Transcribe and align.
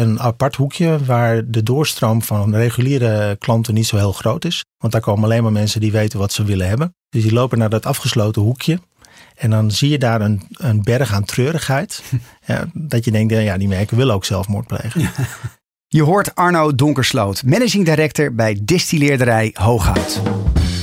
een 0.00 0.20
apart 0.20 0.56
hoekje 0.56 1.04
waar 1.04 1.50
de 1.50 1.62
doorstroom 1.62 2.22
van 2.22 2.54
reguliere 2.54 3.36
klanten 3.36 3.74
niet 3.74 3.86
zo 3.86 3.96
heel 3.96 4.12
groot 4.12 4.44
is. 4.44 4.64
Want 4.78 4.92
daar 4.92 5.02
komen 5.02 5.24
alleen 5.24 5.42
maar 5.42 5.52
mensen 5.52 5.80
die 5.80 5.92
weten 5.92 6.18
wat 6.18 6.32
ze 6.32 6.44
willen 6.44 6.68
hebben. 6.68 6.94
Dus 7.08 7.22
die 7.22 7.32
lopen 7.32 7.58
naar 7.58 7.70
dat 7.70 7.86
afgesloten 7.86 8.42
hoekje. 8.42 8.78
En 9.36 9.50
dan 9.50 9.70
zie 9.70 9.90
je 9.90 9.98
daar 9.98 10.20
een, 10.20 10.42
een 10.52 10.82
berg 10.82 11.12
aan 11.12 11.24
treurigheid. 11.24 12.02
Ja, 12.46 12.70
dat 12.72 13.04
je 13.04 13.10
denkt, 13.10 13.32
ja, 13.32 13.58
die 13.58 13.68
merken 13.68 13.96
willen 13.96 14.14
ook 14.14 14.24
zelfmoord 14.24 14.66
plegen. 14.66 15.10
Je 15.86 16.02
hoort 16.02 16.34
Arno 16.34 16.74
Donkersloot, 16.74 17.42
managing 17.44 17.84
director 17.84 18.34
bij 18.34 18.60
distilleerderij 18.62 19.50
Hooghout. 19.52 20.20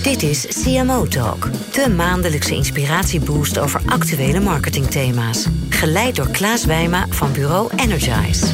Dit 0.07 0.23
is 0.23 0.63
CMO 0.63 1.07
Talk, 1.07 1.49
de 1.73 1.89
maandelijkse 1.89 2.55
inspiratieboost 2.55 3.59
over 3.59 3.81
actuele 3.85 4.39
marketingthema's. 4.39 5.47
Geleid 5.69 6.15
door 6.15 6.27
Klaas 6.27 6.65
Wijma 6.65 7.05
van 7.09 7.31
bureau 7.31 7.69
Energize. 7.75 8.45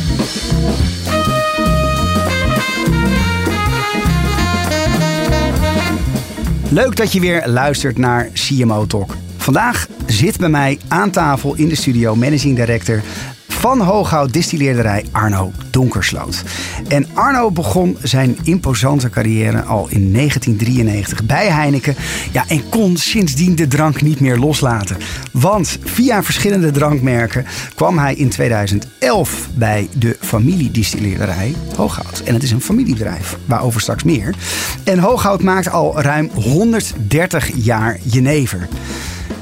Leuk 6.69 6.95
dat 6.95 7.11
je 7.11 7.19
weer 7.19 7.47
luistert 7.47 7.97
naar 7.97 8.29
CMO 8.33 8.85
Talk. 8.85 9.15
Vandaag 9.43 9.87
zit 10.05 10.37
bij 10.37 10.49
mij 10.49 10.77
aan 10.87 11.09
tafel 11.09 11.55
in 11.55 11.67
de 11.67 11.75
studio 11.75 12.15
managing 12.15 12.55
director 12.55 13.01
van 13.47 13.79
Hooghout 13.79 14.33
distilleerderij 14.33 15.05
Arno 15.11 15.51
Donkersloot. 15.69 16.43
En 16.87 17.07
Arno 17.13 17.51
begon 17.51 17.97
zijn 18.01 18.37
imposante 18.43 19.09
carrière 19.09 19.61
al 19.61 19.87
in 19.89 20.13
1993 20.13 21.25
bij 21.25 21.47
Heineken. 21.47 21.95
Ja, 22.31 22.47
en 22.47 22.69
kon 22.69 22.97
sindsdien 22.97 23.55
de 23.55 23.67
drank 23.67 24.01
niet 24.01 24.19
meer 24.19 24.37
loslaten. 24.37 24.97
Want 25.31 25.77
via 25.83 26.23
verschillende 26.23 26.71
drankmerken 26.71 27.45
kwam 27.75 27.97
hij 27.97 28.15
in 28.15 28.29
2011 28.29 29.49
bij 29.53 29.87
de 29.97 30.17
familiedistilleerderij 30.19 31.55
Hooghout. 31.75 32.21
En 32.25 32.33
het 32.33 32.43
is 32.43 32.51
een 32.51 32.61
familiebedrijf, 32.61 33.37
waarover 33.45 33.81
straks 33.81 34.03
meer. 34.03 34.35
En 34.83 34.99
Hooghout 34.99 35.41
maakt 35.41 35.69
al 35.69 36.01
ruim 36.01 36.29
130 36.33 37.49
jaar 37.55 37.99
jenever. 38.03 38.67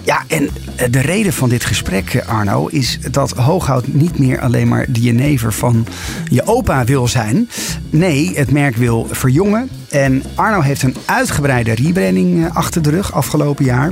Ja, 0.03 0.23
en 0.27 0.49
de 0.91 1.01
reden 1.01 1.33
van 1.33 1.49
dit 1.49 1.65
gesprek, 1.65 2.23
Arno, 2.27 2.67
is 2.67 2.99
dat 3.11 3.31
Hooghout 3.31 3.87
niet 3.87 4.19
meer 4.19 4.39
alleen 4.39 4.67
maar 4.67 4.85
de 4.89 5.01
jenever 5.01 5.53
van 5.53 5.87
je 6.29 6.47
opa 6.47 6.83
wil 6.83 7.07
zijn. 7.07 7.49
Nee, 7.89 8.31
het 8.35 8.51
merk 8.51 8.75
wil 8.75 9.07
verjongen. 9.11 9.69
En 9.89 10.23
Arno 10.35 10.61
heeft 10.61 10.83
een 10.83 10.95
uitgebreide 11.05 11.75
rebranding 11.75 12.45
eh, 12.45 12.55
achter 12.55 12.81
de 12.81 12.89
rug 12.89 13.13
afgelopen 13.13 13.65
jaar. 13.65 13.91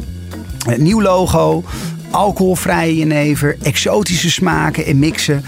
Nieuw 0.78 1.02
logo, 1.02 1.64
alcoholvrije 2.10 2.96
jenever, 2.96 3.58
exotische 3.62 4.32
smaken 4.32 4.86
en 4.86 5.00
mixen. 5.00 5.44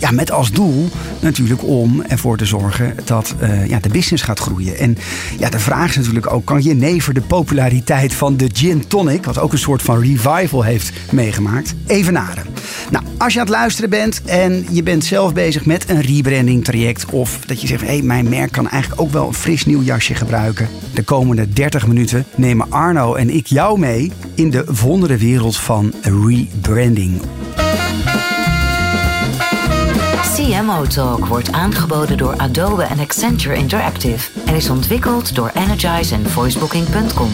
Ja, 0.00 0.10
met 0.10 0.30
als 0.30 0.52
doel 0.52 0.88
natuurlijk 1.20 1.64
om 1.64 2.02
ervoor 2.02 2.36
te 2.36 2.44
zorgen 2.44 2.96
dat 3.04 3.34
uh, 3.42 3.66
ja, 3.66 3.78
de 3.78 3.88
business 3.88 4.22
gaat 4.22 4.38
groeien. 4.38 4.78
En 4.78 4.96
ja, 5.38 5.48
de 5.48 5.58
vraag 5.58 5.88
is 5.88 5.96
natuurlijk 5.96 6.32
ook, 6.32 6.44
kan 6.44 6.60
jenever 6.60 7.14
de 7.14 7.20
populariteit 7.20 8.14
van 8.14 8.36
de 8.36 8.50
gin 8.52 8.86
tonic, 8.86 9.24
wat 9.24 9.38
ook 9.38 9.52
een 9.52 9.58
soort 9.58 9.82
van 9.82 10.00
revival 10.02 10.62
heeft 10.62 10.92
meegemaakt, 11.10 11.74
evenaren? 11.86 12.44
Nou, 12.90 13.04
als 13.18 13.32
je 13.32 13.38
aan 13.38 13.46
het 13.46 13.54
luisteren 13.54 13.90
bent 13.90 14.22
en 14.24 14.66
je 14.70 14.82
bent 14.82 15.04
zelf 15.04 15.32
bezig 15.32 15.64
met 15.64 15.88
een 15.88 16.00
rebranding 16.00 16.64
traject 16.64 17.04
of 17.10 17.38
dat 17.46 17.60
je 17.60 17.66
zegt, 17.66 17.80
hé, 17.80 17.86
hey, 17.86 18.02
mijn 18.02 18.28
merk 18.28 18.52
kan 18.52 18.68
eigenlijk 18.68 19.02
ook 19.02 19.12
wel 19.12 19.26
een 19.26 19.34
fris 19.34 19.66
nieuw 19.66 19.82
jasje 19.82 20.14
gebruiken. 20.14 20.68
De 20.94 21.02
komende 21.02 21.48
30 21.48 21.86
minuten 21.86 22.24
nemen 22.34 22.70
Arno 22.70 23.14
en 23.14 23.30
ik 23.30 23.46
jou 23.46 23.78
mee 23.78 24.12
in 24.34 24.50
de 24.50 24.64
wondere 24.82 25.16
wereld 25.16 25.56
van 25.56 25.92
rebranding. 26.02 27.20
CMO 30.40 30.86
Talk 30.86 31.26
wordt 31.26 31.52
aangeboden 31.52 32.18
door 32.18 32.36
Adobe 32.36 32.82
en 32.82 32.98
Accenture 32.98 33.54
Interactive 33.54 34.40
en 34.46 34.54
is 34.54 34.70
ontwikkeld 34.70 35.34
door 35.34 35.50
Energize 35.54 36.14
en 36.14 36.30
voicebooking.com. 36.30 37.30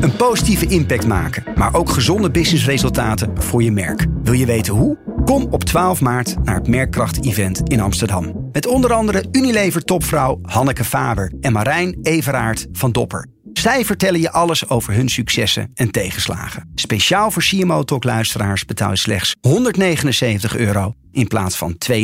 Een 0.00 0.16
positieve 0.16 0.66
impact 0.66 1.06
maken, 1.06 1.44
maar 1.54 1.74
ook 1.74 1.90
gezonde 1.90 2.30
businessresultaten 2.30 3.42
voor 3.42 3.62
je 3.62 3.72
merk. 3.72 4.06
Wil 4.22 4.32
je 4.32 4.46
weten 4.46 4.74
hoe? 4.74 4.98
Kom 5.24 5.46
op 5.50 5.64
12 5.64 6.00
maart 6.00 6.44
naar 6.44 6.54
het 6.54 6.68
Merkkracht-event 6.68 7.60
in 7.64 7.80
Amsterdam. 7.80 8.48
Met 8.52 8.66
onder 8.66 8.92
andere 8.92 9.24
Unilever-topvrouw 9.32 10.38
Hanneke 10.42 10.84
Faber 10.84 11.32
en 11.40 11.52
Marijn 11.52 11.98
Everaard 12.02 12.66
van 12.72 12.92
Dopper. 12.92 13.33
Zij 13.64 13.84
vertellen 13.84 14.20
je 14.20 14.30
alles 14.30 14.68
over 14.68 14.94
hun 14.94 15.08
successen 15.08 15.70
en 15.74 15.90
tegenslagen. 15.90 16.72
Speciaal 16.74 17.30
voor 17.30 17.42
CMO 17.42 17.82
Talk 17.82 18.04
luisteraars 18.04 18.64
betaal 18.64 18.90
je 18.90 18.96
slechts 18.96 19.36
179 19.40 20.56
euro 20.56 20.94
in 21.12 21.28
plaats 21.28 21.56
van 21.56 21.76
2,99. 21.92 21.96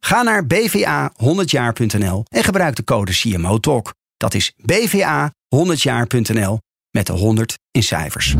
Ga 0.00 0.22
naar 0.22 0.44
bva100jaar.nl 0.44 2.24
en 2.28 2.44
gebruik 2.44 2.76
de 2.76 2.84
code 2.84 3.12
CMO 3.12 3.58
Talk. 3.58 3.94
Dat 4.16 4.34
is 4.34 4.52
bva100jaar.nl 4.52 6.58
met 6.90 7.06
de 7.06 7.12
100 7.12 7.58
in 7.70 7.82
cijfers. 7.82 8.34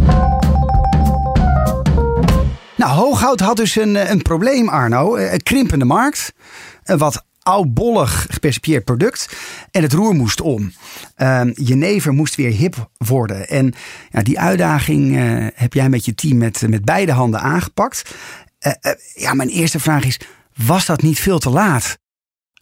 Nou, 2.77 2.93
Hooghout 2.93 3.41
had 3.41 3.57
dus 3.57 3.77
een, 3.77 4.11
een 4.11 4.23
probleem, 4.23 4.69
Arno. 4.69 5.17
Een 5.17 5.43
krimpende 5.43 5.85
markt. 5.85 6.33
Een 6.85 6.99
wat 6.99 7.25
oudbollig 7.45 8.27
gepercipieerd 8.31 8.85
product. 8.85 9.37
En 9.71 9.83
het 9.83 9.93
roer 9.93 10.15
moest 10.15 10.41
om. 10.41 10.73
Uh, 11.17 11.41
Jenever 11.55 12.13
moest 12.13 12.35
weer 12.35 12.51
hip 12.51 12.89
worden. 12.97 13.49
En 13.49 13.75
ja, 14.11 14.23
die 14.23 14.41
uitdaging 14.41 15.17
uh, 15.17 15.47
heb 15.55 15.73
jij 15.73 15.89
met 15.89 16.05
je 16.05 16.15
team 16.15 16.37
met, 16.37 16.63
met 16.69 16.85
beide 16.85 17.13
handen 17.13 17.41
aangepakt. 17.41 18.15
Uh, 18.67 18.93
ja, 19.15 19.35
mijn 19.35 19.49
eerste 19.49 19.81
vraag 19.81 20.05
is, 20.05 20.21
was 20.55 20.87
dat 20.87 21.03
niet 21.03 21.21
veel 21.21 21.39
te 21.39 21.51
laat? 21.51 21.99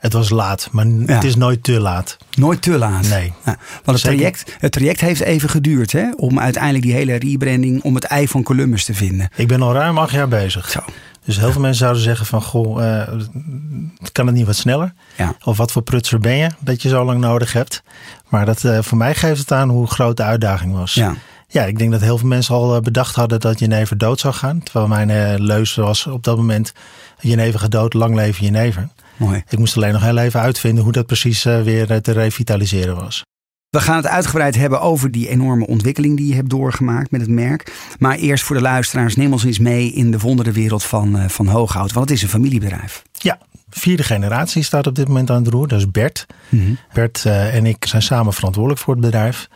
Het 0.03 0.13
was 0.13 0.31
laat, 0.31 0.69
maar 0.73 0.87
ja. 0.87 1.15
het 1.15 1.25
is 1.25 1.37
nooit 1.37 1.63
te 1.63 1.81
laat. 1.81 2.17
Nooit 2.37 2.63
te 2.63 2.79
laat. 2.79 3.09
Nee. 3.09 3.33
Ja, 3.45 3.59
want 3.85 4.03
het 4.03 4.07
traject, 4.07 4.57
het 4.59 4.73
traject 4.73 5.01
heeft 5.01 5.21
even 5.21 5.49
geduurd 5.49 5.93
hè, 5.93 6.11
om 6.17 6.41
uiteindelijk 6.41 6.85
die 6.85 6.93
hele 6.93 7.15
rebranding, 7.15 7.83
om 7.83 7.95
het 7.95 8.05
ei 8.05 8.29
van 8.29 8.43
Columbus 8.43 8.85
te 8.85 8.95
vinden. 8.95 9.29
Ik 9.37 9.49
ben 9.49 9.63
al 9.63 9.73
ruim 9.73 9.99
acht 9.99 10.13
jaar 10.13 10.29
bezig. 10.29 10.71
Zo. 10.71 10.81
Dus 11.25 11.37
heel 11.37 11.53
veel 11.53 11.61
mensen 11.61 11.81
zouden 11.81 12.03
zeggen 12.03 12.27
van, 12.27 12.43
goh, 12.43 12.83
uh, 12.83 13.03
kan 14.13 14.27
het 14.27 14.35
niet 14.35 14.47
wat 14.47 14.57
sneller? 14.57 14.93
Ja. 15.17 15.35
Of 15.45 15.57
wat 15.57 15.73
voor 15.73 15.83
prutser 15.83 16.19
ben 16.19 16.37
je 16.37 16.51
dat 16.59 16.83
je 16.83 16.89
zo 16.89 17.05
lang 17.05 17.21
nodig 17.21 17.53
hebt? 17.53 17.83
Maar 18.29 18.47
dat, 18.47 18.63
uh, 18.63 18.79
voor 18.81 18.99
mij 18.99 19.15
geeft 19.15 19.41
het 19.41 19.53
aan 19.53 19.69
hoe 19.69 19.87
groot 19.87 20.17
de 20.17 20.23
uitdaging 20.23 20.75
was. 20.75 20.95
Ja. 20.95 21.15
Ja, 21.49 21.65
ik 21.65 21.79
denk 21.79 21.93
dat 21.93 22.01
heel 22.01 22.19
veel 22.19 22.29
mensen 22.29 22.55
al 22.55 22.81
bedacht 22.81 23.15
hadden 23.15 23.41
dat 23.41 23.59
Jenever 23.59 23.99
dood 23.99 24.21
zou 24.21 24.35
gaan. 24.35 24.63
Terwijl 24.63 24.89
mijn 24.89 25.09
uh, 25.09 25.35
leus 25.37 25.75
was 25.75 26.07
op 26.07 26.23
dat 26.23 26.37
moment, 26.37 26.73
Jenever 27.21 27.61
gedood, 27.61 27.95
lang 27.95 28.15
leven 28.15 28.45
Jenever. 28.45 28.89
Mooi. 29.17 29.43
Ik 29.49 29.59
moest 29.59 29.77
alleen 29.77 29.93
nog 29.93 30.03
heel 30.03 30.19
even 30.19 30.41
uitvinden 30.41 30.85
hoe 30.85 30.93
dat 30.93 31.07
precies 31.07 31.43
weer 31.43 32.01
te 32.01 32.13
revitaliseren 32.13 32.95
was. 32.95 33.23
We 33.73 33.81
gaan 33.81 33.97
het 33.97 34.07
uitgebreid 34.07 34.55
hebben 34.55 34.81
over 34.81 35.11
die 35.11 35.29
enorme 35.29 35.67
ontwikkeling 35.67 36.17
die 36.17 36.27
je 36.27 36.35
hebt 36.35 36.51
doorgemaakt 36.51 37.11
met 37.11 37.21
het 37.21 37.31
merk. 37.31 37.73
Maar 37.99 38.17
eerst 38.17 38.45
voor 38.45 38.57
de 38.57 38.63
luisteraars, 38.63 39.17
neem 39.17 39.33
ons 39.33 39.45
eens 39.45 39.59
mee 39.59 39.93
in 39.93 40.11
de 40.11 40.19
wonderenwereld 40.19 40.85
van, 40.85 41.17
uh, 41.17 41.29
van 41.29 41.47
Hooghout. 41.47 41.93
Want 41.93 42.09
het 42.09 42.17
is 42.17 42.23
een 42.23 42.29
familiebedrijf. 42.29 43.03
Ja, 43.13 43.39
vierde 43.71 44.03
generatie 44.03 44.63
staat 44.63 44.87
op 44.87 44.95
dit 44.95 45.09
moment 45.09 45.31
aan 45.31 45.43
het 45.43 45.53
roer. 45.53 45.69
Dat 45.69 45.79
is 45.79 45.91
Bert. 45.91 46.27
Mm 46.49 46.65
-hmm. 46.65 46.79
Bert 46.93 47.25
uh, 47.27 47.55
en 47.55 47.67
ik 47.67 47.85
zijn 47.87 48.03
samen 48.03 48.33
verantwoordelijk 48.33 48.81
voor 48.81 48.95
het 48.95 49.03
bedrijf. 49.03 49.49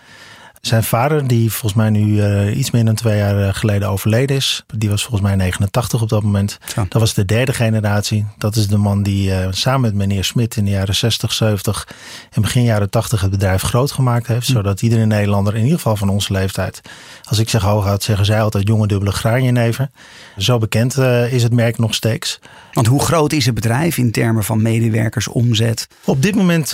Zijn 0.66 0.84
vader, 0.84 1.26
die 1.26 1.50
volgens 1.50 1.74
mij 1.74 1.90
nu 1.90 2.06
uh, 2.06 2.56
iets 2.56 2.70
meer 2.70 2.84
dan 2.84 2.94
twee 2.94 3.16
jaar 3.18 3.54
geleden 3.54 3.88
overleden 3.88 4.36
is. 4.36 4.64
Die 4.74 4.88
was 4.88 5.02
volgens 5.02 5.22
mij 5.22 5.34
89 5.34 6.02
op 6.02 6.08
dat 6.08 6.22
moment. 6.22 6.58
Dat 6.88 7.00
was 7.00 7.14
de 7.14 7.24
derde 7.24 7.52
generatie. 7.52 8.26
Dat 8.38 8.56
is 8.56 8.68
de 8.68 8.76
man 8.76 9.02
die 9.02 9.30
uh, 9.30 9.46
samen 9.50 9.80
met 9.80 9.94
meneer 9.94 10.24
Smit 10.24 10.56
in 10.56 10.64
de 10.64 10.70
jaren 10.70 10.94
60, 10.94 11.32
70 11.32 11.88
en 12.30 12.42
begin 12.42 12.62
jaren 12.62 12.90
80 12.90 13.20
het 13.20 13.30
bedrijf 13.30 13.62
groot 13.62 13.92
gemaakt 13.92 14.26
heeft. 14.26 14.46
Hm. 14.46 14.52
Zodat 14.52 14.82
iedere 14.82 15.06
Nederlander, 15.06 15.54
in 15.54 15.62
ieder 15.62 15.76
geval 15.76 15.96
van 15.96 16.08
onze 16.08 16.32
leeftijd. 16.32 16.80
Als 17.24 17.38
ik 17.38 17.48
zeg 17.48 17.62
hooghoud, 17.62 18.02
zeggen 18.02 18.26
zij 18.26 18.42
altijd 18.42 18.68
jonge 18.68 18.86
dubbele 18.86 19.12
graanjenever. 19.12 19.90
Zo 20.36 20.58
bekend 20.58 20.96
uh, 20.96 21.32
is 21.32 21.42
het 21.42 21.52
merk 21.52 21.78
nog 21.78 21.94
steeds. 21.94 22.38
Want 22.72 22.86
hoe 22.86 23.02
groot 23.02 23.32
is 23.32 23.46
het 23.46 23.54
bedrijf 23.54 23.98
in 23.98 24.10
termen 24.10 24.44
van 24.44 24.62
medewerkers, 24.62 25.28
omzet? 25.28 25.88
Op 26.04 26.22
dit 26.22 26.34
moment 26.34 26.68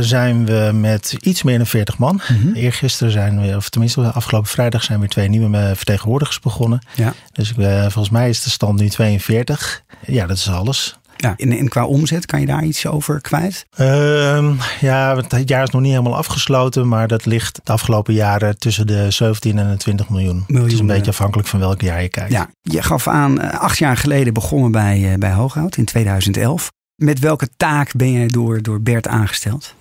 zijn 0.00 0.46
we 0.46 0.70
met 0.74 1.16
iets 1.20 1.42
meer 1.42 1.56
dan 1.56 1.66
40 1.66 1.98
man. 1.98 2.20
Mm 2.28 2.40
-hmm. 2.40 2.54
Eergisteren 2.54 3.12
zijn 3.12 3.25
we, 3.34 3.56
of 3.56 3.68
tenminste 3.68 4.12
afgelopen 4.12 4.50
vrijdag 4.50 4.82
zijn 4.82 4.98
weer 4.98 5.08
twee 5.08 5.28
nieuwe 5.28 5.72
vertegenwoordigers 5.74 6.40
begonnen. 6.40 6.78
Ja. 6.94 7.14
Dus 7.32 7.52
uh, 7.58 7.80
volgens 7.80 8.10
mij 8.10 8.28
is 8.28 8.42
de 8.42 8.50
stand 8.50 8.80
nu 8.80 8.88
42. 8.88 9.82
Ja, 10.06 10.26
dat 10.26 10.36
is 10.36 10.50
alles. 10.50 10.98
Ja, 11.16 11.34
en, 11.36 11.52
en 11.52 11.68
qua 11.68 11.86
omzet, 11.86 12.26
kan 12.26 12.40
je 12.40 12.46
daar 12.46 12.64
iets 12.64 12.86
over 12.86 13.20
kwijt? 13.20 13.66
Uh, 13.80 14.50
ja, 14.80 15.16
het 15.28 15.48
jaar 15.48 15.62
is 15.62 15.70
nog 15.70 15.82
niet 15.82 15.90
helemaal 15.90 16.16
afgesloten, 16.16 16.88
maar 16.88 17.08
dat 17.08 17.24
ligt 17.26 17.60
de 17.64 17.72
afgelopen 17.72 18.14
jaren 18.14 18.58
tussen 18.58 18.86
de 18.86 19.10
17 19.10 19.58
en 19.58 19.70
de 19.70 19.76
20 19.76 20.08
miljoen. 20.08 20.44
miljoen 20.46 20.64
het 20.64 20.72
is 20.72 20.80
een 20.80 20.86
beetje 20.86 21.10
afhankelijk 21.10 21.48
van 21.48 21.58
welk 21.58 21.80
jaar 21.80 22.02
je 22.02 22.08
kijkt. 22.08 22.32
Ja, 22.32 22.50
je 22.62 22.82
gaf 22.82 23.08
aan, 23.08 23.52
acht 23.52 23.78
jaar 23.78 23.96
geleden 23.96 24.34
begonnen 24.34 24.72
bij, 24.72 25.16
bij 25.18 25.32
Hooghout 25.32 25.76
in 25.76 25.84
2011. 25.84 26.70
Met 26.96 27.18
welke 27.18 27.48
taak 27.56 27.96
ben 27.96 28.12
jij 28.12 28.26
door, 28.26 28.62
door 28.62 28.82
Bert 28.82 29.08
aangesteld? 29.08 29.74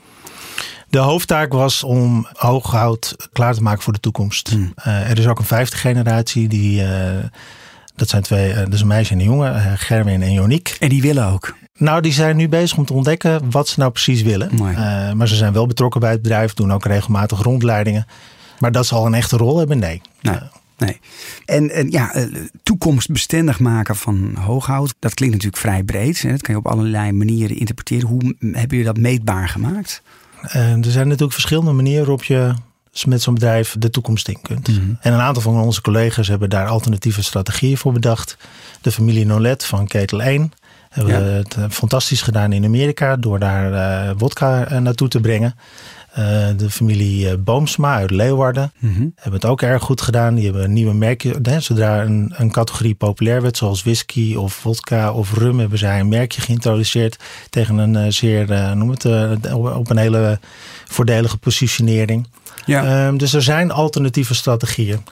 De 0.90 0.98
hoofdtaak 0.98 1.54
was 1.54 1.84
om 1.84 2.28
hooghout 2.34 3.16
klaar 3.32 3.54
te 3.54 3.62
maken 3.62 3.84
voor 3.84 3.94
de 3.94 4.00
toekomst. 4.00 4.50
Hmm. 4.50 4.74
Uh, 4.78 5.10
er 5.10 5.20
is 5.20 5.28
ook 5.28 5.40
een 5.40 5.46
vijfde 5.46 5.78
generatie 5.78 6.48
die 6.48 6.82
uh, 6.82 6.90
Dat 7.96 8.10
zijn 8.10 8.22
twee, 8.22 8.54
uh, 8.54 8.62
dus 8.70 8.82
een 8.82 8.88
meisje 8.88 9.14
en 9.14 9.20
een 9.20 9.26
jongen, 9.26 9.78
Gerwin 9.78 10.22
en 10.22 10.34
Joniek. 10.34 10.76
En 10.80 10.90
die 10.90 11.02
willen 11.02 11.26
ook? 11.26 11.56
Nou, 11.78 12.02
die 12.02 12.14
zijn 12.14 12.36
nu 12.36 12.50
bezig 12.50 12.78
om 12.78 12.86
te 12.86 12.94
ontdekken 12.94 13.52
wat 13.52 13.68
ze 13.68 13.80
nou 13.80 13.92
precies 13.92 14.22
willen. 14.22 14.52
Maar 15.18 15.28
ze 15.28 15.36
zijn 15.36 15.54
wel 15.54 15.68
betrokken 15.68 16.00
bij 16.00 16.12
het 16.12 16.22
bedrijf, 16.22 16.54
doen 16.54 16.74
ook 16.74 16.86
regelmatig 16.86 17.42
rondleidingen. 17.42 18.08
Maar 18.60 18.72
dat 18.72 18.86
ze 18.86 18.96
al 18.96 19.06
een 19.06 19.14
echte 19.14 19.38
rol 19.38 19.58
hebben, 19.58 19.80
nee. 19.80 20.02
nee. 20.22 20.40
Nee. 20.78 21.00
En, 21.46 21.72
en 21.72 21.92
ja, 21.92 22.28
toekomstbestendig 22.64 23.60
maken 23.60 23.96
van 23.96 24.36
hooghout, 24.36 24.96
dat 25.00 25.14
klinkt 25.14 25.36
natuurlijk 25.36 25.62
vrij 25.62 25.84
breed. 25.84 26.22
Hè? 26.22 26.32
Dat 26.32 26.42
kan 26.42 26.54
je 26.54 26.60
op 26.60 26.68
allerlei 26.68 27.12
manieren 27.12 27.58
interpreteren. 27.58 28.08
Hoe 28.08 28.36
hebben 28.40 28.78
jullie 28.78 28.94
dat 28.94 28.98
meetbaar 28.98 29.50
gemaakt? 29.50 30.02
Er 30.54 30.92
zijn 30.92 31.06
natuurlijk 31.06 31.34
verschillende 31.34 31.72
manieren 31.72 32.06
waarop 32.06 32.24
je 32.24 32.54
met 33.06 33.22
zo'n 33.22 33.34
bedrijf 33.34 33.76
de 33.80 33.90
toekomst 33.90 34.28
in 34.28 34.42
kunt. 34.42 34.68
Mhm. 34.68 34.94
En 35.00 35.14
een 35.14 35.20
aantal 35.20 35.42
van 35.42 35.62
onze 35.62 35.82
collega's 35.82 36.28
hebben 36.28 36.50
daar 36.50 36.68
alternatieve 36.68 37.24
strategieën 37.24 37.78
voor 37.78 37.94
bedacht. 37.94 38.38
De 38.82 38.92
familie 38.92 39.26
Nolet 39.26 39.66
van 39.66 39.88
Ketel 39.88 40.22
1 40.22 40.52
hebben 40.90 41.34
het 41.34 41.58
fantastisch 41.70 42.22
gedaan 42.22 42.54
in 42.54 42.66
Amerika 42.66 43.16
door 43.16 43.40
daar 43.40 43.72
uh, 43.72 44.12
wodka 44.18 44.72
uh, 44.72 44.78
naartoe 44.78 45.08
te 45.08 45.20
brengen. 45.20 45.56
Uh, 46.20 46.48
de 46.58 46.70
familie 46.70 47.38
Boomsma 47.38 47.96
uit 47.96 48.12
Leeuwarden 48.12 48.72
mm 48.80 48.94
-hmm. 48.94 49.12
hebben 49.16 49.40
het 49.42 49.50
ook 49.50 49.62
erg 49.62 49.84
goed 49.84 50.02
gedaan. 50.02 50.36
Die 50.36 50.44
hebben 50.44 50.64
een 50.64 50.74
nieuwe 50.74 50.94
merkje. 50.94 51.40
Hè, 51.42 51.60
zodra 51.60 52.02
een, 52.02 52.34
een 52.36 52.52
categorie 52.52 52.96
populair 52.96 53.42
werd, 53.42 53.58
zoals 53.58 53.84
whisky 53.84 54.36
of 54.36 54.54
vodka 54.54 55.12
of 55.12 55.34
rum, 55.34 55.60
hebben 55.60 55.78
zij 55.78 56.00
een 56.00 56.08
merkje 56.08 56.42
geïntroduceerd 56.42 57.24
tegen 57.50 57.78
een 57.78 58.14
zeer, 58.14 58.76
noem 58.76 58.90
het, 58.90 59.06
op 59.54 59.90
een 59.90 59.98
hele 59.98 60.40
voordelige 60.86 61.38
positionering. 61.38 62.28
Ja. 62.66 63.08
Um, 63.08 63.18
dus 63.18 63.34
er 63.34 63.42
zijn 63.42 63.72
alternatieve 63.72 64.36
strategieën. 64.36 65.04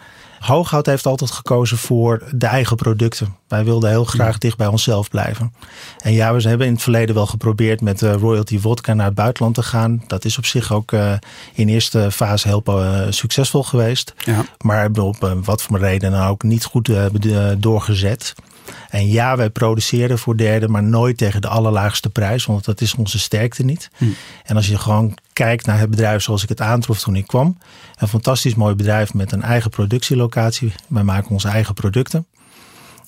Hooghout 0.43 0.85
heeft 0.85 1.05
altijd 1.05 1.31
gekozen 1.31 1.77
voor 1.77 2.23
de 2.31 2.45
eigen 2.45 2.75
producten. 2.75 3.35
Wij 3.47 3.63
wilden 3.63 3.89
heel 3.89 4.05
graag 4.05 4.37
dicht 4.37 4.57
bij 4.57 4.67
onszelf 4.67 5.09
blijven. 5.09 5.53
En 5.97 6.13
ja, 6.13 6.33
we 6.33 6.41
hebben 6.41 6.67
in 6.67 6.73
het 6.73 6.81
verleden 6.81 7.15
wel 7.15 7.25
geprobeerd 7.25 7.81
met 7.81 8.01
uh, 8.01 8.13
royalty 8.13 8.59
vodka 8.59 8.93
naar 8.93 9.05
het 9.05 9.15
buitenland 9.15 9.55
te 9.55 9.63
gaan. 9.63 10.03
Dat 10.07 10.25
is 10.25 10.37
op 10.37 10.45
zich 10.45 10.73
ook 10.73 10.91
uh, 10.91 11.13
in 11.53 11.67
eerste 11.67 12.11
fase 12.11 12.47
heel 12.47 12.63
uh, 12.67 13.01
succesvol 13.09 13.63
geweest. 13.63 14.13
Ja. 14.17 14.45
Maar 14.61 14.89
op 14.91 15.33
wat 15.43 15.61
voor 15.61 15.79
reden 15.79 16.11
dan 16.11 16.27
ook 16.27 16.43
niet 16.43 16.63
goed 16.63 16.89
doorgezet. 17.57 18.33
En 18.89 19.07
ja, 19.07 19.35
wij 19.35 19.49
produceren 19.49 20.19
voor 20.19 20.37
derden, 20.37 20.71
maar 20.71 20.83
nooit 20.83 21.17
tegen 21.17 21.41
de 21.41 21.47
allerlaagste 21.47 22.09
prijs, 22.09 22.45
want 22.45 22.65
dat 22.65 22.81
is 22.81 22.95
onze 22.95 23.19
sterkte 23.19 23.63
niet. 23.63 23.89
Hm. 23.97 24.05
En 24.43 24.55
als 24.55 24.67
je 24.67 24.77
gewoon 24.77 25.17
kijkt 25.33 25.65
naar 25.65 25.79
het 25.79 25.89
bedrijf 25.89 26.21
zoals 26.23 26.43
ik 26.43 26.49
het 26.49 26.61
aantrof 26.61 26.99
toen 26.99 27.15
ik 27.15 27.27
kwam, 27.27 27.57
een 27.95 28.07
fantastisch 28.07 28.55
mooi 28.55 28.75
bedrijf 28.75 29.13
met 29.13 29.31
een 29.31 29.43
eigen 29.43 29.69
productielocatie. 29.69 30.73
Wij 30.87 31.03
maken 31.03 31.31
onze 31.31 31.47
eigen 31.47 31.73
producten. 31.73 32.25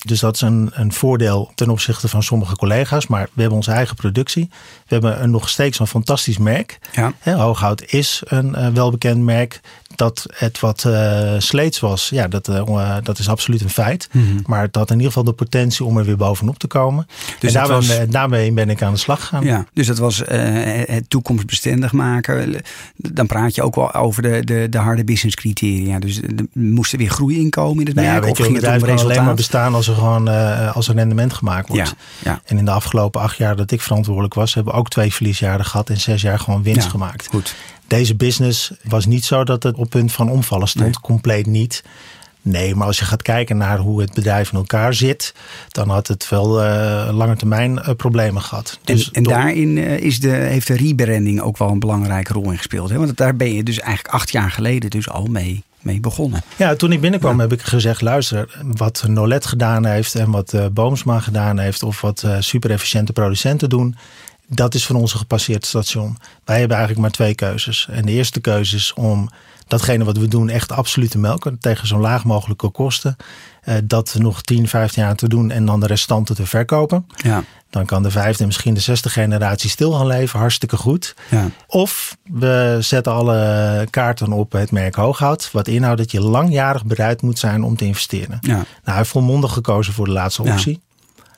Dus 0.06 0.20
dat 0.20 0.36
is 0.36 0.42
een, 0.42 0.70
een 0.74 0.94
voordeel 0.94 1.52
ten 1.56 1.70
opzichte 1.70 2.08
van 2.08 2.24
sommige 2.24 2.56
collega's. 2.56 3.08
Maar 3.08 3.24
we 3.34 3.40
hebben 3.40 3.58
onze 3.58 3.72
eigen 3.72 3.96
productie. 3.96 4.50
We 4.88 4.94
hebben 4.94 5.24
een 5.24 5.32
nog 5.32 5.50
steeds 5.50 5.80
een 5.80 5.88
fantastisch 5.88 6.38
merk. 6.38 6.80
Ja. 6.92 7.14
Hooghout 7.38 7.84
is 7.92 8.22
een 8.26 8.50
uh, 8.50 8.68
welbekend 8.68 9.22
merk. 9.22 9.62
Dat 9.96 10.26
het 10.34 10.60
wat 10.60 10.84
uh, 10.88 11.34
sleets 11.38 11.80
was, 11.80 12.10
ja, 12.10 12.28
dat, 12.28 12.48
uh, 12.48 12.98
dat 13.04 13.20
is 13.20 13.30
absoluut 13.30 13.62
een 13.62 13.70
feit. 13.70 14.08
Mm 14.12 14.28
-hmm. 14.28 14.40
Maar 14.46 14.68
dat 14.72 14.90
in 14.90 14.96
ieder 14.96 15.08
geval 15.08 15.24
de 15.24 15.32
potentie 15.32 15.86
om 15.86 15.98
er 15.98 16.06
weer 16.06 16.18
bovenop 16.18 16.58
te 16.58 16.68
komen. 16.68 17.08
Dus 17.40 17.54
en 17.54 17.68
daarmee, 17.68 17.98
was... 17.98 18.08
daarmee 18.10 18.52
ben 18.52 18.70
ik 18.70 18.82
aan 18.82 18.94
de 18.94 19.00
slag 19.00 19.20
gegaan. 19.20 19.44
Ja, 19.44 19.66
dus 19.74 19.88
dat 19.88 19.98
was 19.98 20.22
het 20.26 21.10
toekomstbestendig 21.10 21.92
maken. 21.92 22.62
Dan 22.96 23.28
praat 23.28 23.56
je 23.56 23.64
ook 23.64 23.76
wel 23.76 23.94
over 23.94 24.22
de, 24.22 24.42
de, 24.44 24.68
de 24.70 24.78
harde 24.78 25.04
business 25.04 25.36
criteria. 25.36 26.00
Dus 26.00 26.22
er 26.22 26.46
moest 26.54 26.92
er 26.92 26.98
weer 26.98 27.10
groei 27.10 27.40
in 27.40 27.50
komen 27.50 27.80
in 27.80 27.86
het 27.86 27.96
nou 27.96 28.08
merk? 28.08 28.20
Ja, 28.20 28.26
weet 28.26 28.40
of 28.40 28.46
ging 28.46 28.62
het 28.62 29.02
alleen 29.04 29.24
maar 29.24 29.36
bestaan 29.36 29.74
als 29.74 29.88
er 29.88 29.96
gewoon 29.96 30.28
als 30.74 30.88
een 30.88 30.96
rendement 30.96 31.34
gemaakt 31.34 31.68
wordt. 31.68 31.96
Ja, 32.24 32.32
ja. 32.32 32.42
En 32.46 32.58
in 32.58 32.66
de 32.66 32.72
afgelopen 32.72 33.22
acht 33.22 33.38
jaar 33.38 33.56
dat 33.56 33.72
ik 33.72 33.82
verantwoordelijk 33.82 34.34
was, 34.34 34.54
hebben 34.54 34.74
we 34.74 34.80
ook 34.80 34.90
twee 34.90 35.14
verliesjaren 35.14 35.66
gehad 35.66 35.90
en 35.90 36.00
zes 36.00 36.22
jaar 36.22 36.40
gewoon 36.40 36.64
winst 36.64 36.84
ja, 36.84 36.90
gemaakt. 36.90 37.28
Goed. 37.28 37.56
Deze 37.88 38.16
business 38.16 38.72
was 38.84 39.06
niet 39.06 39.26
zo 39.26 39.44
dat 39.44 39.64
het 39.64 39.76
op 39.76 39.90
punt 39.90 40.12
van 40.12 40.30
omvallen 40.30 40.68
stond, 40.68 40.86
nee. 40.86 41.02
compleet 41.02 41.46
niet. 41.46 41.84
Nee, 42.42 42.76
maar 42.76 42.88
als 42.88 43.00
je 43.00 43.06
gaat 43.06 43.22
kijken 43.22 43.58
naar 43.58 43.78
hoe 43.78 44.02
het 44.02 44.14
bedrijf 44.14 44.52
in 44.52 44.58
elkaar 44.58 44.94
zit, 44.94 45.34
dan 45.70 45.90
had 45.90 46.08
het 46.08 46.30
wel 46.30 46.64
uh, 46.64 47.10
lange 47.12 47.36
termijn 47.36 47.72
uh, 47.72 47.90
problemen 47.98 48.42
gehad. 48.42 48.80
Dus 48.84 49.08
en, 49.08 49.14
en 49.14 49.24
door... 49.24 49.34
daarin 49.34 49.78
uh, 49.78 49.98
is 49.98 50.20
de, 50.20 50.30
heeft 50.30 50.68
de 50.68 50.76
rebranding 50.76 51.42
ook 51.42 51.58
wel 51.58 51.70
een 51.70 51.80
belangrijke 51.80 52.34
rol 52.34 52.52
in 52.52 52.58
gespeeld. 52.58 52.90
Hè? 52.90 52.98
Want 52.98 53.18
daar 53.18 53.36
ben 53.36 53.54
je 53.54 53.64
dus 53.64 53.80
eigenlijk 53.80 54.16
acht 54.16 54.32
jaar 54.32 54.52
geleden 54.52 54.90
dus 54.90 55.10
al 55.10 55.26
mee 55.26 55.64
mee 55.86 56.00
begonnen. 56.00 56.42
Ja, 56.56 56.76
toen 56.76 56.92
ik 56.92 57.02
binnenkwam 57.02 57.36
ja. 57.36 57.42
heb 57.42 57.52
ik 57.52 57.62
gezegd, 57.62 58.02
luister, 58.02 58.62
wat 58.64 59.04
Nolet 59.08 59.46
gedaan 59.46 59.86
heeft 59.86 60.16
en 60.16 60.32
wat 60.32 60.54
uh, 60.54 60.66
Boomsma 60.72 61.20
gedaan 61.20 61.60
heeft 61.60 61.84
of 61.84 62.02
wat 62.02 62.24
uh, 62.26 62.36
super 62.40 62.72
efficiënte 62.72 63.14
producenten 63.14 63.70
doen, 63.70 63.96
dat 64.48 64.74
is 64.74 64.86
van 64.86 64.96
ons 64.96 65.14
een 65.14 65.20
gepasseerd 65.20 65.66
station. 65.66 66.18
Wij 66.44 66.60
hebben 66.60 66.78
eigenlijk 66.78 67.08
maar 67.08 67.16
twee 67.16 67.36
keuzes. 67.36 67.88
En 67.92 68.06
de 68.06 68.12
eerste 68.12 68.40
keuze 68.40 68.76
is 68.76 68.94
om 68.94 69.30
datgene 69.68 70.04
wat 70.04 70.18
we 70.18 70.28
doen 70.28 70.50
echt 70.50 70.72
absoluut 70.72 71.12
te 71.12 71.18
melken 71.18 71.60
tegen 71.60 71.88
zo 71.88 72.00
laag 72.00 72.24
mogelijke 72.24 72.70
kosten. 72.70 73.16
Uh, 73.64 73.76
dat 73.84 74.16
nog 74.18 74.42
10, 74.42 74.68
15 74.68 75.04
jaar 75.04 75.16
te 75.16 75.28
doen 75.28 75.52
en 75.52 75.66
dan 75.66 75.80
de 75.80 75.88
restanten 75.88 76.36
te 76.36 76.46
verkopen. 76.46 77.08
Ja. 77.16 77.44
Dan 77.70 77.86
kan 77.86 78.04
de 78.04 78.12
vijfde 78.12 78.40
en 78.40 78.46
misschien 78.46 78.74
de 78.74 78.80
zesde 78.80 79.10
generatie 79.10 79.70
stil 79.70 79.92
gaan 79.92 80.08
leven. 80.08 80.40
Hartstikke 80.40 80.78
goed. 80.78 81.16
Ja. 81.30 81.50
Of 81.68 82.18
we 82.24 82.78
zetten 82.80 83.14
alle 83.14 83.88
kaarten 83.90 84.32
op 84.32 84.52
het 84.52 84.72
merk 84.72 84.96
Hooghout. 84.96 85.50
Wat 85.52 85.68
inhoudt 85.68 85.98
dat 85.98 86.12
je 86.12 86.22
langjarig 86.22 86.86
bereid 86.86 87.22
moet 87.22 87.40
zijn 87.40 87.64
om 87.64 87.76
te 87.76 87.86
investeren. 87.86 88.38
Ja. 88.42 88.54
Nou, 88.54 88.66
hij 88.84 88.96
heeft 88.96 89.10
volmondig 89.10 89.54
gekozen 89.54 89.94
voor 89.94 90.06
de 90.06 90.12
laatste 90.12 90.42
optie. 90.42 90.82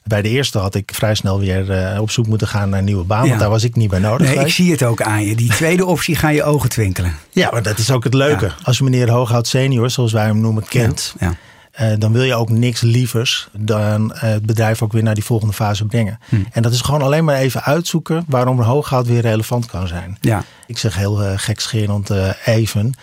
Bij 0.07 0.21
de 0.21 0.29
eerste 0.29 0.57
had 0.57 0.75
ik 0.75 0.91
vrij 0.93 1.15
snel 1.15 1.39
weer 1.39 1.93
uh, 1.93 2.01
op 2.01 2.11
zoek 2.11 2.27
moeten 2.27 2.47
gaan 2.47 2.69
naar 2.69 2.79
een 2.79 2.85
nieuwe 2.85 3.03
baan. 3.03 3.23
Ja. 3.23 3.27
Want 3.27 3.39
daar 3.39 3.49
was 3.49 3.63
ik 3.63 3.75
niet 3.75 3.89
bij 3.89 3.99
nodig. 3.99 4.35
Nee, 4.35 4.45
ik 4.45 4.51
zie 4.51 4.71
het 4.71 4.83
ook 4.83 5.01
aan 5.01 5.25
je. 5.25 5.35
Die 5.35 5.49
tweede 5.49 5.85
optie 5.85 6.15
gaan 6.15 6.33
je 6.33 6.43
ogen 6.43 6.69
twinkelen. 6.69 7.15
Ja, 7.29 7.49
maar 7.51 7.63
dat 7.63 7.77
is 7.77 7.91
ook 7.91 8.03
het 8.03 8.13
leuke. 8.13 8.45
Ja. 8.45 8.55
Als 8.63 8.77
je 8.77 8.83
meneer 8.83 9.09
Hooghout 9.09 9.47
senior, 9.47 9.89
zoals 9.89 10.11
wij 10.11 10.25
hem 10.25 10.41
noemen, 10.41 10.67
kent. 10.67 11.15
Ja. 11.19 11.35
Uh, 11.81 11.87
dan 11.97 12.11
wil 12.11 12.23
je 12.23 12.35
ook 12.35 12.49
niks 12.49 12.81
lievers 12.81 13.47
dan 13.51 14.11
uh, 14.15 14.21
het 14.21 14.45
bedrijf 14.45 14.81
ook 14.81 14.91
weer 14.91 15.03
naar 15.03 15.13
die 15.13 15.23
volgende 15.23 15.53
fase 15.53 15.85
brengen. 15.85 16.19
Hm. 16.29 16.35
En 16.51 16.61
dat 16.61 16.71
is 16.71 16.81
gewoon 16.81 17.01
alleen 17.01 17.25
maar 17.25 17.35
even 17.35 17.63
uitzoeken 17.63 18.25
waarom 18.27 18.61
hooghout 18.61 19.07
weer 19.07 19.21
relevant 19.21 19.65
kan 19.65 19.87
zijn. 19.87 20.17
Ja. 20.21 20.43
Ik 20.67 20.77
zeg 20.77 20.95
heel 20.95 21.23
uh, 21.23 21.31
gekscherend 21.35 22.09
even. 22.45 22.93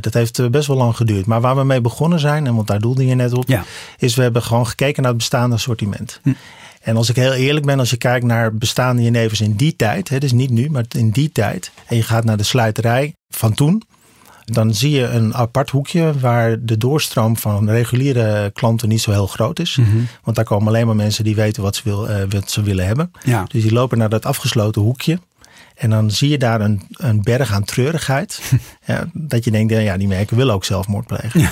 Dat 0.00 0.14
heeft 0.14 0.50
best 0.50 0.66
wel 0.66 0.76
lang 0.76 0.96
geduurd. 0.96 1.26
Maar 1.26 1.40
waar 1.40 1.56
we 1.56 1.64
mee 1.64 1.80
begonnen 1.80 2.20
zijn, 2.20 2.46
en 2.46 2.54
want 2.54 2.66
daar 2.66 2.80
doelde 2.80 3.06
je 3.06 3.14
net 3.14 3.32
op, 3.32 3.48
ja. 3.48 3.64
is 3.98 4.14
we 4.14 4.22
hebben 4.22 4.42
gewoon 4.42 4.66
gekeken 4.66 5.02
naar 5.02 5.10
het 5.10 5.20
bestaande 5.20 5.54
assortiment. 5.54 6.20
Hm. 6.22 6.32
En 6.80 6.96
als 6.96 7.08
ik 7.08 7.16
heel 7.16 7.32
eerlijk 7.32 7.66
ben, 7.66 7.78
als 7.78 7.90
je 7.90 7.96
kijkt 7.96 8.24
naar 8.24 8.54
bestaande 8.54 9.02
jenevers 9.02 9.40
in 9.40 9.54
die 9.54 9.76
tijd, 9.76 10.08
hè, 10.08 10.18
dus 10.18 10.32
niet 10.32 10.50
nu, 10.50 10.70
maar 10.70 10.84
in 10.88 11.10
die 11.10 11.32
tijd, 11.32 11.70
en 11.86 11.96
je 11.96 12.02
gaat 12.02 12.24
naar 12.24 12.36
de 12.36 12.42
sluiterij 12.42 13.14
van 13.28 13.54
toen, 13.54 13.82
dan 14.44 14.74
zie 14.74 14.90
je 14.90 15.06
een 15.06 15.34
apart 15.34 15.70
hoekje 15.70 16.18
waar 16.18 16.64
de 16.64 16.76
doorstroom 16.76 17.36
van 17.36 17.70
reguliere 17.70 18.50
klanten 18.50 18.88
niet 18.88 19.00
zo 19.00 19.10
heel 19.10 19.26
groot 19.26 19.58
is. 19.58 19.76
Mm 19.76 19.84
-hmm. 19.84 20.06
Want 20.22 20.36
daar 20.36 20.44
komen 20.44 20.68
alleen 20.68 20.86
maar 20.86 20.96
mensen 20.96 21.24
die 21.24 21.34
weten 21.34 21.62
wat 21.62 21.76
ze, 21.76 21.80
wil, 21.84 22.10
uh, 22.10 22.16
wat 22.28 22.50
ze 22.50 22.62
willen 22.62 22.86
hebben. 22.86 23.10
Ja. 23.24 23.44
Dus 23.48 23.62
die 23.62 23.72
lopen 23.72 23.98
naar 23.98 24.08
dat 24.08 24.26
afgesloten 24.26 24.82
hoekje. 24.82 25.18
En 25.74 25.90
dan 25.90 26.10
zie 26.10 26.28
je 26.28 26.38
daar 26.38 26.60
een, 26.60 26.82
een 26.90 27.22
berg 27.22 27.52
aan 27.52 27.64
treurigheid. 27.64 28.40
ja, 28.86 29.08
dat 29.12 29.44
je 29.44 29.50
denkt, 29.50 29.72
ja, 29.72 29.96
die 29.96 30.08
merken 30.08 30.36
willen 30.36 30.54
ook 30.54 30.64
zelfmoord 30.64 31.06
plegen. 31.06 31.40
Ja. 31.40 31.50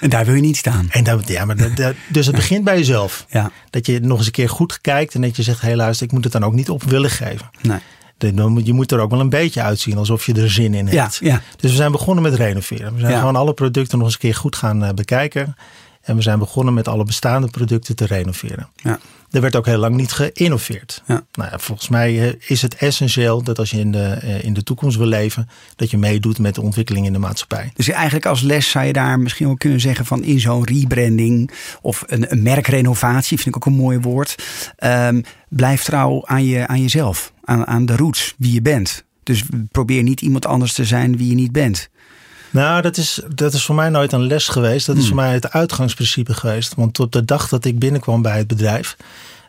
En 0.00 0.10
daar 0.10 0.24
wil 0.24 0.34
je 0.34 0.40
niet 0.40 0.56
staan. 0.56 0.86
En 0.90 1.04
dat, 1.04 1.28
ja, 1.28 1.44
maar 1.44 1.56
dat, 1.56 1.76
dat, 1.76 1.94
dus 2.08 2.26
het 2.26 2.34
begint 2.34 2.64
bij 2.64 2.76
jezelf. 2.76 3.18
Ja. 3.28 3.50
Dat 3.70 3.86
je 3.86 4.00
nog 4.00 4.16
eens 4.16 4.26
een 4.26 4.32
keer 4.32 4.48
goed 4.48 4.80
kijkt 4.80 5.14
en 5.14 5.20
dat 5.20 5.36
je 5.36 5.42
zegt, 5.42 5.60
hé 5.60 5.74
luister, 5.74 6.06
ik 6.06 6.12
moet 6.12 6.24
het 6.24 6.32
dan 6.32 6.44
ook 6.44 6.52
niet 6.52 6.70
op 6.70 6.82
willen 6.82 7.10
geven. 7.10 7.50
Nee. 7.62 7.78
Je 8.64 8.72
moet 8.72 8.92
er 8.92 9.00
ook 9.00 9.10
wel 9.10 9.20
een 9.20 9.28
beetje 9.28 9.62
uitzien 9.62 9.96
alsof 9.96 10.26
je 10.26 10.34
er 10.34 10.50
zin 10.50 10.74
in 10.74 10.88
hebt. 10.88 11.18
Ja, 11.20 11.28
ja. 11.28 11.42
Dus 11.56 11.70
we 11.70 11.76
zijn 11.76 11.92
begonnen 11.92 12.22
met 12.22 12.34
renoveren. 12.34 12.94
We 12.94 13.00
zijn 13.00 13.12
ja. 13.12 13.18
gewoon 13.18 13.36
alle 13.36 13.54
producten 13.54 13.98
nog 13.98 14.06
eens 14.06 14.14
een 14.14 14.20
keer 14.20 14.34
goed 14.34 14.56
gaan 14.56 14.94
bekijken. 14.94 15.56
En 16.00 16.16
we 16.16 16.22
zijn 16.22 16.38
begonnen 16.38 16.74
met 16.74 16.88
alle 16.88 17.04
bestaande 17.04 17.48
producten 17.48 17.96
te 17.96 18.06
renoveren. 18.06 18.68
Ja. 18.76 18.98
Er 19.30 19.40
werd 19.40 19.56
ook 19.56 19.66
heel 19.66 19.78
lang 19.78 19.96
niet 19.96 20.12
geïnnoveerd. 20.12 21.02
Ja. 21.06 21.24
Nou 21.32 21.50
ja, 21.50 21.58
volgens 21.58 21.88
mij 21.88 22.38
is 22.46 22.62
het 22.62 22.74
essentieel 22.74 23.42
dat 23.42 23.58
als 23.58 23.70
je 23.70 23.78
in 23.78 23.92
de, 23.92 24.38
in 24.42 24.52
de 24.52 24.62
toekomst 24.62 24.96
wil 24.96 25.06
leven, 25.06 25.48
dat 25.76 25.90
je 25.90 25.98
meedoet 25.98 26.38
met 26.38 26.54
de 26.54 26.60
ontwikkeling 26.60 27.06
in 27.06 27.12
de 27.12 27.18
maatschappij. 27.18 27.70
Dus 27.74 27.88
eigenlijk 27.88 28.26
als 28.26 28.40
les 28.40 28.70
zou 28.70 28.84
je 28.84 28.92
daar 28.92 29.20
misschien 29.20 29.46
wel 29.46 29.56
kunnen 29.56 29.80
zeggen 29.80 30.06
van 30.06 30.22
in 30.22 30.40
zo'n 30.40 30.64
rebranding 30.64 31.50
of 31.80 32.04
een, 32.06 32.32
een 32.32 32.42
merkrenovatie, 32.42 33.36
vind 33.36 33.56
ik 33.56 33.56
ook 33.56 33.72
een 33.72 33.78
mooi 33.78 33.98
woord. 33.98 34.34
Um, 34.84 35.22
blijf 35.48 35.82
trouw 35.82 36.26
aan, 36.26 36.44
je, 36.44 36.66
aan 36.66 36.80
jezelf, 36.80 37.32
aan, 37.44 37.66
aan 37.66 37.86
de 37.86 37.96
roots, 37.96 38.34
wie 38.38 38.52
je 38.52 38.62
bent. 38.62 39.04
Dus 39.22 39.42
probeer 39.70 40.02
niet 40.02 40.20
iemand 40.20 40.46
anders 40.46 40.72
te 40.72 40.84
zijn 40.84 41.16
wie 41.16 41.28
je 41.28 41.34
niet 41.34 41.52
bent. 41.52 41.89
Nou, 42.50 42.82
dat 42.82 42.96
is, 42.96 43.20
dat 43.34 43.52
is 43.52 43.64
voor 43.64 43.74
mij 43.74 43.88
nooit 43.88 44.12
een 44.12 44.26
les 44.26 44.48
geweest. 44.48 44.86
Dat 44.86 44.96
is 44.96 45.00
hmm. 45.00 45.12
voor 45.12 45.22
mij 45.22 45.32
het 45.32 45.52
uitgangsprincipe 45.52 46.34
geweest. 46.34 46.74
Want 46.74 47.00
op 47.00 47.12
de 47.12 47.24
dag 47.24 47.48
dat 47.48 47.64
ik 47.64 47.78
binnenkwam 47.78 48.22
bij 48.22 48.38
het 48.38 48.46
bedrijf, 48.46 48.96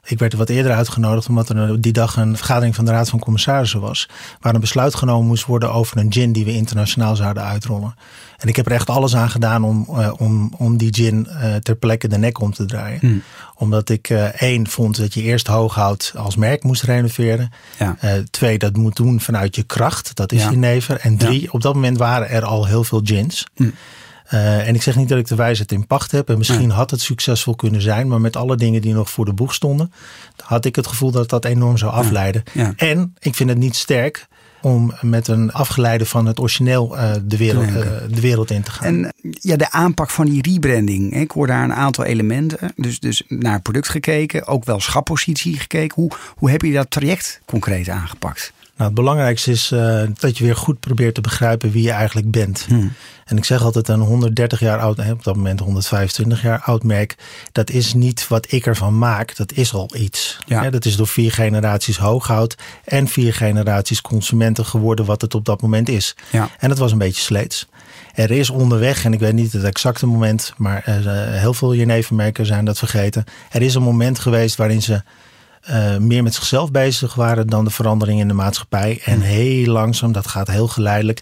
Ik 0.05 0.19
werd 0.19 0.33
wat 0.33 0.49
eerder 0.49 0.71
uitgenodigd 0.71 1.27
omdat 1.27 1.49
er 1.49 1.81
die 1.81 1.91
dag 1.91 2.15
een 2.15 2.37
vergadering 2.37 2.75
van 2.75 2.85
de 2.85 2.91
Raad 2.91 3.09
van 3.09 3.19
Commissarissen 3.19 3.81
was. 3.81 4.09
Waar 4.39 4.53
een 4.53 4.59
besluit 4.61 4.95
genomen 4.95 5.27
moest 5.27 5.45
worden 5.45 5.73
over 5.73 5.97
een 5.97 6.13
gin 6.13 6.31
die 6.31 6.45
we 6.45 6.53
internationaal 6.53 7.15
zouden 7.15 7.43
uitrollen. 7.43 7.95
En 8.37 8.47
ik 8.47 8.55
heb 8.55 8.65
er 8.65 8.71
echt 8.71 8.89
alles 8.89 9.15
aan 9.15 9.29
gedaan 9.29 9.63
om, 9.63 9.87
uh, 9.89 10.13
om, 10.17 10.53
om 10.57 10.77
die 10.77 10.93
gin 10.93 11.27
uh, 11.29 11.55
ter 11.55 11.75
plekke 11.75 12.07
de 12.07 12.17
nek 12.17 12.39
om 12.39 12.53
te 12.53 12.65
draaien. 12.65 12.99
Hmm. 12.99 13.21
Omdat 13.55 13.89
ik 13.89 14.09
uh, 14.09 14.23
één 14.23 14.67
vond 14.67 14.97
dat 14.97 15.13
je 15.13 15.21
eerst 15.21 15.47
hooghout 15.47 16.13
als 16.15 16.35
merk 16.35 16.63
moest 16.63 16.83
renoveren. 16.83 17.51
Ja. 17.79 17.95
twee, 18.29 18.57
dat 18.57 18.75
moet 18.75 18.95
doen 18.95 19.21
vanuit 19.21 19.55
je 19.55 19.63
kracht. 19.63 20.15
Dat 20.15 20.31
is 20.31 20.43
ja. 20.43 20.51
Never. 20.51 20.99
En 20.99 21.17
drie, 21.17 21.41
ja. 21.41 21.47
op 21.51 21.61
dat 21.61 21.73
moment 21.73 21.97
waren 21.97 22.29
er 22.29 22.45
al 22.45 22.65
heel 22.65 22.83
veel 22.83 23.01
gins. 23.03 23.47
Hmm. 23.55 23.73
Uh, 24.33 24.67
en 24.67 24.75
ik 24.75 24.81
zeg 24.81 24.95
niet 24.95 25.09
dat 25.09 25.17
ik 25.17 25.27
de 25.27 25.35
wijsheid 25.35 25.71
in 25.71 25.87
pacht 25.87 26.11
heb. 26.11 26.29
En 26.29 26.37
misschien 26.37 26.69
had 26.69 26.91
het 26.91 27.01
succesvol 27.01 27.55
kunnen 27.55 27.81
zijn. 27.81 28.07
Maar 28.07 28.21
met 28.21 28.35
alle 28.35 28.55
dingen 28.55 28.81
die 28.81 28.93
nog 28.93 29.09
voor 29.09 29.25
de 29.25 29.33
boeg 29.33 29.53
stonden. 29.53 29.93
had 30.43 30.65
ik 30.65 30.75
het 30.75 30.87
gevoel 30.87 31.11
dat 31.11 31.29
dat 31.29 31.45
enorm 31.45 31.77
zou 31.77 31.91
afleiden. 31.91 32.43
Ja. 32.53 32.73
En 32.75 33.15
ik 33.19 33.35
vind 33.35 33.49
het 33.49 33.57
niet 33.57 33.75
sterk 33.75 34.27
om 34.61 34.93
met 35.01 35.27
een 35.27 35.51
afgeleide 35.51 36.05
van 36.05 36.25
het 36.25 36.39
origineel 36.39 36.97
uh, 36.97 37.11
de, 37.23 37.37
wereld, 37.37 37.69
uh, 37.69 37.75
de 38.09 38.21
wereld 38.21 38.51
in 38.51 38.61
te 38.61 38.71
gaan. 38.71 38.85
En 38.85 39.13
ja, 39.21 39.55
de 39.55 39.71
aanpak 39.71 40.09
van 40.09 40.25
die 40.25 40.41
rebranding. 40.41 41.13
Ik 41.13 41.31
hoor 41.31 41.47
daar 41.47 41.63
een 41.63 41.73
aantal 41.73 42.03
elementen. 42.03 42.71
Dus, 42.75 42.99
dus 42.99 43.23
naar 43.27 43.61
product 43.61 43.89
gekeken, 43.89 44.47
ook 44.47 44.65
wel 44.65 44.79
schappositie 44.79 45.59
gekeken. 45.59 46.01
Hoe, 46.01 46.11
hoe 46.35 46.49
heb 46.49 46.61
je 46.61 46.73
dat 46.73 46.91
traject 46.91 47.41
concreet 47.45 47.89
aangepakt? 47.89 48.53
Nou, 48.81 48.93
het 48.93 49.01
belangrijkste 49.01 49.51
is 49.51 49.71
uh, 49.71 50.01
dat 50.19 50.37
je 50.37 50.43
weer 50.43 50.55
goed 50.55 50.79
probeert 50.79 51.15
te 51.15 51.21
begrijpen 51.21 51.71
wie 51.71 51.83
je 51.83 51.91
eigenlijk 51.91 52.31
bent. 52.31 52.65
Hmm. 52.67 52.93
En 53.25 53.37
ik 53.37 53.45
zeg 53.45 53.63
altijd 53.63 53.87
een 53.87 53.99
130 53.99 54.59
jaar 54.59 54.79
oud, 54.79 54.99
op 55.11 55.23
dat 55.23 55.35
moment 55.35 55.59
125 55.59 56.41
jaar 56.41 56.61
oud 56.61 56.83
merk. 56.83 57.15
Dat 57.51 57.69
is 57.69 57.93
niet 57.93 58.27
wat 58.27 58.51
ik 58.51 58.65
ervan 58.65 58.97
maak, 58.97 59.35
dat 59.35 59.51
is 59.51 59.73
al 59.73 59.89
iets. 59.95 60.39
Ja. 60.45 60.69
dat 60.69 60.85
is 60.85 60.95
door 60.95 61.07
vier 61.07 61.31
generaties 61.31 61.97
hooghout 61.97 62.55
en 62.85 63.07
vier 63.07 63.33
generaties 63.33 64.01
consumenten 64.01 64.65
geworden 64.65 65.05
wat 65.05 65.21
het 65.21 65.35
op 65.35 65.45
dat 65.45 65.61
moment 65.61 65.89
is. 65.89 66.15
Ja. 66.31 66.49
En 66.59 66.69
dat 66.69 66.77
was 66.77 66.91
een 66.91 66.97
beetje 66.97 67.21
sleets. 67.21 67.67
Er 68.13 68.31
is 68.31 68.49
onderweg, 68.49 69.05
en 69.05 69.13
ik 69.13 69.19
weet 69.19 69.33
niet 69.33 69.53
het 69.53 69.63
exacte 69.63 70.05
moment, 70.05 70.53
maar 70.57 70.81
er, 70.85 71.05
uh, 71.05 71.39
heel 71.39 71.53
veel 71.53 71.75
jenevermerken 71.75 72.45
zijn 72.45 72.65
dat 72.65 72.77
vergeten. 72.77 73.23
Er 73.51 73.61
is 73.61 73.75
een 73.75 73.83
moment 73.83 74.19
geweest 74.19 74.55
waarin 74.55 74.81
ze 74.81 75.01
uh, 75.69 75.97
meer 75.97 76.23
met 76.23 76.33
zichzelf 76.33 76.71
bezig 76.71 77.13
waren 77.13 77.47
dan 77.47 77.63
de 77.63 77.71
verandering 77.71 78.19
in 78.19 78.27
de 78.27 78.33
maatschappij. 78.33 79.01
En 79.05 79.13
hmm. 79.13 79.23
heel 79.23 79.71
langzaam, 79.71 80.11
dat 80.11 80.27
gaat 80.27 80.47
heel 80.47 80.67
geleidelijk. 80.67 81.21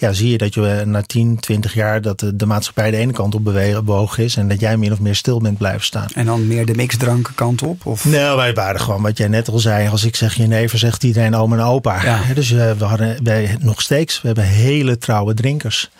Ja, 0.00 0.12
zie 0.12 0.30
je 0.30 0.38
dat 0.38 0.54
je 0.54 0.68
eh, 0.68 0.86
na 0.86 1.02
10, 1.02 1.40
20 1.40 1.74
jaar 1.74 2.02
dat 2.02 2.20
de, 2.20 2.36
de 2.36 2.46
maatschappij 2.46 2.90
de 2.90 2.96
ene 2.96 3.12
kant 3.12 3.34
op 3.34 3.44
bewogen 3.44 4.24
is. 4.24 4.36
En 4.36 4.48
dat 4.48 4.60
jij 4.60 4.76
meer 4.76 4.92
of 4.92 5.00
meer 5.00 5.14
stil 5.14 5.40
bent 5.40 5.58
blijven 5.58 5.84
staan. 5.84 6.06
En 6.14 6.26
dan 6.26 6.46
meer 6.46 6.66
de 6.66 6.74
mixdranken 6.74 7.34
kant 7.34 7.62
op? 7.62 7.86
Of? 7.86 8.04
Nou, 8.04 8.36
wij 8.36 8.54
waren 8.54 8.80
gewoon 8.80 9.02
wat 9.02 9.18
jij 9.18 9.28
net 9.28 9.48
al 9.48 9.58
zei. 9.58 9.88
Als 9.88 10.04
ik 10.04 10.16
zeg 10.16 10.34
je 10.34 10.46
never, 10.46 10.78
zegt 10.78 11.04
iedereen 11.04 11.34
oma 11.34 11.56
en 11.56 11.62
opa. 11.62 12.04
Ja. 12.04 12.20
Dus 12.34 12.50
uh, 12.50 12.70
we 12.72 12.84
hadden 12.84 13.24
wij, 13.24 13.56
nog 13.60 13.82
steeds, 13.82 14.20
we 14.20 14.26
hebben 14.26 14.44
hele 14.44 14.98
trouwe 14.98 15.34
drinkers. 15.34 15.90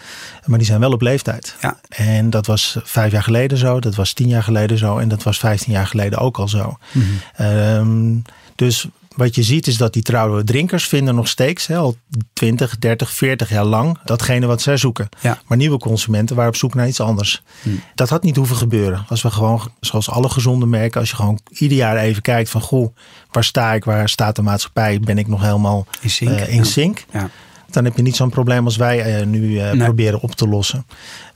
Maar 0.45 0.59
die 0.59 0.67
zijn 0.67 0.81
wel 0.81 0.93
op 0.93 1.01
leeftijd. 1.01 1.57
Ja. 1.61 1.77
En 1.89 2.31
dat 2.31 2.47
was 2.47 2.77
vijf 2.83 3.13
jaar 3.13 3.23
geleden 3.23 3.59
zo, 3.59 3.81
dat 3.81 3.95
was 3.95 4.13
tien 4.13 4.29
jaar 4.29 4.43
geleden 4.43 4.79
zo 4.79 4.99
en 4.99 5.09
dat 5.09 5.23
was 5.23 5.39
vijftien 5.39 5.73
jaar 5.73 5.87
geleden 5.87 6.19
ook 6.19 6.39
al 6.39 6.49
zo. 6.49 6.77
Mm 6.93 7.03
-hmm. 7.37 8.23
dus 8.55 8.89
wat 9.17 9.35
je 9.35 9.43
ziet 9.43 9.67
is 9.67 9.77
dat 9.77 9.93
die 9.93 10.03
trouwe 10.03 10.45
drinkers 10.45 10.89
vinden 10.89 11.15
nog 11.15 11.29
steeds 11.29 11.67
hè, 11.67 11.77
al 11.77 11.97
20, 12.33 12.79
30, 12.79 13.13
40 13.13 13.49
jaar 13.51 13.65
lang 13.65 13.99
datgene 14.05 14.47
wat 14.47 14.63
zij 14.63 14.77
zoeken. 14.77 15.09
Ja. 15.21 15.39
Maar 15.47 15.57
nieuwe 15.57 15.79
consumenten 15.79 16.37
waren 16.37 16.51
op 16.51 16.57
zoek 16.57 16.75
naar 16.75 16.89
iets 16.89 17.01
anders. 17.01 17.43
Hm. 17.63 17.69
Dat 17.95 18.09
had 18.09 18.23
niet 18.23 18.37
hoeven 18.37 18.57
gebeuren. 18.57 19.05
Als 19.09 19.23
we 19.23 19.31
gewoon, 19.31 19.73
zoals 19.81 20.11
alle 20.11 20.29
gezonde 20.29 20.67
merken, 20.67 21.01
als 21.01 21.11
je 21.11 21.17
gewoon 21.17 21.41
ieder 21.49 21.77
jaar 21.77 21.97
even 21.97 22.23
kijkt 22.23 22.51
van 22.51 22.61
goh, 22.61 22.97
waar 23.31 23.45
sta 23.45 23.73
ik, 23.73 23.85
waar 23.85 24.09
staat 24.09 24.37
de 24.37 24.43
maatschappij, 24.43 25.01
ben 25.01 25.19
ik 25.19 25.27
nog 25.27 25.43
helemaal 25.43 25.87
in 26.01 26.11
sync. 26.11 26.31
Uh, 26.31 26.55
in 26.55 26.65
sync. 26.65 27.05
Ja 27.13 27.31
dan 27.73 27.85
heb 27.85 27.97
je 27.97 28.03
niet 28.03 28.17
zo'n 28.17 28.31
probleem 28.31 28.65
als 28.65 28.77
wij 28.77 29.21
uh, 29.21 29.27
nu 29.27 29.41
uh, 29.41 29.71
proberen 29.85 30.21
op 30.21 30.35
te 30.35 30.49
lossen. 30.49 30.87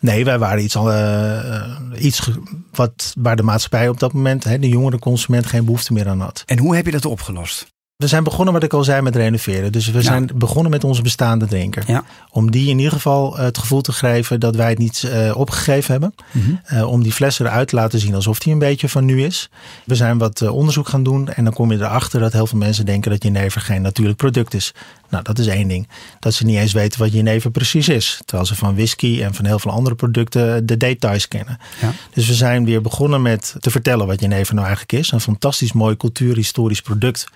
Nee, 0.01 0.25
wij 0.25 0.39
waren 0.39 0.65
iets, 0.65 0.75
uh, 0.75 1.77
iets 1.99 2.31
wat, 2.71 3.15
waar 3.19 3.37
de 3.37 3.43
maatschappij 3.43 3.89
op 3.89 4.01
dat 4.01 4.13
moment, 4.13 4.45
hè, 4.45 4.59
de 4.59 4.69
jongere 4.69 4.99
consument, 4.99 5.47
geen 5.47 5.65
behoefte 5.65 5.93
meer 5.93 6.09
aan 6.09 6.21
had. 6.21 6.43
En 6.47 6.59
hoe 6.59 6.75
heb 6.77 6.85
je 6.85 6.93
dat 6.93 7.05
opgelost? 7.05 7.74
We 8.05 8.11
zijn 8.11 8.25
begonnen, 8.25 8.55
wat 8.55 8.63
ik 8.63 8.73
al 8.73 8.85
zei, 8.85 9.03
met 9.03 9.17
renoveren. 9.17 9.73
Dus 9.73 9.91
we 9.91 10.03
zijn 10.03 10.31
begonnen 10.35 10.71
met 10.71 10.85
onze 10.85 11.03
bestaande 11.03 11.47
drinker. 11.47 11.83
Ja. 11.87 12.05
Om 12.31 12.51
die 12.51 12.69
in 12.69 12.77
ieder 12.77 12.93
geval 12.93 13.37
het 13.37 13.59
gevoel 13.59 13.81
te 13.81 13.93
geven 13.93 14.41
dat 14.41 14.57
wij 14.57 14.69
het 14.69 14.79
niet 14.79 15.09
opgegeven 15.35 15.91
hebben. 15.91 16.15
Mhm. 16.31 16.85
om 16.85 17.03
die 17.03 17.13
flessen 17.13 17.47
eruit 17.47 17.69
te 17.69 17.75
laten 17.75 17.99
zien 17.99 18.15
alsof 18.15 18.39
die 18.39 18.53
een 18.53 18.59
beetje 18.59 18.89
van 18.89 19.05
nu 19.05 19.23
is. 19.23 19.51
We 19.85 19.95
zijn 19.95 20.19
wat 20.19 20.43
onderzoek 20.43 20.89
gaan 20.89 21.03
doen. 21.03 21.29
En 21.29 21.45
dan 21.45 21.53
kom 21.53 21.73
je 21.73 21.79
erachter 21.79 22.21
dat 22.21 22.33
heel 22.33 22.47
veel 22.47 22.59
mensen 22.59 22.87
denken 22.87 23.11
dat 23.11 23.23
jenever 23.23 23.61
geen 23.61 23.83
natuurlijk 23.83 24.17
product 24.17 24.55
is. 24.55 24.75
Nou, 25.11 25.25
dat 25.25 25.39
is 25.39 25.47
één 25.47 25.69
ding. 25.69 25.89
Dat 26.21 26.35
ze 26.35 26.45
niet 26.45 26.59
eens 26.59 26.73
weten 26.73 27.01
wat 27.01 27.13
jenever 27.13 27.51
precies 27.51 27.89
is. 27.89 28.21
Terwijl 28.25 28.49
ze 28.49 28.55
van 28.55 28.75
whisky 28.75 29.23
en 29.23 29.35
van 29.35 29.45
heel 29.45 29.59
veel 29.59 29.71
andere 29.71 29.95
producten 29.97 30.67
de 30.67 30.77
details 30.77 31.29
kennen. 31.29 31.59
Ja. 31.81 31.93
Dus 32.15 32.27
we 32.27 32.35
zijn 32.35 32.65
weer 32.65 32.81
begonnen 32.81 33.23
met 33.23 33.55
te 33.61 33.71
vertellen 33.71 34.07
wat 34.07 34.21
jenever 34.21 34.55
nou 34.55 34.67
eigenlijk 34.67 34.99
is. 34.99 35.13
Een 35.13 35.21
fantastisch 35.21 35.73
mooi 35.73 35.97
cultuurhistorisch 35.97 36.83
product. 36.83 37.27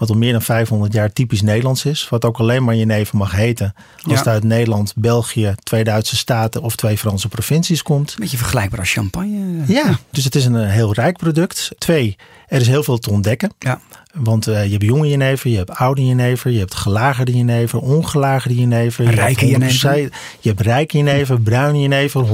Wat 0.00 0.10
al 0.10 0.16
meer 0.16 0.32
dan 0.32 0.42
500 0.42 0.92
jaar 0.92 1.12
typisch 1.12 1.42
Nederlands 1.42 1.84
is. 1.84 2.08
Wat 2.08 2.24
ook 2.24 2.38
alleen 2.38 2.64
maar 2.64 2.76
jenever 2.76 3.16
mag 3.16 3.32
heten. 3.32 3.74
Als 4.02 4.18
het 4.18 4.28
uit 4.28 4.44
Nederland, 4.44 4.92
België, 4.96 5.54
twee 5.62 5.84
Duitse 5.84 6.16
staten 6.16 6.62
of 6.62 6.76
twee 6.76 6.98
Franse 6.98 7.28
provincies 7.28 7.82
komt. 7.82 8.16
Beetje 8.18 8.36
vergelijkbaar 8.36 8.80
als 8.80 8.92
champagne. 8.92 9.64
Ja, 9.66 9.98
dus 10.10 10.24
het 10.24 10.34
is 10.34 10.44
een 10.44 10.68
heel 10.68 10.92
rijk 10.92 11.16
product. 11.16 11.70
Twee, 11.78 12.16
er 12.50 12.60
is 12.60 12.66
heel 12.66 12.82
veel 12.82 12.98
te 12.98 13.10
ontdekken. 13.10 13.50
Ja. 13.58 13.80
Want 14.14 14.48
uh, 14.48 14.64
je 14.64 14.70
hebt 14.70 14.82
jonge 14.82 15.08
jenever, 15.08 15.50
je 15.50 15.56
hebt 15.56 15.70
oude 15.70 16.06
jenever, 16.06 16.50
je 16.50 16.58
hebt 16.58 16.74
gelagerde 16.74 17.36
jenever, 17.36 17.78
ongelagerde 17.78 18.58
jenever. 18.58 19.04
Je 19.04 19.10
rijke 19.10 19.46
jenever. 19.46 19.96
Je 20.40 20.48
hebt 20.48 20.60
rijke 20.60 20.96
jenever, 20.96 21.40
bruine 21.40 21.80
jenever, 21.80 22.26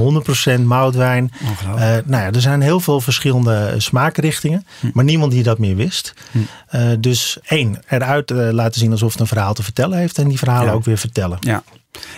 100% 0.59 0.61
moutwijn. 0.61 1.31
Uh, 1.65 1.79
nou 1.79 2.23
ja, 2.23 2.31
er 2.31 2.41
zijn 2.41 2.61
heel 2.61 2.79
veel 2.79 3.01
verschillende 3.01 3.73
smaakrichtingen, 3.77 4.65
hm. 4.79 4.89
maar 4.93 5.03
niemand 5.03 5.31
die 5.31 5.43
dat 5.43 5.59
meer 5.59 5.75
wist. 5.75 6.13
Hm. 6.31 6.37
Uh, 6.75 6.91
dus 6.99 7.37
één, 7.43 7.79
eruit 7.87 8.29
laten 8.29 8.79
zien 8.79 8.91
alsof 8.91 9.11
het 9.11 9.21
een 9.21 9.27
verhaal 9.27 9.53
te 9.53 9.63
vertellen 9.63 9.97
heeft 9.97 10.17
en 10.17 10.27
die 10.27 10.37
verhalen 10.37 10.73
ook 10.73 10.85
weer 10.85 10.97
vertellen. 10.97 11.37
Ja. 11.39 11.63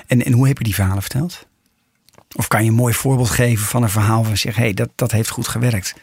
En, 0.08 0.26
en 0.26 0.32
hoe 0.32 0.48
heb 0.48 0.58
je 0.58 0.64
die 0.64 0.76
verhalen 0.76 1.02
verteld? 1.02 1.48
Of 2.36 2.48
kan 2.48 2.64
je 2.64 2.70
een 2.70 2.76
mooi 2.76 2.94
voorbeeld 2.94 3.30
geven 3.30 3.66
van 3.66 3.84
een 3.84 3.90
verhaal 3.90 4.24
van 4.24 4.38
zeg, 4.38 4.56
hé, 4.56 4.62
hey, 4.62 4.74
dat, 4.74 4.90
dat 4.96 5.12
heeft 5.12 5.30
goed 5.30 5.48
gewerkt? 5.48 5.94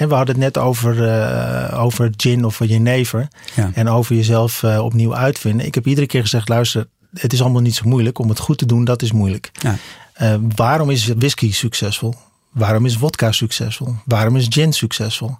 En 0.00 0.08
we 0.08 0.14
hadden 0.14 0.34
het 0.34 0.44
net 0.44 0.58
over, 0.58 0.96
uh, 0.96 1.82
over 1.82 2.12
gin 2.16 2.44
of 2.44 2.58
jenever. 2.64 3.28
Ja. 3.54 3.70
En 3.74 3.88
over 3.88 4.16
jezelf 4.16 4.62
uh, 4.62 4.84
opnieuw 4.84 5.14
uitvinden. 5.14 5.66
Ik 5.66 5.74
heb 5.74 5.86
iedere 5.86 6.06
keer 6.06 6.20
gezegd, 6.20 6.48
luister, 6.48 6.88
het 7.14 7.32
is 7.32 7.42
allemaal 7.42 7.60
niet 7.60 7.74
zo 7.74 7.88
moeilijk. 7.88 8.18
Om 8.18 8.28
het 8.28 8.38
goed 8.38 8.58
te 8.58 8.66
doen, 8.66 8.84
dat 8.84 9.02
is 9.02 9.12
moeilijk. 9.12 9.50
Ja. 9.52 9.76
Uh, 10.22 10.34
waarom 10.56 10.90
is 10.90 11.06
whisky 11.06 11.52
succesvol? 11.52 12.14
Waarom 12.50 12.86
is 12.86 12.96
vodka 12.96 13.32
succesvol? 13.32 13.94
Waarom 14.04 14.36
is 14.36 14.46
gin 14.48 14.72
succesvol? 14.72 15.36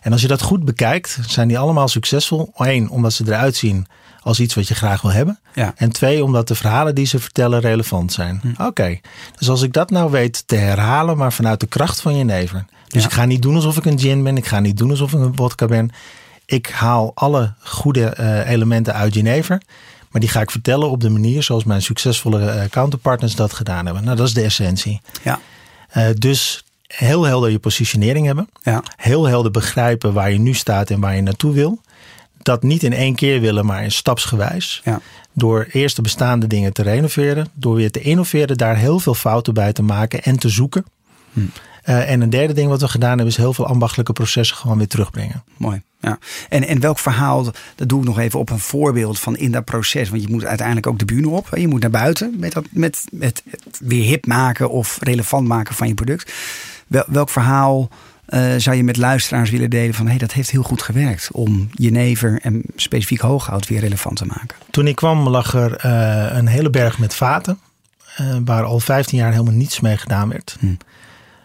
En 0.00 0.12
als 0.12 0.20
je 0.20 0.28
dat 0.28 0.42
goed 0.42 0.64
bekijkt, 0.64 1.18
zijn 1.26 1.48
die 1.48 1.58
allemaal 1.58 1.88
succesvol. 1.88 2.52
Eén, 2.56 2.90
omdat 2.90 3.12
ze 3.12 3.24
eruit 3.26 3.56
zien 3.56 3.86
als 4.22 4.40
iets 4.40 4.54
wat 4.54 4.68
je 4.68 4.74
graag 4.74 5.02
wil 5.02 5.12
hebben. 5.12 5.38
Ja. 5.54 5.72
En 5.76 5.92
twee, 5.92 6.24
omdat 6.24 6.48
de 6.48 6.54
verhalen 6.54 6.94
die 6.94 7.06
ze 7.06 7.18
vertellen 7.18 7.60
relevant 7.60 8.12
zijn. 8.12 8.40
Hm. 8.42 8.62
Oké, 8.62 9.00
dus 9.38 9.48
als 9.48 9.62
ik 9.62 9.72
dat 9.72 9.90
nou 9.90 10.10
weet 10.10 10.42
te 10.46 10.56
herhalen, 10.56 11.16
maar 11.16 11.32
vanuit 11.32 11.60
de 11.60 11.66
kracht 11.66 12.00
van 12.00 12.16
je 12.16 12.24
never. 12.24 12.64
Dus 12.88 13.04
ik 13.04 13.12
ga 13.12 13.24
niet 13.24 13.42
doen 13.42 13.54
alsof 13.54 13.76
ik 13.76 13.84
een 13.84 13.98
gin 13.98 14.22
ben. 14.22 14.36
Ik 14.36 14.46
ga 14.46 14.60
niet 14.60 14.76
doen 14.76 14.90
alsof 14.90 15.12
ik 15.12 15.20
een 15.20 15.36
vodka 15.36 15.66
ben. 15.66 15.90
Ik 16.44 16.66
haal 16.66 17.12
alle 17.14 17.52
goede 17.58 18.16
uh, 18.20 18.48
elementen 18.50 18.94
uit 18.94 19.12
Genever. 19.12 19.62
Maar 20.10 20.20
die 20.20 20.30
ga 20.30 20.40
ik 20.40 20.50
vertellen 20.50 20.90
op 20.90 21.00
de 21.00 21.10
manier 21.10 21.42
zoals 21.42 21.64
mijn 21.64 21.82
succesvolle 21.82 22.40
uh, 22.40 22.64
counterpartners 22.70 23.34
dat 23.34 23.52
gedaan 23.52 23.84
hebben. 23.84 24.04
Nou, 24.04 24.16
dat 24.16 24.26
is 24.26 24.34
de 24.34 24.42
essentie. 24.42 25.00
Ja. 25.22 25.40
Uh, 25.96 26.06
dus 26.18 26.64
heel 26.86 27.24
helder 27.24 27.50
je 27.50 27.58
positionering 27.58 28.26
hebben. 28.26 28.48
Ja. 28.62 28.82
Heel 28.96 29.24
helder 29.24 29.50
begrijpen 29.50 30.12
waar 30.12 30.32
je 30.32 30.38
nu 30.38 30.54
staat 30.54 30.90
en 30.90 31.00
waar 31.00 31.16
je 31.16 31.22
naartoe 31.22 31.52
wil. 31.52 31.80
Dat 32.42 32.62
niet 32.62 32.82
in 32.82 32.92
één 32.92 33.14
keer 33.14 33.40
willen, 33.40 33.66
maar 33.66 33.82
in 33.82 33.92
stapsgewijs. 33.92 34.80
Ja. 34.84 35.00
Door 35.32 35.66
eerst 35.72 35.96
de 35.96 36.02
bestaande 36.02 36.46
dingen 36.46 36.72
te 36.72 36.82
renoveren. 36.82 37.48
Door 37.54 37.74
weer 37.74 37.90
te 37.90 38.00
innoveren, 38.00 38.56
daar 38.56 38.76
heel 38.76 38.98
veel 38.98 39.14
fouten 39.14 39.54
bij 39.54 39.72
te 39.72 39.82
maken 39.82 40.22
en 40.22 40.38
te 40.38 40.48
zoeken. 40.48 40.84
Hm. 41.32 41.40
Uh, 41.84 42.10
en 42.10 42.20
een 42.20 42.30
derde 42.30 42.52
ding 42.52 42.68
wat 42.68 42.80
we 42.80 42.88
gedaan 42.88 43.08
hebben, 43.08 43.26
is 43.26 43.36
heel 43.36 43.52
veel 43.52 43.66
ambachtelijke 43.66 44.12
processen 44.12 44.56
gewoon 44.56 44.78
weer 44.78 44.88
terugbrengen. 44.88 45.44
Mooi. 45.56 45.82
Ja. 46.00 46.18
En, 46.48 46.66
en 46.66 46.80
welk 46.80 46.98
verhaal, 46.98 47.44
dat 47.74 47.88
doe 47.88 48.00
ik 48.00 48.06
nog 48.06 48.18
even 48.18 48.38
op 48.38 48.50
een 48.50 48.58
voorbeeld 48.58 49.18
van 49.20 49.36
in 49.36 49.52
dat 49.52 49.64
proces. 49.64 50.08
Want 50.08 50.22
je 50.22 50.28
moet 50.28 50.44
uiteindelijk 50.44 50.86
ook 50.86 50.98
de 50.98 51.04
bühne 51.04 51.28
op. 51.28 51.48
Je 51.56 51.68
moet 51.68 51.80
naar 51.80 51.90
buiten 51.90 52.34
met, 52.38 52.52
dat, 52.52 52.64
met, 52.70 53.04
met 53.10 53.42
het 53.50 53.80
weer 53.84 54.04
hip 54.04 54.26
maken 54.26 54.70
of 54.70 54.98
relevant 55.00 55.48
maken 55.48 55.74
van 55.74 55.88
je 55.88 55.94
product. 55.94 56.32
Wel, 56.86 57.04
welk 57.06 57.28
verhaal 57.28 57.90
uh, 58.34 58.54
zou 58.56 58.76
je 58.76 58.84
met 58.84 58.96
luisteraars 58.96 59.50
willen 59.50 59.70
delen 59.70 59.94
van 59.94 60.06
hey, 60.06 60.18
dat 60.18 60.32
heeft 60.32 60.50
heel 60.50 60.62
goed 60.62 60.82
gewerkt 60.82 61.28
om 61.32 61.68
jenever 61.72 62.40
en 62.42 62.62
specifiek 62.76 63.20
hooghout 63.20 63.68
weer 63.68 63.80
relevant 63.80 64.16
te 64.16 64.24
maken? 64.24 64.56
Toen 64.70 64.86
ik 64.86 64.96
kwam 64.96 65.28
lag 65.28 65.54
er 65.54 65.84
uh, 65.86 66.36
een 66.36 66.46
hele 66.46 66.70
berg 66.70 66.98
met 66.98 67.14
vaten. 67.14 67.58
Uh, 68.20 68.36
waar 68.44 68.64
al 68.64 68.80
15 68.80 69.18
jaar 69.18 69.30
helemaal 69.30 69.52
niets 69.52 69.80
mee 69.80 69.96
gedaan 69.96 70.28
werd. 70.28 70.56
Hm. 70.60 70.66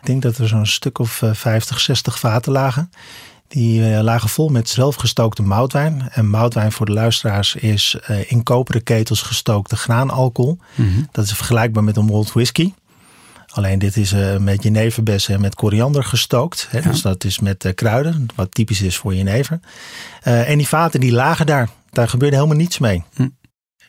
Ik 0.01 0.13
denk 0.13 0.21
dat 0.21 0.37
er 0.37 0.47
zo'n 0.47 0.65
stuk 0.65 0.99
of 0.99 1.21
50, 1.31 1.79
60 1.79 2.19
vaten 2.19 2.51
lagen. 2.51 2.91
Die 3.47 3.93
eh, 3.93 4.01
lagen 4.01 4.29
vol 4.29 4.49
met 4.49 4.69
zelfgestookte 4.69 5.41
moutwijn. 5.41 6.09
En 6.11 6.29
moutwijn 6.29 6.71
voor 6.71 6.85
de 6.85 6.91
luisteraars 6.91 7.55
is 7.55 7.97
in 8.27 8.43
koperen 8.43 8.83
ketels 8.83 9.21
gestookte 9.21 9.75
graanalcohol. 9.75 10.57
Mm 10.75 11.07
Dat 11.11 11.25
is 11.25 11.33
vergelijkbaar 11.33 11.83
met 11.83 11.97
een 11.97 12.05
malt 12.05 12.33
whisky. 12.33 12.71
Alleen 13.47 13.79
dit 13.79 13.97
is 13.97 14.13
uh, 14.13 14.37
met 14.37 14.63
jeneverbessen 14.63 15.33
en 15.33 15.41
met 15.41 15.55
koriander 15.55 16.03
gestookt. 16.03 16.67
Hè? 16.69 16.77
Ja. 16.77 16.89
Dus 16.89 17.01
dat 17.01 17.23
is 17.23 17.39
met 17.39 17.71
kruiden, 17.75 18.25
wat 18.35 18.53
typisch 18.53 18.81
is 18.81 18.97
voor 18.97 19.15
jenever. 19.15 19.59
en 20.21 20.57
die 20.57 20.67
vaten 20.67 20.99
die 20.99 21.11
lagen 21.11 21.45
daar. 21.45 21.69
Daar 21.89 22.09
gebeurde 22.09 22.35
helemaal 22.35 22.57
niets 22.57 22.77
mee. 22.77 23.03
Hm. 23.15 23.27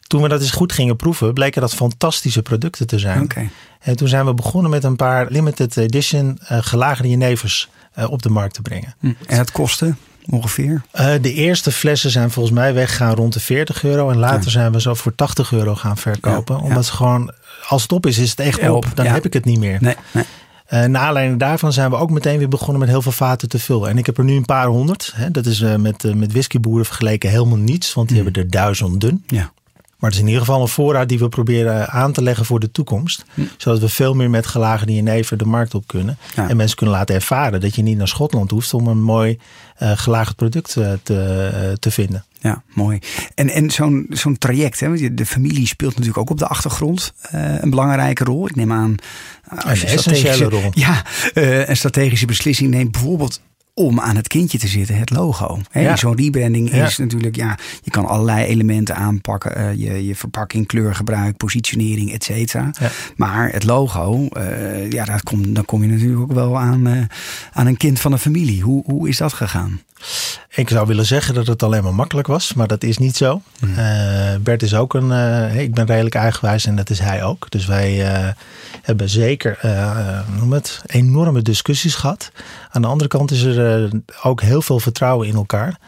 Toen 0.08 0.22
we 0.22 0.28
dat 0.28 0.40
eens 0.40 0.50
goed 0.50 0.72
gingen 0.72 0.96
proeven, 0.96 1.34
bleken 1.34 1.60
dat 1.60 1.74
fantastische 1.74 2.42
producten 2.42 2.86
te 2.86 2.98
zijn. 2.98 3.22
Okay. 3.22 3.50
En 3.80 3.96
toen 3.96 4.08
zijn 4.08 4.24
we 4.24 4.34
begonnen 4.34 4.70
met 4.70 4.84
een 4.84 4.96
paar 4.96 5.26
limited 5.28 5.76
edition 5.76 6.38
uh, 6.42 6.58
gelagerde 6.60 7.08
jenevers 7.08 7.68
uh, 7.98 8.10
op 8.10 8.22
de 8.22 8.28
markt 8.28 8.54
te 8.54 8.62
brengen. 8.62 8.94
Hm. 8.98 9.12
En 9.26 9.38
het 9.38 9.52
kostte 9.52 9.94
ongeveer? 10.26 10.82
Uh, 10.94 11.14
de 11.20 11.32
eerste 11.32 11.72
flessen 11.72 12.10
zijn 12.10 12.30
volgens 12.30 12.54
mij 12.54 12.74
weggegaan 12.74 13.14
rond 13.14 13.32
de 13.32 13.40
40 13.40 13.84
euro. 13.84 14.10
En 14.10 14.18
later 14.18 14.44
ja. 14.44 14.50
zijn 14.50 14.72
we 14.72 14.80
zo 14.80 14.94
voor 14.94 15.14
80 15.14 15.52
euro 15.52 15.74
gaan 15.74 15.96
verkopen. 15.96 16.56
Ja, 16.56 16.62
omdat 16.62 16.84
ze 16.84 16.92
gewoon, 16.92 17.32
als 17.68 17.82
het 17.82 17.92
op 17.92 18.06
is, 18.06 18.18
is 18.18 18.30
het 18.30 18.40
echt 18.40 18.68
op. 18.68 18.86
Dan 18.94 19.06
heb 19.06 19.24
ik 19.24 19.32
het 19.32 19.44
niet 19.44 19.58
meer. 19.58 19.78
Nee, 19.80 19.94
nee. 20.12 20.24
Uh, 20.72 20.84
naar 20.84 21.02
aanleiding 21.02 21.38
daarvan 21.38 21.72
zijn 21.72 21.90
we 21.90 21.96
ook 21.96 22.10
meteen 22.10 22.38
weer 22.38 22.48
begonnen 22.48 22.78
met 22.78 22.88
heel 22.88 23.02
veel 23.02 23.12
vaten 23.12 23.48
te 23.48 23.58
vullen. 23.58 23.88
En 23.88 23.98
ik 23.98 24.06
heb 24.06 24.18
er 24.18 24.24
nu 24.24 24.36
een 24.36 24.44
paar 24.44 24.66
honderd. 24.66 25.12
Hè. 25.14 25.30
Dat 25.30 25.46
is 25.46 25.60
uh, 25.60 25.74
met, 25.74 26.04
uh, 26.04 26.14
met 26.14 26.32
whiskyboeren 26.32 26.86
vergeleken 26.86 27.30
helemaal 27.30 27.58
niets. 27.58 27.94
Want 27.94 28.08
die 28.08 28.18
mm. 28.18 28.24
hebben 28.24 28.42
er 28.42 28.50
duizenden. 28.50 29.24
Ja. 29.26 29.52
Maar 29.98 30.10
het 30.10 30.18
is 30.18 30.24
in 30.24 30.28
ieder 30.30 30.44
geval 30.46 30.62
een 30.62 30.68
voorraad 30.68 31.08
die 31.08 31.18
we 31.18 31.28
proberen 31.28 31.88
aan 31.88 32.12
te 32.12 32.22
leggen 32.22 32.44
voor 32.44 32.60
de 32.60 32.70
toekomst. 32.70 33.24
Hm. 33.34 33.42
Zodat 33.56 33.80
we 33.80 33.88
veel 33.88 34.14
meer 34.14 34.30
met 34.30 34.46
gelagerde 34.46 34.94
jenever 34.94 35.36
de 35.36 35.44
markt 35.44 35.74
op 35.74 35.86
kunnen. 35.86 36.18
Ja. 36.34 36.48
En 36.48 36.56
mensen 36.56 36.76
kunnen 36.76 36.94
laten 36.94 37.14
ervaren 37.14 37.60
dat 37.60 37.74
je 37.74 37.82
niet 37.82 37.98
naar 37.98 38.08
Schotland 38.08 38.50
hoeft 38.50 38.74
om 38.74 38.86
een 38.86 39.02
mooi 39.02 39.38
uh, 39.82 39.92
gelagerd 39.94 40.36
product 40.36 40.76
uh, 40.76 40.92
te, 41.02 41.50
uh, 41.54 41.72
te 41.72 41.90
vinden. 41.90 42.24
Ja, 42.40 42.62
mooi. 42.74 42.98
En, 43.34 43.48
en 43.48 43.70
zo'n 43.70 44.06
zo'n 44.10 44.38
traject, 44.38 44.80
hè, 44.80 45.14
de 45.14 45.26
familie 45.26 45.66
speelt 45.66 45.90
natuurlijk 45.90 46.18
ook 46.18 46.30
op 46.30 46.38
de 46.38 46.46
achtergrond 46.46 47.12
een 47.60 47.70
belangrijke 47.70 48.24
rol. 48.24 48.48
Ik 48.48 48.56
neem 48.56 48.72
aan. 48.72 48.94
Als 49.48 49.82
een 49.82 49.88
essentiële 49.88 50.44
rol. 50.44 50.70
Ja, 50.86 51.04
een 51.32 51.76
strategische 51.76 52.26
beslissing 52.26 52.70
neemt. 52.70 52.92
Bijvoorbeeld 52.92 53.40
om 53.78 54.00
aan 54.00 54.16
het 54.16 54.28
kindje 54.28 54.58
te 54.58 54.68
zitten, 54.68 54.98
het 54.98 55.10
logo. 55.10 55.60
Ja. 55.72 55.96
Zo'n 55.96 56.16
rebranding 56.16 56.70
is 56.70 56.96
ja. 56.96 57.02
natuurlijk, 57.02 57.36
ja, 57.36 57.58
je 57.82 57.90
kan 57.90 58.06
allerlei 58.06 58.46
elementen 58.46 58.96
aanpakken. 58.96 59.60
Uh, 59.60 59.74
je, 59.74 60.06
je 60.06 60.14
verpakking, 60.14 60.66
kleurgebruik, 60.66 61.36
positionering, 61.36 62.12
et 62.12 62.24
cetera. 62.24 62.70
Ja. 62.80 62.90
Maar 63.16 63.52
het 63.52 63.64
logo, 63.64 64.28
uh, 64.36 64.90
ja, 64.90 65.04
daar 65.04 65.22
kom, 65.22 65.54
dan 65.54 65.64
kom 65.64 65.82
je 65.82 65.88
natuurlijk 65.88 66.20
ook 66.20 66.32
wel 66.32 66.58
aan, 66.58 66.88
uh, 66.88 67.02
aan 67.52 67.66
een 67.66 67.76
kind 67.76 68.00
van 68.00 68.12
een 68.12 68.18
familie. 68.18 68.62
Hoe, 68.62 68.82
hoe 68.86 69.08
is 69.08 69.16
dat 69.16 69.32
gegaan? 69.32 69.80
Ik 70.48 70.68
zou 70.68 70.86
willen 70.86 71.06
zeggen 71.06 71.34
dat 71.34 71.46
het 71.46 71.62
alleen 71.62 71.82
maar 71.82 71.94
makkelijk 71.94 72.26
was, 72.26 72.54
maar 72.54 72.66
dat 72.66 72.82
is 72.82 72.98
niet 72.98 73.16
zo. 73.16 73.42
Mm. 73.60 73.70
Uh, 73.70 74.34
Bert 74.40 74.62
is 74.62 74.74
ook 74.74 74.94
een, 74.94 75.10
uh, 75.10 75.60
ik 75.60 75.74
ben 75.74 75.86
redelijk 75.86 76.14
eigenwijs 76.14 76.66
en 76.66 76.76
dat 76.76 76.90
is 76.90 76.98
hij 76.98 77.24
ook. 77.24 77.50
Dus 77.50 77.66
wij 77.66 78.12
uh, 78.12 78.28
hebben 78.82 79.08
zeker 79.08 79.58
noem 80.38 80.52
het, 80.52 80.82
enorme 80.86 81.42
discussies 81.42 81.94
gehad. 81.94 82.30
Aan 82.70 82.82
de 82.82 82.88
andere 82.88 83.08
kant 83.08 83.30
is 83.30 83.42
er 83.42 83.90
ook 84.22 84.40
heel 84.40 84.62
veel 84.62 84.80
vertrouwen 84.80 85.28
in 85.28 85.34
elkaar. 85.34 85.78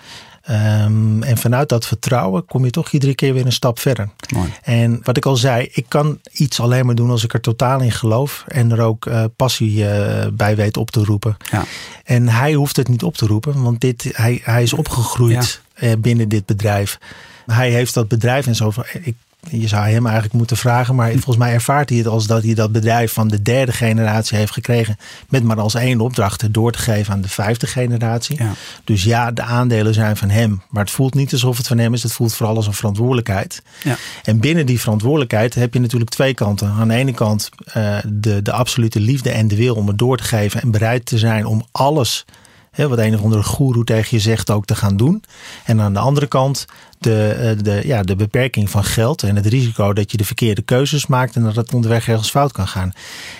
Um, 0.51 1.23
en 1.23 1.37
vanuit 1.37 1.69
dat 1.69 1.87
vertrouwen 1.87 2.45
kom 2.45 2.65
je 2.65 2.71
toch 2.71 2.91
iedere 2.91 3.15
keer 3.15 3.35
weer 3.35 3.47
een 3.47 3.53
stap 3.53 3.79
verder. 3.79 4.09
Mooi. 4.35 4.53
En 4.63 5.01
wat 5.03 5.17
ik 5.17 5.27
al 5.27 5.37
zei, 5.37 5.69
ik 5.73 5.85
kan 5.89 6.21
iets 6.33 6.61
alleen 6.61 6.87
maar 6.87 6.95
doen 6.95 7.11
als 7.11 7.25
ik 7.25 7.33
er 7.33 7.41
totaal 7.41 7.81
in 7.81 7.93
geloof. 7.93 8.45
En 8.47 8.71
er 8.71 8.81
ook 8.81 9.07
uh, 9.07 9.25
passie 9.37 9.79
uh, 9.79 10.27
bij 10.33 10.57
weet 10.57 10.77
op 10.77 10.91
te 10.91 11.05
roepen. 11.05 11.37
Ja. 11.51 11.65
En 12.05 12.29
hij 12.29 12.53
hoeft 12.53 12.77
het 12.77 12.89
niet 12.89 13.03
op 13.03 13.17
te 13.17 13.27
roepen, 13.27 13.63
want 13.63 13.81
dit, 13.81 14.11
hij, 14.13 14.41
hij 14.43 14.63
is 14.63 14.73
opgegroeid 14.73 15.63
ja. 15.75 15.89
uh, 15.89 15.93
binnen 15.99 16.29
dit 16.29 16.47
bedrijf. 16.47 16.99
Hij 17.47 17.71
heeft 17.71 17.95
dat 17.95 18.09
bedrijf 18.09 18.47
en 18.47 18.55
zo. 18.55 18.73
Ik 19.03 19.17
je 19.49 19.69
zou 19.69 19.89
hem 19.89 20.05
eigenlijk 20.05 20.35
moeten 20.35 20.57
vragen, 20.57 20.95
maar 20.95 21.11
volgens 21.11 21.37
mij 21.37 21.53
ervaart 21.53 21.89
hij 21.89 21.99
het 21.99 22.07
als 22.07 22.27
dat 22.27 22.43
hij 22.43 22.55
dat 22.55 22.73
bedrijf 22.73 23.13
van 23.13 23.29
de 23.29 23.43
derde 23.43 23.73
generatie 23.73 24.39
heeft 24.39 24.53
gekregen. 24.53 24.97
Met 25.29 25.43
maar 25.43 25.61
als 25.61 25.75
één 25.75 26.01
opdracht 26.01 26.53
door 26.53 26.73
te 26.73 26.79
geven 26.79 27.13
aan 27.13 27.21
de 27.21 27.29
vijfde 27.29 27.67
generatie. 27.67 28.43
Ja. 28.43 28.53
Dus 28.85 29.05
ja, 29.05 29.33
de 29.33 29.43
aandelen 29.43 29.95
zijn 29.95 30.17
van 30.17 30.31
hem. 30.31 30.63
Maar 30.69 30.85
het 30.85 30.93
voelt 30.93 31.15
niet 31.15 31.33
alsof 31.33 31.57
het 31.57 31.67
van 31.67 31.79
hem 31.79 31.95
is. 31.95 32.03
Het 32.03 32.13
voelt 32.13 32.35
vooral 32.35 32.57
als 32.57 32.67
een 32.67 32.73
verantwoordelijkheid. 32.73 33.63
Ja. 33.83 33.97
En 34.23 34.41
binnen 34.41 34.67
die 34.67 34.81
verantwoordelijkheid 34.81 35.55
heb 35.55 35.75
je 35.75 35.81
natuurlijk 35.81 36.11
twee 36.11 36.35
kanten. 36.35 36.69
Aan 36.69 36.89
de 36.89 36.95
ene 36.95 37.13
kant 37.13 37.49
uh, 37.77 37.99
de, 38.07 38.43
de 38.43 38.53
absolute 38.53 39.01
liefde 39.01 39.31
en 39.31 39.49
de 39.49 39.57
wil 39.57 39.75
om 39.75 39.87
het 39.87 39.99
door 39.99 40.17
te 40.17 40.25
geven. 40.25 40.63
En 40.63 40.71
bereid 40.71 41.07
te 41.07 41.19
zijn 41.19 41.47
om 41.47 41.65
alles 41.73 42.25
He, 42.71 42.89
wat 42.89 42.99
een 42.99 43.15
of 43.15 43.23
andere 43.23 43.43
goeroe 43.43 43.85
tegen 43.85 44.17
je 44.17 44.23
zegt 44.23 44.51
ook 44.51 44.65
te 44.65 44.75
gaan 44.75 44.97
doen. 44.97 45.25
En 45.65 45.81
aan 45.81 45.93
de 45.93 45.99
andere 45.99 46.27
kant 46.27 46.67
de, 47.01 47.57
de, 47.63 47.81
ja, 47.85 48.03
de 48.03 48.17
beperking 48.17 48.71
van 48.71 48.85
geld 48.85 49.23
en 49.23 49.37
het 49.37 49.47
risico 49.47 49.93
dat 49.93 50.11
je 50.11 50.17
de 50.17 50.25
verkeerde 50.25 50.63
keuzes 50.63 51.07
maakt 51.07 51.37
en 51.37 51.43
dat 51.43 51.57
het 51.57 51.75
onderweg 51.75 52.09
ergens 52.09 52.31
fout 52.31 52.53
kan 52.53 52.69
gaan. 52.69 52.93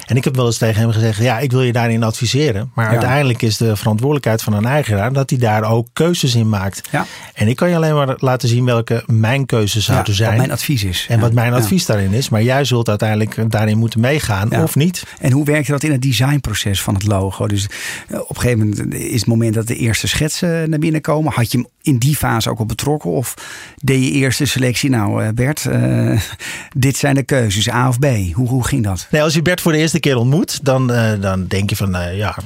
En 0.07 0.17
ik 0.17 0.25
heb 0.25 0.37
wel 0.37 0.47
eens 0.47 0.59
tegen 0.59 0.81
hem 0.81 0.91
gezegd: 0.93 1.19
ja, 1.23 1.39
ik 1.39 1.51
wil 1.51 1.63
je 1.63 1.73
daarin 1.73 2.03
adviseren. 2.03 2.71
Maar 2.75 2.85
Ja. 2.85 2.91
uiteindelijk 2.91 3.43
is 3.43 3.57
de 3.57 3.77
verantwoordelijkheid 3.77 4.43
van 4.43 4.53
een 4.53 4.65
eigenaar 4.67 5.13
dat 5.13 5.31
hij 5.31 5.39
daar 5.39 5.63
ook 5.63 5.89
keuzes 5.93 6.35
in 6.35 6.49
maakt. 6.49 6.89
Ja. 6.91 7.07
En 7.35 7.49
ik 7.49 7.57
kan 7.57 7.69
je 7.69 7.77
alleen 7.77 7.95
maar 7.95 8.15
laten 8.19 8.49
zien 8.49 8.65
welke 8.65 9.03
mijn 9.07 9.47
keuzes 9.47 9.85
zouden 9.85 10.15
zijn. 10.15 10.29
Wat 10.29 10.39
mijn 10.39 10.51
advies 10.53 10.85
is. 10.85 11.07
en 11.09 11.21
wat 11.21 11.33
mijn 11.33 11.53
advies 11.53 11.87
daarin 11.87 12.13
is. 12.13 12.29
Maar 12.29 12.43
jij 12.43 12.65
zult 12.65 12.89
uiteindelijk 12.89 13.51
daarin 13.51 13.79
moeten 13.79 14.01
meegaan 14.01 14.63
of 14.63 14.75
niet. 14.75 15.03
En 15.21 15.33
hoe 15.33 15.45
werkte 15.45 15.71
dat 15.73 15.83
in 15.83 15.93
het 15.93 16.03
designproces 16.03 16.83
van 16.83 16.95
het 16.95 17.07
logo? 17.07 17.47
Dus 17.47 17.67
eh, 18.09 18.19
op 18.21 18.29
een 18.29 18.37
gegeven 18.37 18.59
moment 18.69 18.95
is 18.95 19.21
het 19.21 19.27
moment 19.29 19.55
dat 19.55 19.67
de 19.67 19.77
eerste 19.77 20.09
schetsen 20.09 20.71
naar 20.71 20.79
binnen 20.79 21.01
komen. 21.01 21.33
Had 21.33 21.53
je 21.53 21.59
hem 21.59 21.67
in 21.83 21.99
die 21.99 22.17
fase 22.17 22.51
ook 22.51 22.59
al 22.59 22.67
betrokken? 22.67 23.11
Of 23.11 23.35
deed 23.83 24.05
je 24.05 24.11
eerst 24.11 24.39
de 24.39 24.47
selectie? 24.47 24.91
Nou, 24.91 25.25
eh, 25.25 25.29
Bert, 25.35 25.67
eh, 25.67 26.21
dit 26.87 26.97
zijn 26.97 27.15
de 27.15 27.23
keuzes, 27.23 27.71
A 27.71 27.89
of 27.89 27.99
B. 27.99 28.07
Hoe, 28.33 28.49
hoe 28.49 28.65
ging 28.65 28.85
dat? 28.85 29.07
Nee, 29.11 29.23
als 29.23 29.35
je 29.35 29.43
Bert 29.43 29.61
voor 29.61 29.73
de 29.73 29.79
eerste 29.79 30.01
keer 30.01 30.17
ontmoet, 30.17 30.65
dan, 30.65 30.93
eh, 30.93 31.21
dan 31.21 31.47
denk 31.47 31.71
je 31.71 31.77
van, 31.77 31.97
ja, 32.15 32.37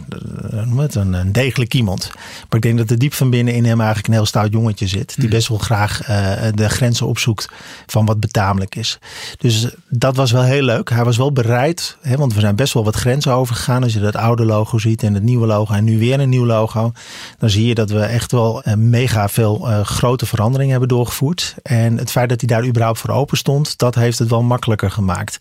het, 0.76 0.94
een, 0.94 1.12
een 1.12 1.32
degelijk 1.32 1.74
iemand. 1.74 2.10
Maar 2.14 2.56
ik 2.56 2.62
denk 2.62 2.78
dat 2.78 2.90
er 2.90 2.98
diep 2.98 3.14
van 3.14 3.30
binnen 3.30 3.54
in 3.54 3.64
hem 3.64 3.78
eigenlijk 3.78 4.08
een 4.08 4.14
heel 4.14 4.26
stout 4.26 4.52
jongetje 4.52 4.86
zit. 4.86 5.14
Die 5.18 5.28
best 5.28 5.48
wel 5.48 5.58
graag 5.58 6.02
de 6.54 6.68
grenzen 6.68 7.06
opzoekt 7.06 7.48
van 7.86 8.06
wat 8.06 8.20
betamelijk 8.20 8.74
is. 8.74 8.98
Dus 9.38 9.68
dat 9.88 10.16
was 10.16 10.32
wel 10.32 10.42
heel 10.42 10.62
leuk. 10.62 10.90
Hij 10.90 11.04
was 11.04 11.16
wel 11.16 11.32
bereid, 11.32 11.96
hè, 12.00 12.16
want 12.16 12.34
we 12.34 12.40
zijn 12.40 12.56
best 12.56 12.72
wel 12.72 12.84
wat 12.84 12.96
grenzen 12.96 13.32
overgegaan. 13.32 13.82
Als 13.82 13.92
je 13.92 14.00
dat 14.00 14.16
oude 14.16 14.44
logo 14.44 14.78
ziet 14.78 15.02
en 15.02 15.14
het 15.14 15.22
nieuwe 15.22 15.46
logo 15.46 15.74
en 15.74 15.84
nu 15.84 15.98
weer 15.98 16.20
een 16.20 16.28
nieuw 16.28 16.46
logo. 16.46 16.92
Dan 17.38 17.50
zie 17.50 17.66
je 17.66 17.74
dat 17.74 17.90
we 17.90 18.00
echt 18.00 18.32
wel 18.32 18.62
mega 18.76 19.28
veel 19.28 19.56
grote 19.82 20.26
veranderingen 20.26 20.70
hebben 20.70 20.88
doorgevoerd. 20.94 21.54
En 21.62 21.98
het 21.98 22.10
feit 22.10 22.28
dat 22.28 22.40
hij 22.40 22.48
daar 22.48 22.66
überhaupt 22.66 22.98
voor 22.98 23.10
open 23.10 23.36
stond, 23.36 23.78
dat 23.78 23.94
heeft 23.94 24.18
het 24.18 24.28
wel 24.28 24.42
makkelijker 24.42 24.90
gemaakt. 24.90 25.38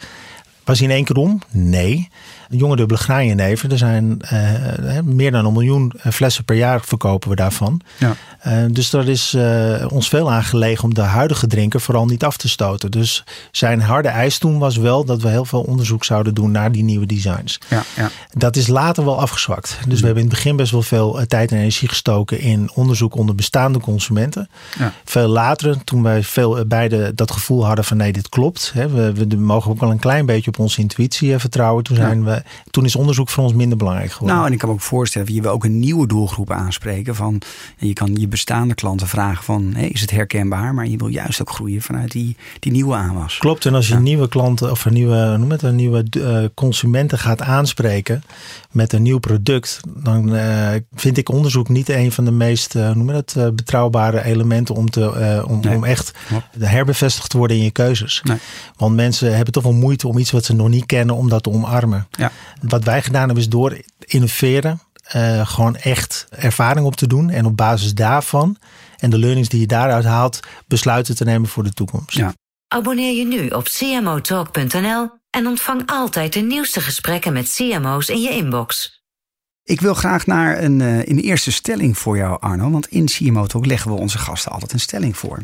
Was 0.63 0.79
hij 0.79 0.87
in 0.87 0.93
één 0.93 1.03
keer 1.03 1.15
om? 1.15 1.41
Nee. 1.51 2.09
Jonge 2.57 2.75
dubbele 2.75 2.99
graanjenever. 2.99 3.71
Er 3.71 3.77
zijn 3.77 4.21
eh, 4.21 4.99
meer 5.03 5.31
dan 5.31 5.45
een 5.45 5.53
miljoen 5.53 5.91
eh, 6.01 6.11
flessen 6.11 6.43
per 6.45 6.55
jaar 6.55 6.81
verkopen 6.81 7.29
we 7.29 7.35
daarvan. 7.35 7.81
Ja. 7.97 8.15
Uh, 8.47 8.53
dus 8.71 8.89
dat 8.89 9.07
is 9.07 9.33
uh, 9.33 9.85
ons 9.89 10.09
veel 10.09 10.31
aangelegen 10.31 10.83
om 10.83 10.93
de 10.93 11.01
huidige 11.01 11.47
drinker 11.47 11.81
vooral 11.81 12.05
niet 12.05 12.23
af 12.23 12.37
te 12.37 12.49
stoten. 12.49 12.91
Dus 12.91 13.23
zijn 13.51 13.81
harde 13.81 14.07
eis 14.07 14.37
toen 14.37 14.59
was 14.59 14.77
wel 14.77 15.05
dat 15.05 15.21
we 15.21 15.29
heel 15.29 15.45
veel 15.45 15.61
onderzoek 15.61 16.03
zouden 16.03 16.33
doen 16.33 16.51
naar 16.51 16.71
die 16.71 16.83
nieuwe 16.83 17.05
designs. 17.05 17.59
Ja, 17.69 17.83
ja. 17.95 18.09
Dat 18.31 18.55
is 18.55 18.67
later 18.67 19.05
wel 19.05 19.19
afgezwakt. 19.19 19.77
Dus 19.87 19.99
we 19.99 20.05
hebben 20.05 20.23
in 20.23 20.29
het 20.29 20.37
begin 20.37 20.55
best 20.55 20.71
wel 20.71 20.81
veel 20.81 21.21
tijd 21.27 21.51
en 21.51 21.57
energie 21.57 21.87
gestoken 21.87 22.39
in 22.39 22.71
onderzoek 22.73 23.15
onder 23.15 23.35
bestaande 23.35 23.79
consumenten. 23.79 24.49
Ja. 24.79 24.93
Veel 25.03 25.27
later, 25.27 25.83
toen 25.83 26.03
wij 26.03 26.23
veel 26.23 26.65
beide 26.65 27.11
dat 27.15 27.31
gevoel 27.31 27.65
hadden 27.65 27.85
van 27.85 27.97
nee, 27.97 28.13
dit 28.13 28.29
klopt. 28.29 28.71
Hè, 28.73 28.89
we, 28.89 29.13
we 29.13 29.35
mogen 29.35 29.71
ook 29.71 29.79
wel 29.79 29.91
een 29.91 29.99
klein 29.99 30.25
beetje 30.25 30.49
op 30.49 30.59
onze 30.59 30.81
intuïtie 30.81 31.37
vertrouwen. 31.37 31.83
Toen, 31.83 31.95
zijn 31.95 32.23
we, 32.23 32.42
toen 32.69 32.85
is 32.85 32.95
onderzoek 32.95 33.29
voor 33.29 33.43
ons 33.43 33.53
minder 33.53 33.77
belangrijk 33.77 34.11
geworden. 34.11 34.35
Nou, 34.35 34.47
en 34.47 34.53
ik 34.53 34.59
kan 34.59 34.69
me 34.69 34.75
ook 34.75 34.81
voorstellen, 34.81 35.33
je 35.33 35.41
wil 35.41 35.51
ook 35.51 35.63
een 35.63 35.79
nieuwe 35.79 36.07
doelgroep 36.07 36.51
aanspreken. 36.51 37.15
Van, 37.15 37.41
je 37.77 37.93
kan 37.93 38.15
je 38.15 38.27
bestaande 38.27 38.73
klanten 38.73 39.07
vragen 39.07 39.43
van, 39.43 39.71
hey, 39.75 39.87
is 39.87 40.01
het 40.01 40.11
herkenbaar? 40.11 40.73
Maar 40.73 40.87
je 40.87 40.97
wil 40.97 41.07
juist 41.07 41.41
ook 41.41 41.49
groeien 41.49 41.81
vanuit 41.81 42.11
die, 42.11 42.35
die 42.59 42.71
nieuwe 42.71 42.95
aanwas. 42.95 43.37
Klopt, 43.37 43.65
en 43.65 43.73
als 43.73 43.87
je 43.87 43.93
ja. 43.93 43.99
nieuwe 43.99 44.27
klanten 44.27 44.71
of 44.71 44.85
een 44.85 44.93
nieuwe, 44.93 45.35
noem 45.37 45.51
het, 45.51 45.61
een 45.61 45.75
nieuwe 45.75 46.05
uh, 46.17 46.45
consumenten 46.53 47.19
gaat 47.19 47.41
aanspreken 47.41 48.23
met 48.71 48.93
een 48.93 49.01
nieuw 49.01 49.19
product, 49.19 49.79
dan 49.87 50.35
uh, 50.35 50.69
vind 50.93 51.17
ik 51.17 51.29
onderzoek 51.29 51.69
niet 51.69 51.89
een 51.89 52.11
van 52.11 52.25
de 52.25 52.31
meest, 52.31 52.75
uh, 52.75 52.91
noem 52.91 53.09
het, 53.09 53.35
betrouwbare 53.55 54.23
elementen 54.23 54.75
om, 54.75 54.89
te, 54.89 55.43
om, 55.47 55.59
nee. 55.59 55.75
om 55.75 55.83
echt 55.83 56.11
herbevestigd 56.59 57.29
te 57.29 57.37
worden 57.37 57.57
in 57.57 57.63
je 57.63 57.71
keuzes. 57.71 58.21
Nee. 58.23 58.37
Want 58.75 58.95
mensen 58.95 59.35
hebben 59.35 59.53
toch 59.53 59.63
wel 59.63 59.73
moeite 59.73 60.07
om 60.07 60.17
iets 60.17 60.31
wat 60.31 60.45
ze 60.45 60.53
nog 60.53 60.69
niet 60.69 60.85
kennen, 60.85 61.15
om 61.15 61.29
dat 61.29 61.43
te 61.43 61.49
omarmen. 61.49 62.07
Ja. 62.11 62.31
Wat 62.61 62.83
wij 62.83 63.01
gedaan 63.01 63.25
hebben 63.25 63.43
is 63.43 63.49
door 63.49 63.81
innoveren, 63.99 64.81
uh, 65.15 65.47
gewoon 65.47 65.75
echt 65.75 66.27
ervaring 66.29 66.85
op 66.85 66.95
te 66.95 67.07
doen. 67.07 67.29
En 67.29 67.45
op 67.45 67.57
basis 67.57 67.93
daarvan 67.93 68.57
en 68.97 69.09
de 69.09 69.17
learnings 69.17 69.49
die 69.49 69.59
je 69.59 69.67
daaruit 69.67 70.05
haalt, 70.05 70.39
besluiten 70.67 71.15
te 71.15 71.23
nemen 71.23 71.49
voor 71.49 71.63
de 71.63 71.73
toekomst. 71.73 72.17
Ja. 72.17 72.33
Abonneer 72.67 73.17
je 73.17 73.25
nu 73.25 73.47
op 73.47 73.63
cmotalk.nl 73.63 75.09
en 75.29 75.47
ontvang 75.47 75.81
altijd 75.85 76.33
de 76.33 76.39
nieuwste 76.39 76.81
gesprekken 76.81 77.33
met 77.33 77.53
CMO's 77.53 78.07
in 78.07 78.21
je 78.21 78.29
inbox. 78.29 79.01
Ik 79.63 79.81
wil 79.81 79.93
graag 79.93 80.25
naar 80.25 80.63
een, 80.63 80.79
uh, 80.79 80.97
een 80.97 81.19
eerste 81.19 81.51
stelling 81.51 81.97
voor 81.97 82.17
jou, 82.17 82.41
Arno. 82.41 82.69
Want 82.69 82.87
in 82.87 83.05
CMO 83.05 83.45
Talk 83.45 83.65
leggen 83.65 83.91
we 83.91 83.97
onze 83.97 84.17
gasten 84.17 84.51
altijd 84.51 84.73
een 84.73 84.79
stelling 84.79 85.17
voor. 85.17 85.43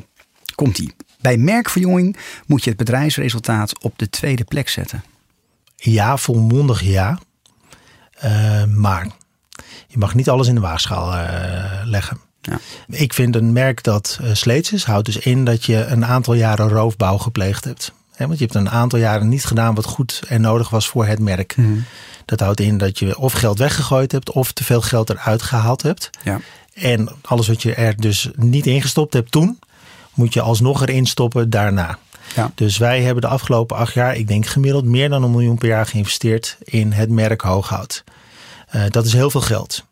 Komt-ie. 0.55 0.93
Bij 1.21 1.37
merkverjonging 1.37 2.17
moet 2.45 2.63
je 2.63 2.69
het 2.69 2.79
bedrijfsresultaat 2.79 3.83
op 3.83 3.97
de 3.97 4.09
tweede 4.09 4.43
plek 4.43 4.69
zetten. 4.69 5.03
Ja, 5.79 6.17
volmondig 6.17 6.81
ja. 6.81 7.19
Uh, 8.25 8.63
maar 8.63 9.07
je 9.87 9.97
mag 9.97 10.15
niet 10.15 10.29
alles 10.29 10.47
in 10.47 10.55
de 10.55 10.61
waagschaal 10.61 11.13
uh, 11.13 11.81
leggen. 11.83 12.19
Ja. 12.41 12.59
Ik 12.87 13.13
vind 13.13 13.35
een 13.35 13.53
merk 13.53 13.83
dat 13.83 14.19
uh, 14.21 14.33
sleets 14.33 14.71
is, 14.71 14.83
houdt 14.83 15.05
dus 15.05 15.17
in 15.17 15.45
dat 15.45 15.65
je 15.65 15.85
een 15.85 16.05
aantal 16.05 16.33
jaren 16.33 16.69
roofbouw 16.69 17.17
gepleegd 17.17 17.63
hebt. 17.63 17.93
He, 18.15 18.27
want 18.27 18.39
je 18.39 18.45
hebt 18.45 18.57
een 18.57 18.69
aantal 18.69 18.99
jaren 18.99 19.29
niet 19.29 19.45
gedaan 19.45 19.75
wat 19.75 19.85
goed 19.85 20.21
en 20.27 20.41
nodig 20.41 20.69
was 20.69 20.87
voor 20.87 21.05
het 21.05 21.19
merk. 21.19 21.57
Mm 21.57 21.65
-hmm. 21.65 21.85
Dat 22.25 22.39
houdt 22.39 22.59
in 22.59 22.77
dat 22.77 22.99
je 22.99 23.17
of 23.17 23.33
geld 23.33 23.57
weggegooid 23.57 24.11
hebt 24.11 24.31
of 24.31 24.51
te 24.51 24.63
veel 24.63 24.81
geld 24.81 25.09
eruit 25.09 25.41
gehaald 25.41 25.81
hebt. 25.81 26.09
Ja. 26.23 26.39
En 26.73 27.09
alles 27.21 27.47
wat 27.47 27.61
je 27.61 27.73
er 27.73 27.95
dus 27.95 28.29
niet 28.35 28.65
ingestopt 28.65 29.13
hebt 29.13 29.31
toen, 29.31 29.59
moet 30.13 30.33
je 30.33 30.41
alsnog 30.41 30.81
erin 30.81 31.05
stoppen 31.05 31.49
daarna. 31.49 31.97
Ja. 32.35 32.51
Dus 32.55 32.77
wij 32.77 33.01
hebben 33.01 33.21
de 33.21 33.27
afgelopen 33.27 33.77
acht 33.77 33.93
jaar, 33.93 34.15
ik 34.15 34.27
denk 34.27 34.45
gemiddeld 34.45 34.85
meer 34.85 35.09
dan 35.09 35.23
een 35.23 35.31
miljoen 35.31 35.57
per 35.57 35.67
jaar 35.67 35.85
geïnvesteerd 35.85 36.57
in 36.63 36.91
het 36.91 37.09
merk 37.09 37.41
Hooghout. 37.41 38.03
Uh, 38.75 38.81
dat 38.89 39.05
is 39.05 39.13
heel 39.13 39.29
veel 39.29 39.41
geld. 39.41 39.87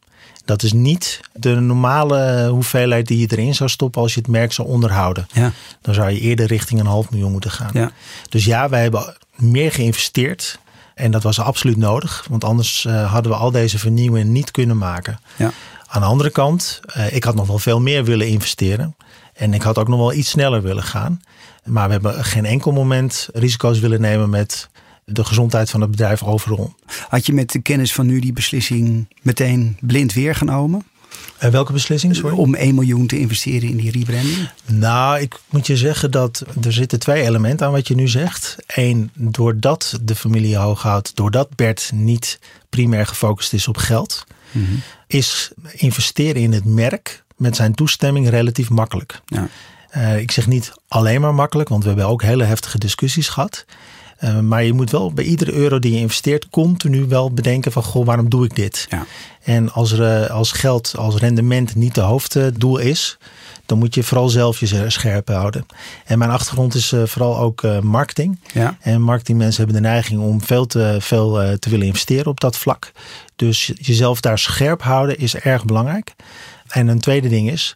Dat 0.45 0.63
is 0.63 0.73
niet 0.73 1.19
de 1.33 1.55
normale 1.55 2.47
hoeveelheid 2.47 3.07
die 3.07 3.19
je 3.19 3.27
erin 3.31 3.55
zou 3.55 3.69
stoppen 3.69 4.01
als 4.01 4.13
je 4.13 4.19
het 4.19 4.29
merk 4.29 4.53
zou 4.53 4.67
onderhouden. 4.67 5.27
Ja. 5.33 5.51
Dan 5.81 5.93
zou 5.93 6.09
je 6.09 6.19
eerder 6.19 6.47
richting 6.47 6.79
een 6.79 6.85
half 6.85 7.09
miljoen 7.09 7.31
moeten 7.31 7.51
gaan. 7.51 7.69
Ja. 7.73 7.91
Dus 8.29 8.45
ja, 8.45 8.69
wij 8.69 8.81
hebben 8.81 9.17
meer 9.35 9.71
geïnvesteerd. 9.71 10.59
En 10.95 11.11
dat 11.11 11.23
was 11.23 11.39
absoluut 11.39 11.77
nodig, 11.77 12.25
want 12.29 12.43
anders 12.43 12.85
uh, 12.87 13.11
hadden 13.11 13.31
we 13.31 13.37
al 13.37 13.51
deze 13.51 13.79
vernieuwingen 13.79 14.31
niet 14.31 14.51
kunnen 14.51 14.77
maken. 14.77 15.19
Ja. 15.35 15.51
Aan 15.87 16.01
de 16.01 16.07
andere 16.07 16.29
kant, 16.29 16.79
uh, 16.97 17.15
ik 17.15 17.23
had 17.23 17.35
nog 17.35 17.47
wel 17.47 17.59
veel 17.59 17.79
meer 17.79 18.03
willen 18.03 18.27
investeren. 18.27 18.95
En 19.33 19.53
ik 19.53 19.61
had 19.61 19.77
ook 19.77 19.87
nog 19.87 19.99
wel 19.99 20.13
iets 20.13 20.29
sneller 20.29 20.61
willen 20.61 20.83
gaan. 20.83 21.21
Maar 21.67 21.85
we 21.85 21.91
hebben 21.91 22.25
geen 22.25 22.45
enkel 22.45 22.71
moment 22.71 23.29
risico's 23.33 23.79
willen 23.79 24.01
nemen 24.01 24.29
met 24.29 24.69
de 25.05 25.23
gezondheid 25.23 25.69
van 25.69 25.81
het 25.81 25.91
bedrijf 25.91 26.23
overal. 26.23 26.75
Had 27.09 27.25
je 27.25 27.33
met 27.33 27.51
de 27.51 27.61
kennis 27.61 27.93
van 27.93 28.05
nu 28.05 28.19
die 28.19 28.33
beslissing 28.33 29.07
meteen 29.21 29.77
blind 29.81 30.13
weergenomen? 30.13 30.83
Uh, 31.43 31.49
welke 31.49 31.73
beslissing? 31.73 32.15
Sorry? 32.15 32.37
Om 32.37 32.55
1 32.55 32.75
miljoen 32.75 33.07
te 33.07 33.19
investeren 33.19 33.69
in 33.69 33.77
die 33.77 33.91
rebranding? 33.91 34.49
Nou, 34.65 35.19
ik 35.19 35.39
moet 35.49 35.67
je 35.67 35.77
zeggen 35.77 36.11
dat 36.11 36.43
er 36.61 36.73
zitten 36.73 36.99
twee 36.99 37.23
elementen 37.23 37.65
aan 37.65 37.71
wat 37.71 37.87
je 37.87 37.95
nu 37.95 38.07
zegt. 38.07 38.55
Eén, 38.67 39.11
doordat 39.13 39.99
de 40.01 40.15
familie 40.15 40.57
Hooghout, 40.57 41.15
doordat 41.15 41.55
Bert 41.55 41.91
niet 41.93 42.39
primair 42.69 43.05
gefocust 43.05 43.53
is 43.53 43.67
op 43.67 43.77
geld, 43.77 44.25
mm 44.51 44.65
-hmm. 44.65 44.81
is 45.07 45.51
investeren 45.71 46.41
in 46.41 46.53
het 46.53 46.65
merk 46.65 47.23
met 47.35 47.55
zijn 47.55 47.75
toestemming 47.75 48.29
relatief 48.29 48.69
makkelijk. 48.69 49.21
Ja. 49.25 49.49
Uh, 49.97 50.19
ik 50.19 50.31
zeg 50.31 50.47
niet 50.47 50.71
alleen 50.87 51.21
maar 51.21 51.33
makkelijk, 51.33 51.69
want 51.69 51.83
we 51.83 51.89
hebben 51.89 52.07
ook 52.07 52.21
hele 52.21 52.43
heftige 52.43 52.77
discussies 52.77 53.29
gehad. 53.29 53.65
Uh, 54.23 54.39
maar 54.39 54.63
je 54.63 54.73
moet 54.73 54.91
wel 54.91 55.13
bij 55.13 55.23
iedere 55.23 55.53
euro 55.53 55.79
die 55.79 55.91
je 55.91 55.99
investeert 55.99 56.49
continu 56.49 57.05
wel 57.05 57.31
bedenken 57.31 57.71
van 57.71 57.83
goh, 57.83 58.05
waarom 58.05 58.29
doe 58.29 58.45
ik 58.45 58.55
dit? 58.55 58.87
Ja. 58.89 59.05
En 59.43 59.71
als, 59.71 59.91
er, 59.91 60.29
als 60.29 60.51
geld, 60.51 60.93
als 60.97 61.15
rendement 61.15 61.75
niet 61.75 61.95
de 61.95 62.01
hoofddoel 62.01 62.77
is, 62.77 63.17
dan 63.65 63.77
moet 63.77 63.95
je 63.95 64.03
vooral 64.03 64.29
zelf 64.29 64.59
je 64.59 64.89
scherp 64.89 65.27
houden. 65.27 65.65
En 66.05 66.17
mijn 66.17 66.31
achtergrond 66.31 66.75
is 66.75 66.91
uh, 66.91 67.03
vooral 67.05 67.37
ook 67.37 67.61
uh, 67.61 67.79
marketing. 67.79 68.39
Ja. 68.53 68.77
En 68.79 69.01
marketingmensen 69.01 69.63
hebben 69.63 69.81
de 69.81 69.89
neiging 69.89 70.21
om 70.21 70.43
veel 70.43 70.65
te 70.65 70.97
veel 70.99 71.43
uh, 71.43 71.53
te 71.53 71.69
willen 71.69 71.85
investeren 71.85 72.27
op 72.27 72.39
dat 72.39 72.57
vlak. 72.57 72.91
Dus 73.35 73.71
jezelf 73.75 74.21
daar 74.21 74.39
scherp 74.39 74.81
houden 74.81 75.17
is 75.17 75.35
erg 75.35 75.65
belangrijk. 75.65 76.15
En 76.67 76.87
een 76.87 76.99
tweede 76.99 77.29
ding 77.29 77.51
is, 77.51 77.75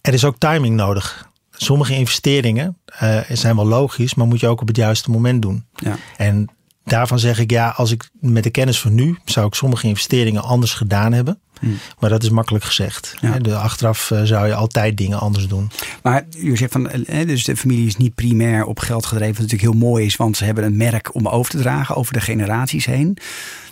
er 0.00 0.14
is 0.14 0.24
ook 0.24 0.38
timing 0.38 0.76
nodig. 0.76 1.28
Sommige 1.60 1.94
investeringen 1.94 2.76
uh, 3.02 3.20
zijn 3.28 3.56
wel 3.56 3.66
logisch, 3.66 4.14
maar 4.14 4.26
moet 4.26 4.40
je 4.40 4.48
ook 4.48 4.60
op 4.60 4.66
het 4.66 4.76
juiste 4.76 5.10
moment 5.10 5.42
doen. 5.42 5.64
Ja. 5.74 5.96
En 6.16 6.48
daarvan 6.84 7.18
zeg 7.18 7.38
ik 7.38 7.50
ja, 7.50 7.68
als 7.68 7.90
ik 7.90 8.10
met 8.20 8.42
de 8.42 8.50
kennis 8.50 8.80
van 8.80 8.94
nu 8.94 9.18
zou 9.24 9.46
ik 9.46 9.54
sommige 9.54 9.86
investeringen 9.86 10.42
anders 10.42 10.74
gedaan 10.74 11.12
hebben. 11.12 11.40
Hmm. 11.60 11.78
Maar 11.98 12.10
dat 12.10 12.22
is 12.22 12.30
makkelijk 12.30 12.64
gezegd. 12.64 13.14
Ja. 13.20 13.38
De 13.38 13.56
achteraf 13.56 14.10
uh, 14.10 14.22
zou 14.22 14.46
je 14.46 14.54
altijd 14.54 14.96
dingen 14.96 15.20
anders 15.20 15.48
doen. 15.48 15.70
Maar 16.02 16.26
u 16.36 16.56
zegt 16.56 16.72
van, 16.72 16.90
dus 17.06 17.44
de 17.44 17.56
familie 17.56 17.86
is 17.86 17.96
niet 17.96 18.14
primair 18.14 18.64
op 18.64 18.78
geld 18.78 19.06
gedreven, 19.06 19.34
wat 19.34 19.42
natuurlijk 19.42 19.72
heel 19.72 19.88
mooi 19.88 20.04
is, 20.04 20.16
want 20.16 20.36
ze 20.36 20.44
hebben 20.44 20.64
een 20.64 20.76
merk 20.76 21.14
om 21.14 21.28
over 21.28 21.50
te 21.50 21.58
dragen 21.58 21.96
over 21.96 22.12
de 22.12 22.20
generaties 22.20 22.86
heen. 22.86 23.18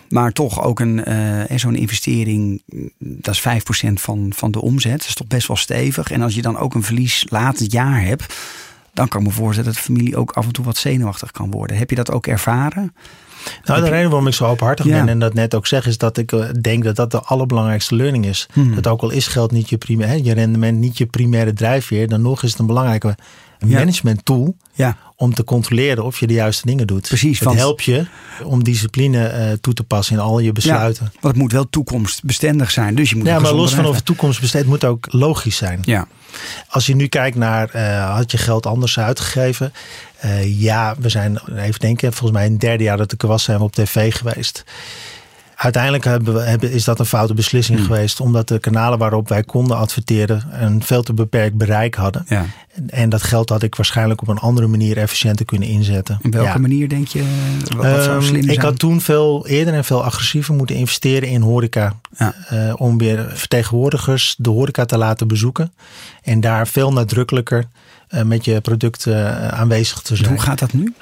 Maar 0.09 0.31
toch 0.31 0.63
ook 0.63 0.79
een, 0.79 1.09
uh, 1.09 1.57
zo'n 1.57 1.75
investering, 1.75 2.61
dat 2.97 3.33
is 3.33 3.41
5% 3.41 3.93
van, 3.93 4.31
van 4.35 4.51
de 4.51 4.61
omzet. 4.61 4.91
Dat 4.91 5.07
is 5.07 5.15
toch 5.15 5.27
best 5.27 5.47
wel 5.47 5.57
stevig. 5.57 6.11
En 6.11 6.21
als 6.21 6.35
je 6.35 6.41
dan 6.41 6.57
ook 6.57 6.73
een 6.73 6.83
verlies 6.83 7.25
laat 7.29 7.59
het 7.59 7.71
jaar 7.71 8.01
hebt, 8.01 8.35
dan 8.93 9.07
kan 9.07 9.21
ik 9.21 9.27
me 9.27 9.33
voorstellen 9.33 9.73
dat 9.73 9.79
de 9.79 9.91
familie 9.91 10.17
ook 10.17 10.31
af 10.31 10.45
en 10.45 10.51
toe 10.51 10.65
wat 10.65 10.77
zenuwachtig 10.77 11.31
kan 11.31 11.51
worden. 11.51 11.77
Heb 11.77 11.89
je 11.89 11.95
dat 11.95 12.11
ook 12.11 12.27
ervaren? 12.27 12.93
Nou, 13.63 13.81
de 13.81 13.89
reden 13.89 14.09
waarom 14.09 14.27
ik 14.27 14.33
zo 14.33 14.45
openhartig 14.45 14.85
ja. 14.85 14.97
ben 14.97 15.09
en 15.09 15.19
dat 15.19 15.33
net 15.33 15.55
ook 15.55 15.67
zeg, 15.67 15.85
is 15.85 15.97
dat 15.97 16.17
ik 16.17 16.61
denk 16.63 16.83
dat 16.83 16.95
dat 16.95 17.11
de 17.11 17.21
allerbelangrijkste 17.21 17.95
learning 17.95 18.25
is. 18.25 18.47
Hmm. 18.53 18.75
Dat 18.75 18.87
ook 18.87 19.01
al 19.01 19.09
is 19.09 19.27
geld 19.27 19.51
niet 19.51 19.69
je 19.69 19.77
primaire, 19.77 20.23
je 20.23 20.33
rendement 20.33 20.77
niet 20.77 20.97
je 20.97 21.05
primaire 21.05 21.53
drijfveer, 21.53 22.07
dan 22.07 22.21
nog 22.21 22.43
is 22.43 22.49
het 22.49 22.59
een 22.59 22.65
belangrijke 22.65 23.15
management 23.65 24.25
tool 24.25 24.55
ja. 24.73 24.97
om 25.15 25.33
te 25.33 25.43
controleren 25.43 26.03
of 26.03 26.19
je 26.19 26.27
de 26.27 26.33
juiste 26.33 26.65
dingen 26.65 26.87
doet. 26.87 27.07
Precies. 27.07 27.39
Het 27.39 27.53
helpt 27.53 27.83
je 27.83 28.05
om 28.43 28.63
discipline 28.63 29.49
uh, 29.49 29.57
toe 29.61 29.73
te 29.73 29.83
passen 29.83 30.15
in 30.15 30.21
al 30.21 30.39
je 30.39 30.51
besluiten. 30.51 31.05
Ja, 31.05 31.11
want 31.21 31.33
het 31.33 31.43
moet 31.43 31.51
wel 31.51 31.69
toekomstbestendig 31.69 32.71
zijn. 32.71 32.95
Dus 32.95 33.09
je 33.09 33.15
moet 33.15 33.25
ja, 33.25 33.39
maar 33.39 33.53
los 33.53 33.73
van 33.73 33.85
of 33.85 33.95
het 33.95 34.05
toekomstbestendig 34.05 34.69
moet 34.69 34.85
ook 34.85 35.05
logisch 35.09 35.57
zijn. 35.57 35.79
Ja. 35.81 36.07
Als 36.67 36.85
je 36.85 36.95
nu 36.95 37.07
kijkt 37.07 37.37
naar, 37.37 37.75
uh, 37.75 38.15
had 38.15 38.31
je 38.31 38.37
geld 38.37 38.65
anders 38.65 38.99
uitgegeven? 38.99 39.73
Uh, 40.25 40.61
ja, 40.61 40.95
we 40.99 41.09
zijn, 41.09 41.39
even 41.55 41.79
denken, 41.79 42.13
volgens 42.13 42.39
mij 42.39 42.49
het 42.49 42.59
derde 42.59 42.83
jaar 42.83 42.97
dat 42.97 43.11
ik 43.11 43.21
er 43.21 43.27
was, 43.27 43.43
zijn 43.43 43.57
we 43.57 43.63
op 43.63 43.73
tv 43.73 44.15
geweest. 44.15 44.63
Uiteindelijk 45.57 46.03
hebben 46.03 46.33
we, 46.33 46.39
hebben, 46.39 46.71
is 46.71 46.83
dat 46.83 46.99
een 46.99 47.05
foute 47.05 47.33
beslissing 47.33 47.77
hmm. 47.77 47.87
geweest. 47.87 48.19
Omdat 48.19 48.47
de 48.47 48.59
kanalen 48.59 48.97
waarop 48.97 49.29
wij 49.29 49.43
konden 49.43 49.77
adverteren 49.77 50.43
een 50.51 50.83
veel 50.83 51.03
te 51.03 51.13
beperkt 51.13 51.55
bereik 51.55 51.95
hadden. 51.95 52.25
Ja. 52.27 52.45
En 52.87 53.09
dat 53.09 53.23
geld 53.23 53.49
had 53.49 53.63
ik 53.63 53.75
waarschijnlijk 53.75 54.21
op 54.21 54.27
een 54.27 54.37
andere 54.37 54.67
manier 54.67 54.97
efficiënter 54.97 55.45
kunnen 55.45 55.67
inzetten. 55.67 56.19
In 56.21 56.31
welke 56.31 56.49
ja. 56.49 56.57
manier 56.57 56.89
denk 56.89 57.07
je? 57.07 57.23
Wat, 57.75 57.85
wat 57.85 58.03
zou 58.03 58.23
slim 58.23 58.43
um, 58.43 58.49
ik 58.49 58.61
had 58.61 58.79
toen 58.79 59.01
veel 59.01 59.47
eerder 59.47 59.73
en 59.73 59.83
veel 59.83 60.03
agressiever 60.03 60.53
moeten 60.53 60.75
investeren 60.75 61.29
in 61.29 61.41
horeca. 61.41 61.95
Ja. 62.17 62.33
Uh, 62.53 62.73
om 62.75 62.97
weer 62.97 63.31
vertegenwoordigers 63.33 64.35
de 64.37 64.49
horeca 64.49 64.85
te 64.85 64.97
laten 64.97 65.27
bezoeken. 65.27 65.73
En 66.23 66.39
daar 66.39 66.67
veel 66.67 66.93
nadrukkelijker 66.93 67.65
uh, 68.09 68.21
met 68.21 68.45
je 68.45 68.61
product 68.61 69.05
uh, 69.05 69.47
aanwezig 69.47 70.01
te 70.01 70.15
zijn. 70.15 70.29
Hoe 70.29 70.39
gaat 70.39 70.59
dat 70.59 70.73
nu? 70.73 70.93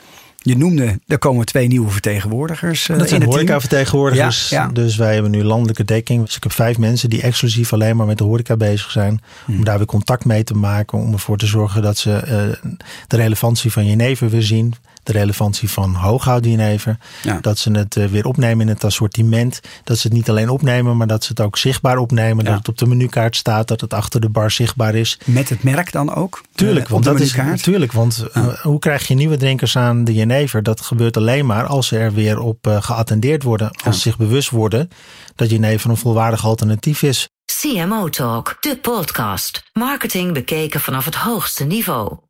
Je 0.45 0.57
noemde, 0.57 0.99
er 1.07 1.17
komen 1.17 1.45
twee 1.45 1.67
nieuwe 1.67 1.89
vertegenwoordigers. 1.89 2.87
Uh, 2.87 2.97
dat 2.97 3.09
zijn 3.09 3.23
horeca-vertegenwoordigers. 3.23 4.49
Ja, 4.49 4.61
ja. 4.61 4.69
Dus 4.71 4.95
wij 4.95 5.13
hebben 5.13 5.31
nu 5.31 5.43
landelijke 5.43 5.83
dekking. 5.83 6.25
Dus 6.25 6.35
ik 6.35 6.43
heb 6.43 6.51
vijf 6.51 6.77
mensen 6.77 7.09
die 7.09 7.21
exclusief 7.21 7.73
alleen 7.73 7.95
maar 7.95 8.05
met 8.05 8.17
de 8.17 8.23
horeca 8.23 8.57
bezig 8.57 8.91
zijn. 8.91 9.21
Hmm. 9.45 9.55
Om 9.55 9.63
daar 9.63 9.77
weer 9.77 9.85
contact 9.85 10.25
mee 10.25 10.43
te 10.43 10.53
maken. 10.53 10.97
Om 10.97 11.13
ervoor 11.13 11.37
te 11.37 11.45
zorgen 11.45 11.81
dat 11.81 11.97
ze 11.97 12.09
uh, 12.09 12.71
de 13.07 13.15
relevantie 13.15 13.71
van 13.71 13.85
jenever 13.85 14.29
weer 14.29 14.43
zien. 14.43 14.73
De 15.05 15.11
relevantie 15.11 15.69
van 15.69 15.93
hooghout 15.93 16.45
jenever. 16.45 16.97
Ja. 17.23 17.37
Dat 17.41 17.57
ze 17.57 17.71
het 17.71 17.95
uh, 17.95 18.05
weer 18.05 18.25
opnemen 18.25 18.67
in 18.67 18.73
het 18.73 18.83
assortiment. 18.83 19.59
Dat 19.83 19.97
ze 19.97 20.07
het 20.07 20.15
niet 20.15 20.29
alleen 20.29 20.49
opnemen, 20.49 20.97
maar 20.97 21.07
dat 21.07 21.23
ze 21.23 21.29
het 21.29 21.41
ook 21.41 21.57
zichtbaar 21.57 21.97
opnemen. 21.97 22.43
Ja. 22.43 22.49
Dat 22.49 22.59
het 22.59 22.67
op 22.67 22.77
de 22.77 22.85
menukaart 22.85 23.35
staat. 23.35 23.67
Dat 23.67 23.81
het 23.81 23.93
achter 23.93 24.21
de 24.21 24.29
bar 24.29 24.51
zichtbaar 24.51 24.95
is. 24.95 25.19
Met 25.25 25.49
het 25.49 25.63
merk 25.63 25.91
dan 25.91 26.15
ook? 26.15 26.41
Tuurlijk, 26.55 26.87
want 26.87 27.03
dat 27.03 27.19
is 27.19 27.35
tuurlijk. 27.61 27.91
Want 27.91 28.25
hoe 28.61 28.79
krijg 28.79 29.07
je 29.07 29.13
nieuwe 29.13 29.37
drinkers 29.37 29.77
aan 29.77 30.03
de 30.03 30.13
jenever? 30.13 30.63
Dat 30.63 30.81
gebeurt 30.81 31.17
alleen 31.17 31.45
maar 31.45 31.65
als 31.65 31.87
ze 31.87 31.97
er 31.97 32.13
weer 32.13 32.39
op 32.39 32.67
uh, 32.67 32.81
geattendeerd 32.81 33.43
worden. 33.43 33.71
Als 33.83 33.95
ze 33.95 34.01
zich 34.01 34.17
bewust 34.17 34.49
worden 34.49 34.89
dat 35.35 35.49
jenever 35.49 35.89
een 35.89 35.97
volwaardig 35.97 36.45
alternatief 36.45 37.01
is. 37.01 37.29
CMO 37.61 38.09
Talk, 38.09 38.57
de 38.59 38.77
podcast. 38.77 39.63
Marketing 39.73 40.33
bekeken 40.33 40.79
vanaf 40.79 41.05
het 41.05 41.15
hoogste 41.15 41.63
niveau. 41.63 42.24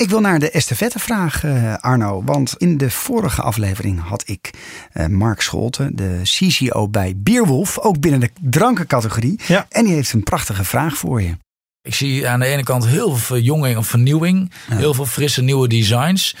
Ik 0.00 0.10
wil 0.10 0.20
naar 0.20 0.38
de 0.38 0.50
estafettevraag, 0.50 1.44
uh, 1.44 1.74
Arno. 1.76 2.22
Want 2.24 2.54
in 2.56 2.76
de 2.76 2.90
vorige 2.90 3.42
aflevering 3.42 4.00
had 4.00 4.22
ik 4.28 4.50
uh, 4.94 5.06
Mark 5.06 5.40
Scholten, 5.40 5.96
de 5.96 6.20
CCO 6.22 6.88
bij 6.88 7.14
Bierwolf, 7.16 7.78
ook 7.78 8.00
binnen 8.00 8.20
de 8.20 8.30
drankencategorie. 8.40 9.40
Ja. 9.46 9.66
En 9.68 9.84
die 9.84 9.94
heeft 9.94 10.12
een 10.12 10.22
prachtige 10.22 10.64
vraag 10.64 10.96
voor 10.96 11.22
je. 11.22 11.36
Ik 11.82 11.94
zie 11.94 12.28
aan 12.28 12.40
de 12.40 12.46
ene 12.46 12.62
kant 12.62 12.86
heel 12.86 13.08
veel 13.08 13.16
verjonging 13.36 13.76
of 13.76 13.86
vernieuwing, 13.86 14.52
ja. 14.68 14.76
heel 14.76 14.94
veel 14.94 15.06
frisse 15.06 15.42
nieuwe 15.42 15.68
designs. 15.68 16.36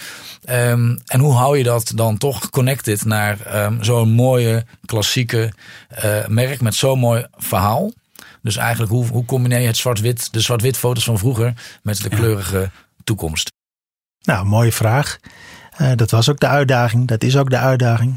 Um, 0.50 0.98
en 1.06 1.20
hoe 1.20 1.32
hou 1.32 1.58
je 1.58 1.64
dat 1.64 1.92
dan 1.94 2.18
toch 2.18 2.50
connected 2.50 3.04
naar 3.04 3.64
um, 3.64 3.84
zo'n 3.84 4.10
mooie 4.10 4.64
klassieke 4.84 5.52
uh, 6.04 6.26
merk 6.26 6.60
met 6.60 6.74
zo'n 6.74 6.98
mooi 6.98 7.26
verhaal? 7.36 7.92
Dus 8.42 8.56
eigenlijk 8.56 8.92
hoe, 8.92 9.06
hoe 9.06 9.24
combineer 9.24 9.60
je 9.60 9.66
het 9.66 9.76
zwart-wit, 9.76 10.32
de 10.32 10.40
zwart-wit 10.40 10.76
foto's 10.76 11.04
van 11.04 11.18
vroeger 11.18 11.54
met 11.82 12.02
de 12.02 12.08
kleurige 12.08 12.70
toekomst? 13.04 13.52
Nou, 14.22 14.46
mooie 14.46 14.72
vraag. 14.72 15.18
Uh, 15.80 15.90
dat 15.96 16.10
was 16.10 16.30
ook 16.30 16.40
de 16.40 16.46
uitdaging. 16.46 17.06
Dat 17.06 17.22
is 17.22 17.36
ook 17.36 17.50
de 17.50 17.58
uitdaging. 17.58 18.16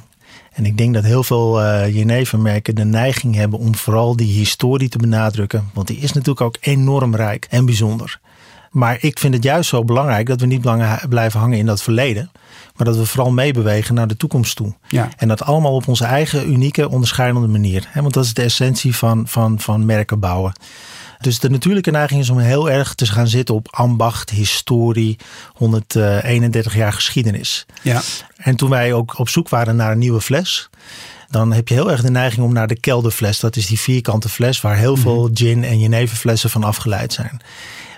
En 0.53 0.65
ik 0.65 0.77
denk 0.77 0.93
dat 0.93 1.03
heel 1.03 1.23
veel 1.23 1.61
uh, 1.61 1.95
jenevermerken 1.95 2.75
de 2.75 2.85
neiging 2.85 3.35
hebben 3.35 3.59
om 3.59 3.75
vooral 3.75 4.15
die 4.15 4.33
historie 4.33 4.89
te 4.89 4.97
benadrukken. 4.97 5.69
Want 5.73 5.87
die 5.87 5.97
is 5.97 6.11
natuurlijk 6.11 6.41
ook 6.41 6.57
enorm 6.61 7.15
rijk 7.15 7.47
en 7.49 7.65
bijzonder. 7.65 8.19
Maar 8.71 8.97
ik 9.01 9.19
vind 9.19 9.33
het 9.33 9.43
juist 9.43 9.69
zo 9.69 9.83
belangrijk 9.83 10.27
dat 10.27 10.39
we 10.39 10.45
niet 10.45 10.61
blijven 11.09 11.39
hangen 11.39 11.57
in 11.57 11.65
dat 11.65 11.81
verleden. 11.81 12.31
Maar 12.75 12.85
dat 12.85 12.97
we 12.97 13.05
vooral 13.05 13.31
meebewegen 13.31 13.95
naar 13.95 14.07
de 14.07 14.17
toekomst 14.17 14.55
toe. 14.55 14.73
Ja. 14.87 15.09
En 15.17 15.27
dat 15.27 15.43
allemaal 15.43 15.75
op 15.75 15.87
onze 15.87 16.05
eigen 16.05 16.51
unieke, 16.51 16.89
onderscheidende 16.89 17.47
manier. 17.47 17.89
Want 17.93 18.13
dat 18.13 18.23
is 18.23 18.33
de 18.33 18.41
essentie 18.41 18.95
van, 18.95 19.27
van, 19.27 19.59
van 19.59 19.85
merken 19.85 20.19
bouwen. 20.19 20.53
Dus 21.23 21.39
de 21.39 21.49
natuurlijke 21.49 21.91
neiging 21.91 22.21
is 22.21 22.29
om 22.29 22.37
heel 22.37 22.69
erg 22.69 22.93
te 22.93 23.05
gaan 23.05 23.27
zitten 23.27 23.55
op 23.55 23.67
ambacht, 23.71 24.29
historie, 24.29 25.17
131 25.53 26.75
jaar 26.75 26.93
geschiedenis. 26.93 27.65
Ja. 27.81 28.01
En 28.37 28.55
toen 28.55 28.69
wij 28.69 28.93
ook 28.93 29.19
op 29.19 29.29
zoek 29.29 29.49
waren 29.49 29.75
naar 29.75 29.91
een 29.91 29.97
nieuwe 29.97 30.21
fles, 30.21 30.69
dan 31.29 31.53
heb 31.53 31.67
je 31.67 31.73
heel 31.73 31.91
erg 31.91 32.01
de 32.01 32.11
neiging 32.11 32.45
om 32.45 32.53
naar 32.53 32.67
de 32.67 32.79
kelderfles. 32.79 33.39
Dat 33.39 33.55
is 33.55 33.67
die 33.67 33.79
vierkante 33.79 34.29
fles 34.29 34.61
waar 34.61 34.77
heel 34.77 34.97
veel 34.97 35.23
mhm. 35.23 35.35
gin 35.35 35.63
en 35.63 35.79
jeneverflessen 35.79 36.49
van 36.49 36.63
afgeleid 36.63 37.13
zijn. 37.13 37.41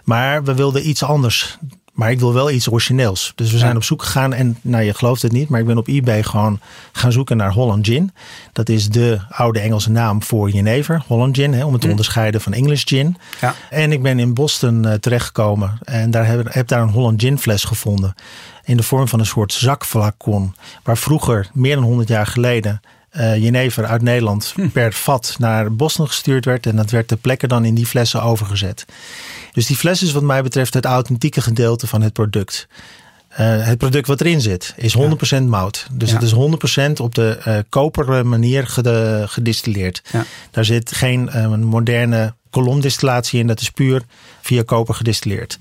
Maar 0.03 0.43
we 0.43 0.53
wilden 0.53 0.87
iets 0.87 1.03
anders. 1.03 1.57
Maar 1.95 2.11
ik 2.11 2.19
wil 2.19 2.33
wel 2.33 2.51
iets 2.51 2.69
origineels. 2.69 3.31
Dus 3.35 3.51
we 3.51 3.57
zijn 3.57 3.75
op 3.75 3.83
zoek 3.83 4.03
gegaan. 4.03 4.33
En 4.33 4.57
nou, 4.61 4.83
je 4.83 4.93
gelooft 4.93 5.21
het 5.21 5.31
niet, 5.31 5.49
maar 5.49 5.59
ik 5.59 5.65
ben 5.65 5.77
op 5.77 5.87
eBay 5.87 6.23
gewoon 6.23 6.59
gaan 6.91 7.11
zoeken 7.11 7.37
naar 7.37 7.51
Holland 7.51 7.85
Gin. 7.85 8.11
Dat 8.51 8.69
is 8.69 8.89
de 8.89 9.19
oude 9.29 9.59
Engelse 9.59 9.91
naam 9.91 10.23
voor 10.23 10.49
jenever. 10.49 11.03
Holland 11.07 11.35
Gin, 11.35 11.53
hè, 11.53 11.65
om 11.65 11.71
het 11.71 11.81
te 11.81 11.87
hm. 11.87 11.91
onderscheiden 11.91 12.41
van 12.41 12.53
English 12.53 12.83
Gin. 12.85 13.17
Ja. 13.41 13.55
En 13.69 13.91
ik 13.91 14.01
ben 14.01 14.19
in 14.19 14.33
Boston 14.33 14.85
uh, 14.85 14.93
terechtgekomen. 14.93 15.77
En 15.83 16.11
daar 16.11 16.27
heb, 16.27 16.53
heb 16.53 16.67
daar 16.67 16.81
een 16.81 16.89
Holland 16.89 17.21
Gin 17.21 17.37
fles 17.37 17.63
gevonden. 17.63 18.15
In 18.63 18.77
de 18.77 18.83
vorm 18.83 19.07
van 19.07 19.19
een 19.19 19.25
soort 19.25 19.53
zakflacon. 19.53 20.55
Waar 20.83 20.97
vroeger, 20.97 21.49
meer 21.53 21.75
dan 21.75 21.83
100 21.83 22.07
jaar 22.07 22.27
geleden, 22.27 22.81
jenever 23.15 23.85
uit 23.85 24.01
Nederland 24.01 24.51
hm. 24.55 24.67
per 24.67 24.93
vat 24.93 25.35
naar 25.39 25.73
Boston 25.73 26.07
gestuurd 26.07 26.45
werd. 26.45 26.65
En 26.65 26.75
dat 26.75 26.89
werd 26.89 27.07
ter 27.07 27.17
plekke 27.17 27.47
dan 27.47 27.65
in 27.65 27.75
die 27.75 27.85
flessen 27.85 28.23
overgezet. 28.23 28.85
Dus 29.51 29.65
die 29.65 29.75
fles 29.75 30.03
is 30.03 30.11
wat 30.11 30.23
mij 30.23 30.43
betreft 30.43 30.73
het 30.73 30.85
authentieke 30.85 31.41
gedeelte 31.41 31.87
van 31.87 32.01
het 32.01 32.13
product. 32.13 32.67
Uh, 33.39 33.65
het 33.65 33.77
product 33.77 34.07
wat 34.07 34.21
erin 34.21 34.41
zit 34.41 34.73
is 34.77 34.97
100% 35.39 35.43
mout. 35.43 35.87
Dus 35.91 36.11
het 36.11 36.21
is 36.21 36.33
100% 36.33 36.37
op 37.01 37.15
de 37.15 37.37
uh, 37.47 37.57
koperen 37.69 38.29
manier 38.29 38.67
gedistilleerd. 39.25 40.01
Ja. 40.11 40.25
Daar 40.51 40.65
zit 40.65 40.91
geen 40.91 41.29
uh, 41.35 41.47
moderne 41.47 42.33
kolomdistillatie 42.49 43.39
in. 43.39 43.47
Dat 43.47 43.61
is 43.61 43.69
puur 43.69 44.03
via 44.41 44.63
koper 44.63 44.95
gedistilleerd. 44.95 45.57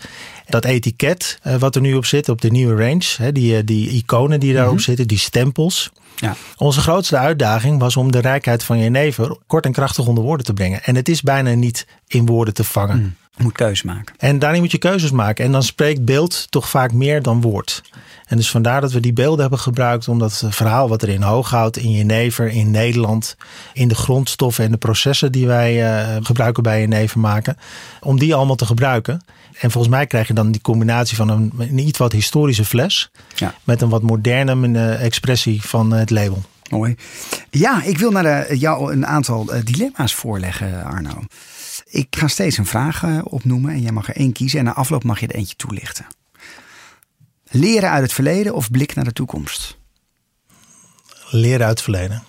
Dat 0.49 0.65
etiket 0.65 1.39
wat 1.59 1.75
er 1.75 1.81
nu 1.81 1.95
op 1.95 2.05
zit, 2.05 2.29
op 2.29 2.41
de 2.41 2.51
nieuwe 2.51 2.85
range. 2.85 3.05
Hè, 3.17 3.33
die, 3.33 3.65
die 3.65 3.91
iconen 3.91 4.41
die 4.41 4.55
daarop 4.55 4.73
mm 4.75 4.81
zitten, 4.81 5.09
die 5.09 5.19
stempels. 5.19 5.91
Ja. 6.17 6.37
Onze 6.57 6.81
grootste 6.81 7.17
uitdaging 7.17 7.79
was 7.79 7.97
om 7.97 8.13
de 8.13 8.19
rijkheid 8.19 8.65
van 8.65 8.79
jenever 8.79 9.37
kort 9.47 9.65
en 9.65 9.73
krachtig 9.73 10.07
onder 10.07 10.25
woorden 10.25 10.47
te 10.47 10.53
brengen. 10.53 10.83
En 10.83 10.95
het 10.95 11.09
is 11.09 11.23
bijna 11.23 11.55
niet 11.55 11.87
in 12.07 12.27
woorden 12.27 12.55
te 12.55 12.65
vangen. 12.65 12.99
Mm. 12.99 13.15
Je 13.37 13.43
moet 13.43 13.53
keuzes 13.53 13.83
maken. 13.83 14.15
En 14.19 14.39
daarin 14.39 14.61
moet 14.61 14.71
je 14.71 14.79
keuzes 14.79 15.11
maken. 15.11 15.45
En 15.45 15.53
dan 15.53 15.63
spreekt 15.63 16.05
beeld 16.05 16.47
toch 16.51 16.69
vaak 16.69 16.93
meer 16.93 17.23
dan 17.23 17.41
woord. 17.41 17.83
En 18.27 18.37
dus 18.37 18.51
vandaar 18.51 18.81
dat 18.81 18.93
we 18.93 19.01
die 19.01 19.13
beelden 19.13 19.41
hebben 19.41 19.59
gebruikt 19.59 20.09
om 20.09 20.19
dat 20.19 20.45
verhaal 20.49 20.89
wat 20.89 21.03
er 21.03 21.09
in 21.09 21.23
Hooghout, 21.23 21.77
in 21.77 21.91
Jenever, 21.91 22.49
in 22.49 22.71
Nederland, 22.71 23.37
in 23.73 23.89
de 23.89 23.95
grondstoffen 23.95 24.65
en 24.65 24.71
de 24.71 24.77
processen 24.77 25.33
die 25.33 25.47
wij 25.47 25.83
uh, 25.83 26.17
gebruiken 26.23 26.63
bij 26.63 26.81
Jenever 26.81 27.21
maken, 27.21 27.57
om 28.01 28.19
die 28.19 28.35
allemaal 28.35 28.57
te 28.57 28.67
gebruiken. 28.67 29.21
En 29.61 29.71
volgens 29.71 29.95
mij 29.95 30.07
krijg 30.07 30.27
je 30.27 30.35
dan 30.35 30.51
die 30.51 30.61
combinatie 30.61 31.17
van 31.17 31.29
een, 31.29 31.53
een 31.59 31.79
iets 31.79 31.99
wat 31.99 32.13
historische 32.13 32.65
fles 32.65 33.11
ja. 33.35 33.55
met 33.65 33.83
een 33.83 33.89
wat 33.89 34.03
moderne 34.03 34.69
uh, 34.69 35.05
expressie 35.05 35.63
van 35.63 35.91
het 35.91 36.11
label. 36.11 36.43
Mooi. 36.71 36.97
Ja, 37.51 37.83
ik 37.83 37.99
wil 37.99 38.11
naar 38.11 38.23
de, 38.23 38.59
jou 38.59 38.93
een 38.93 39.07
aantal 39.07 39.51
dilemma's 39.65 40.15
voorleggen, 40.15 40.85
Arno. 40.85 41.23
Ik 41.87 42.07
ga 42.11 42.29
steeds 42.29 42.59
een 42.59 42.67
vraag 42.67 43.23
opnoemen 43.23 43.73
en 43.73 43.81
jij 43.81 43.93
mag 43.93 44.09
er 44.09 44.17
één 44.17 44.33
kiezen. 44.33 44.59
En 44.59 44.65
na 44.65 44.75
afloop 44.75 45.05
mag 45.05 45.21
je 45.21 45.27
er 45.27 45.35
eentje 45.35 45.57
toelichten. 45.57 46.07
Leren 47.51 47.91
uit 47.91 48.03
het 48.03 48.13
verleden 48.13 48.55
of 48.55 48.71
blik 48.71 48.95
naar 48.95 49.05
de 49.05 49.13
toekomst? 49.13 49.79
Leren 51.31 51.67
uit 51.67 51.71
het 51.71 51.83
verleden. 51.83 52.23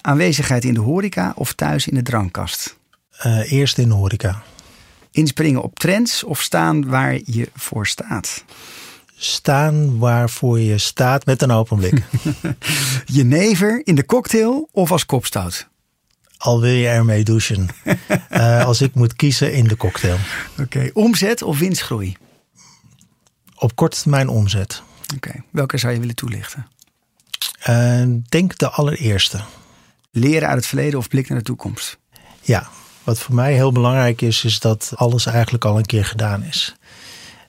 Aanwezigheid 0.00 0.64
in 0.64 0.74
de 0.74 0.80
horeca 0.80 1.32
of 1.36 1.52
thuis 1.52 1.86
in 1.86 1.94
de 1.94 2.02
drankkast? 2.02 2.76
Uh, 3.26 3.52
eerst 3.52 3.78
in 3.78 3.88
de 3.88 3.94
horeca. 3.94 4.42
Inspringen 5.12 5.62
op 5.62 5.78
trends 5.78 6.24
of 6.24 6.40
staan 6.40 6.88
waar 6.88 7.18
je 7.24 7.50
voor 7.54 7.86
staat? 7.86 8.44
Staan 9.16 9.98
waarvoor 9.98 10.60
je 10.60 10.78
staat 10.78 11.26
met 11.26 11.42
een 11.42 11.50
open 11.50 11.76
blik. 11.76 12.02
Jenever 13.18 13.80
in 13.84 13.94
de 13.94 14.06
cocktail 14.06 14.68
of 14.72 14.92
als 14.92 15.06
kopstout? 15.06 15.68
Al 16.36 16.60
wil 16.60 16.72
je 16.72 16.88
ermee 16.88 17.24
douchen. 17.24 17.68
uh, 18.30 18.64
als 18.66 18.80
ik 18.80 18.94
moet 18.94 19.16
kiezen 19.16 19.52
in 19.52 19.68
de 19.68 19.76
cocktail. 19.76 20.16
Oké, 20.58 20.90
omzet 20.92 21.42
of 21.42 21.58
winstgroei? 21.58 22.16
Op 23.54 23.76
korte 23.76 24.00
termijn 24.00 24.28
omzet. 24.28 24.82
Oké, 25.14 25.44
welke 25.50 25.78
zou 25.78 25.92
je 25.92 26.00
willen 26.00 26.14
toelichten? 26.14 26.66
Uh, 27.68 28.02
denk 28.28 28.58
de 28.58 28.70
allereerste. 28.70 29.40
Leren 30.10 30.48
uit 30.48 30.56
het 30.56 30.66
verleden 30.66 30.98
of 30.98 31.08
blik 31.08 31.28
naar 31.28 31.38
de 31.38 31.44
toekomst? 31.44 31.98
Ja, 32.40 32.68
wat 33.04 33.18
voor 33.18 33.34
mij 33.34 33.54
heel 33.54 33.72
belangrijk 33.72 34.20
is, 34.20 34.44
is 34.44 34.60
dat 34.60 34.92
alles 34.94 35.26
eigenlijk 35.26 35.64
al 35.64 35.78
een 35.78 35.86
keer 35.86 36.04
gedaan 36.04 36.42
is. 36.42 36.74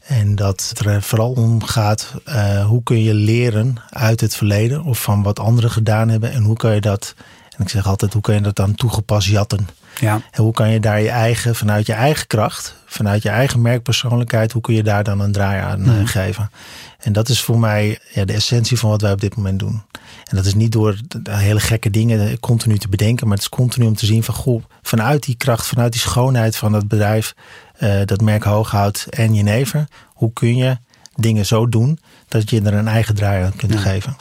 En 0.04 0.36
dat 0.36 0.66
het 0.70 0.86
er 0.86 1.02
vooral 1.02 1.32
om 1.32 1.63
gaat, 1.63 2.13
uh, 2.28 2.66
hoe 2.66 2.84
kun 2.84 3.04
je 3.04 3.13
leren 3.13 3.76
uit 3.89 4.22
het 4.22 4.36
verleden 4.36 4.84
of 4.84 5.02
van 5.02 5.24
wat 5.24 5.39
anderen 5.39 5.72
gedaan 5.72 6.10
hebben 6.10 6.32
en 6.32 6.44
hoe 6.44 6.58
kan 6.58 6.74
je 6.74 6.82
dat 6.82 7.16
en 7.58 7.63
ik 7.63 7.70
zeg 7.70 7.88
altijd, 7.88 8.13
hoe 8.13 8.22
kan 8.22 8.36
je 8.36 8.42
dat 8.42 8.56
dan 8.56 8.76
toegepast 8.76 9.28
jatten? 9.28 9.68
Ja. 9.99 10.21
En 10.32 10.43
hoe 10.43 10.53
kan 10.53 10.69
je 10.69 10.79
daar 10.79 11.01
je 11.01 11.10
eigen, 11.10 11.56
vanuit 11.56 11.86
je 11.86 11.93
eigen 11.93 12.27
kracht, 12.27 12.75
vanuit 12.86 13.23
je 13.23 13.29
eigen 13.29 13.62
merkpersoonlijkheid, 13.62 14.51
hoe 14.51 14.62
kun 14.62 14.73
je 14.73 14.84
daar 14.84 15.03
dan 15.03 15.19
een 15.19 15.32
draai 15.32 15.62
aan 15.62 15.82
mm. 15.82 16.06
geven? 16.06 16.51
En 16.99 17.13
dat 17.13 17.29
is 17.29 17.41
voor 17.41 17.60
mij 17.60 17.99
ja, 18.13 18.25
de 18.25 18.34
essentie 18.34 18.79
van 18.79 18.89
wat 18.89 19.01
wij 19.01 19.12
op 19.12 19.21
dit 19.21 19.36
moment 19.36 19.60
doen. 19.60 19.82
En 20.23 20.36
dat 20.36 20.45
is 20.45 20.53
niet 20.53 20.71
door 20.71 20.97
hele 21.29 21.60
gekke 21.60 21.89
dingen 21.89 22.39
continu 22.39 22.77
te 22.77 22.89
bedenken, 22.89 23.27
maar 23.27 23.36
het 23.36 23.45
is 23.45 23.58
continu 23.58 23.86
om 23.86 23.95
te 23.95 24.06
zien 24.06 24.23
van 24.23 24.34
goh, 24.34 24.63
vanuit 24.82 25.23
die 25.23 25.36
kracht, 25.36 25.67
vanuit 25.67 25.91
die 25.91 26.01
schoonheid 26.01 26.56
van 26.56 26.73
het 26.73 26.88
bedrijf, 26.88 27.34
uh, 27.79 28.01
dat 28.06 28.21
merk 28.21 28.43
Hooghout 28.43 29.08
en 29.10 29.34
Jenever, 29.34 29.88
hoe 30.08 30.34
kun 30.34 30.56
je 30.56 30.77
dingen 31.15 31.45
zo 31.45 31.69
doen 31.69 31.99
dat 32.27 32.49
je 32.49 32.62
er 32.62 32.73
een 32.73 32.88
eigen 32.88 33.15
draai 33.15 33.43
aan 33.43 33.56
kunt 33.56 33.75
geven? 33.75 34.15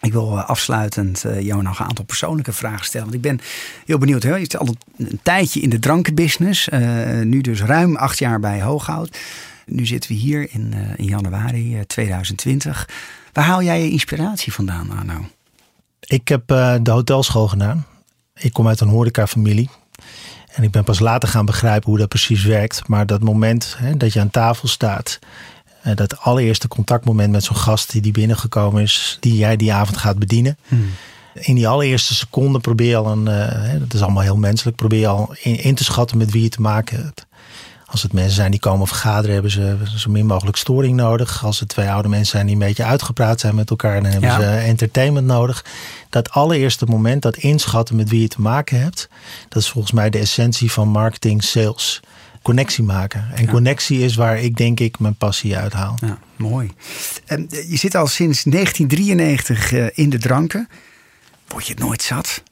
Ik 0.00 0.12
wil 0.12 0.38
eh, 0.38 0.48
afsluitend 0.48 1.24
uh, 1.24 1.40
jou 1.40 1.62
nog 1.62 1.78
een 1.78 1.86
aantal 1.86 2.04
persoonlijke 2.04 2.52
vragen 2.52 2.84
stellen. 2.84 3.06
Want 3.06 3.16
ik 3.16 3.22
ben 3.22 3.40
heel 3.86 3.98
benieuwd. 3.98 4.22
Hè? 4.22 4.34
Je 4.34 4.40
zit 4.40 4.58
al 4.58 4.76
een 4.96 5.20
tijdje 5.22 5.60
in 5.60 5.70
de 5.70 5.78
drankenbusiness. 5.78 6.68
Uh, 6.68 7.20
nu 7.20 7.40
dus 7.40 7.62
ruim 7.62 7.96
acht 7.96 8.18
jaar 8.18 8.40
bij 8.40 8.62
Hooghout. 8.62 9.18
Nu 9.66 9.86
zitten 9.86 10.10
we 10.10 10.16
hier 10.16 10.48
in, 10.50 10.74
in 10.96 11.04
januari 11.04 11.84
2020. 11.86 12.88
Waar 13.32 13.44
haal 13.44 13.62
jij 13.62 13.82
je 13.82 13.90
inspiratie 13.90 14.52
vandaan, 14.52 14.90
Arno? 14.90 15.24
Ik 16.00 16.28
heb 16.28 16.46
de 16.82 16.90
hotelschool 16.90 17.48
gedaan. 17.48 17.86
Ik 18.34 18.52
kom 18.52 18.68
uit 18.68 18.80
een 18.80 18.88
horecafamilie. 18.88 19.70
En 20.54 20.62
ik 20.62 20.70
ben 20.70 20.84
pas 20.84 20.98
later 20.98 21.28
gaan 21.28 21.44
begrijpen 21.44 21.88
hoe 21.90 21.98
dat 21.98 22.08
precies 22.08 22.44
werkt. 22.44 22.88
Maar 22.88 23.06
dat 23.06 23.22
moment 23.22 23.76
hè, 23.78 23.96
dat 23.96 24.12
je 24.12 24.20
aan 24.20 24.30
tafel 24.30 24.68
staat 24.68 25.18
uh, 25.86 25.96
dat 25.96 26.20
allereerste 26.20 26.68
contactmoment 26.68 27.30
met 27.32 27.44
zo'n 27.44 27.56
gast 27.56 27.90
die, 27.92 28.00
die 28.00 28.12
binnengekomen 28.12 28.82
is, 28.82 29.16
die 29.20 29.36
jij 29.36 29.56
die 29.56 29.72
avond 29.72 29.96
gaat 29.96 30.18
bedienen. 30.18 30.58
Hmm. 30.68 30.90
In 31.34 31.54
die 31.54 31.68
allereerste 31.68 32.14
seconde 32.14 32.58
probeer 32.58 32.88
je 32.88 32.96
al 32.96 33.06
een, 33.06 33.26
uh, 33.28 33.80
dat 33.80 33.94
is 33.94 34.02
allemaal 34.02 34.22
heel 34.22 34.36
menselijk, 34.36 34.76
probeer 34.76 35.00
je 35.00 35.06
al 35.06 35.34
in, 35.42 35.62
in, 35.62 35.74
te 35.74 35.84
schatten 35.84 36.18
met 36.18 36.30
wie 36.30 36.42
je 36.42 36.48
te 36.48 36.60
maken 36.60 37.04
hebt. 37.04 37.26
Als 37.86 38.02
het 38.02 38.12
mensen 38.12 38.34
zijn 38.34 38.50
die 38.50 38.60
komen 38.60 38.86
vergaderen, 38.86 39.32
hebben 39.32 39.50
ze 39.50 39.76
zo 39.96 40.10
min 40.10 40.26
mogelijk 40.26 40.56
storing 40.56 40.96
nodig. 40.96 41.44
Als 41.44 41.60
het 41.60 41.68
twee 41.68 41.90
oude 41.90 42.08
mensen 42.08 42.30
zijn 42.30 42.46
die 42.46 42.54
een 42.54 42.60
beetje 42.60 42.84
uitgepraat 42.84 43.40
zijn 43.40 43.54
met 43.54 43.70
elkaar, 43.70 44.02
dan 44.02 44.10
hebben 44.10 44.30
ja. 44.30 44.40
ze 44.40 44.46
entertainment 44.46 45.26
nodig. 45.26 45.64
Dat 46.10 46.30
allereerste 46.30 46.86
moment, 46.86 47.22
dat 47.22 47.36
inschatten 47.36 47.96
met 47.96 48.08
wie 48.08 48.20
je 48.20 48.28
te 48.28 48.40
maken 48.40 48.80
hebt, 48.80 49.08
dat 49.48 49.62
is 49.62 49.68
volgens 49.68 49.92
mij 49.92 50.10
de 50.10 50.18
essentie 50.18 50.72
van 50.72 50.88
marketing, 50.88 51.44
sales 51.44 52.00
connectie 52.42 52.84
maken. 52.84 53.28
En 53.34 53.44
ja. 53.44 53.50
connectie 53.50 53.98
is 53.98 54.14
waar 54.14 54.38
ik 54.38 54.56
denk 54.56 54.80
ik 54.80 54.98
mijn 54.98 55.14
passie 55.14 55.56
uithaal. 55.56 55.96
Ja, 56.00 56.18
mooi. 56.36 56.70
En 57.26 57.46
je 57.48 57.76
zit 57.76 57.94
al 57.94 58.06
sinds 58.06 58.42
1993 58.42 59.72
uh, 59.72 59.86
in 59.94 60.10
de 60.10 60.18
dranken. 60.18 60.68
Word 61.48 61.66
je 61.66 61.72
het 61.72 61.82
nooit 61.82 62.02
zat? 62.02 62.42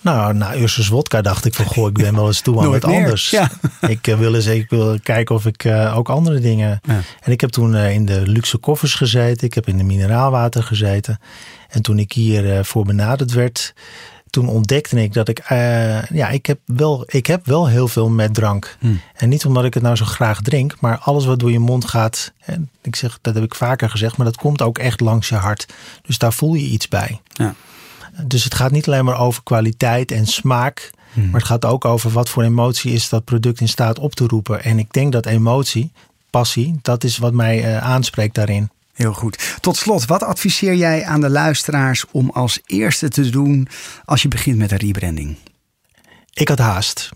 Nou, 0.00 0.34
na 0.34 0.56
Ursus 0.56 0.88
Wodka 0.88 1.22
dacht 1.22 1.44
ik 1.44 1.54
van, 1.54 1.64
goh, 1.64 1.88
ik 1.88 1.94
ben 1.94 2.14
wel 2.14 2.26
eens 2.26 2.40
toe 2.40 2.60
aan 2.60 2.70
wat 2.80 2.84
anders. 2.84 3.30
Ja. 3.30 3.50
Ik 3.88 4.06
uh, 4.06 4.18
wil 4.18 4.34
eens 4.34 4.46
ik 4.46 4.70
wil 4.70 4.98
kijken 5.02 5.34
of 5.34 5.46
ik 5.46 5.64
uh, 5.64 5.96
ook 5.96 6.08
andere 6.08 6.40
dingen... 6.40 6.80
Ja. 6.82 7.00
En 7.20 7.32
ik 7.32 7.40
heb 7.40 7.50
toen 7.50 7.74
uh, 7.74 7.92
in 7.92 8.06
de 8.06 8.26
luxe 8.26 8.58
koffers 8.58 8.94
gezeten. 8.94 9.46
Ik 9.46 9.54
heb 9.54 9.68
in 9.68 9.76
de 9.76 9.84
mineraalwater 9.84 10.62
gezeten. 10.62 11.20
En 11.68 11.82
toen 11.82 11.98
ik 11.98 12.12
hier 12.12 12.64
voor 12.64 12.84
benaderd 12.84 13.32
werd 13.32 13.74
toen 14.30 14.48
ontdekte 14.48 15.02
ik 15.02 15.12
dat 15.12 15.28
ik, 15.28 15.50
uh, 15.50 16.02
ja, 16.02 16.28
ik 16.28 16.46
heb, 16.46 16.58
wel, 16.64 17.04
ik 17.06 17.26
heb 17.26 17.46
wel 17.46 17.68
heel 17.68 17.88
veel 17.88 18.08
met 18.08 18.34
drank. 18.34 18.76
Hmm. 18.78 19.00
En 19.14 19.28
niet 19.28 19.44
omdat 19.44 19.64
ik 19.64 19.74
het 19.74 19.82
nou 19.82 19.96
zo 19.96 20.04
graag 20.04 20.40
drink, 20.40 20.76
maar 20.80 20.98
alles 20.98 21.24
wat 21.24 21.38
door 21.38 21.50
je 21.50 21.58
mond 21.58 21.84
gaat. 21.84 22.32
En 22.38 22.70
ik 22.82 22.96
zeg, 22.96 23.18
dat 23.22 23.34
heb 23.34 23.44
ik 23.44 23.54
vaker 23.54 23.90
gezegd, 23.90 24.16
maar 24.16 24.26
dat 24.26 24.36
komt 24.36 24.62
ook 24.62 24.78
echt 24.78 25.00
langs 25.00 25.28
je 25.28 25.34
hart. 25.34 25.66
Dus 26.02 26.18
daar 26.18 26.32
voel 26.32 26.54
je 26.54 26.66
iets 26.66 26.88
bij. 26.88 27.20
Ja. 27.28 27.54
Dus 28.22 28.44
het 28.44 28.54
gaat 28.54 28.70
niet 28.70 28.86
alleen 28.86 29.04
maar 29.04 29.20
over 29.20 29.42
kwaliteit 29.42 30.12
en 30.12 30.26
smaak. 30.26 30.90
Hmm. 31.12 31.24
Maar 31.24 31.40
het 31.40 31.48
gaat 31.48 31.64
ook 31.64 31.84
over 31.84 32.10
wat 32.10 32.28
voor 32.28 32.42
emotie 32.42 32.92
is 32.92 33.08
dat 33.08 33.24
product 33.24 33.60
in 33.60 33.68
staat 33.68 33.98
op 33.98 34.14
te 34.14 34.26
roepen. 34.26 34.64
En 34.64 34.78
ik 34.78 34.92
denk 34.92 35.12
dat 35.12 35.26
emotie, 35.26 35.92
passie, 36.30 36.78
dat 36.82 37.04
is 37.04 37.18
wat 37.18 37.32
mij 37.32 37.64
uh, 37.64 37.78
aanspreekt 37.78 38.34
daarin. 38.34 38.70
Heel 38.98 39.12
goed. 39.12 39.56
Tot 39.60 39.76
slot, 39.76 40.04
wat 40.04 40.22
adviseer 40.22 40.74
jij 40.74 41.04
aan 41.04 41.20
de 41.20 41.30
luisteraars 41.30 42.04
om 42.10 42.30
als 42.30 42.60
eerste 42.66 43.08
te 43.08 43.30
doen 43.30 43.68
als 44.04 44.22
je 44.22 44.28
begint 44.28 44.58
met 44.58 44.70
een 44.70 44.78
rebranding? 44.78 45.36
Ik 46.32 46.48
had 46.48 46.58
haast. 46.58 47.10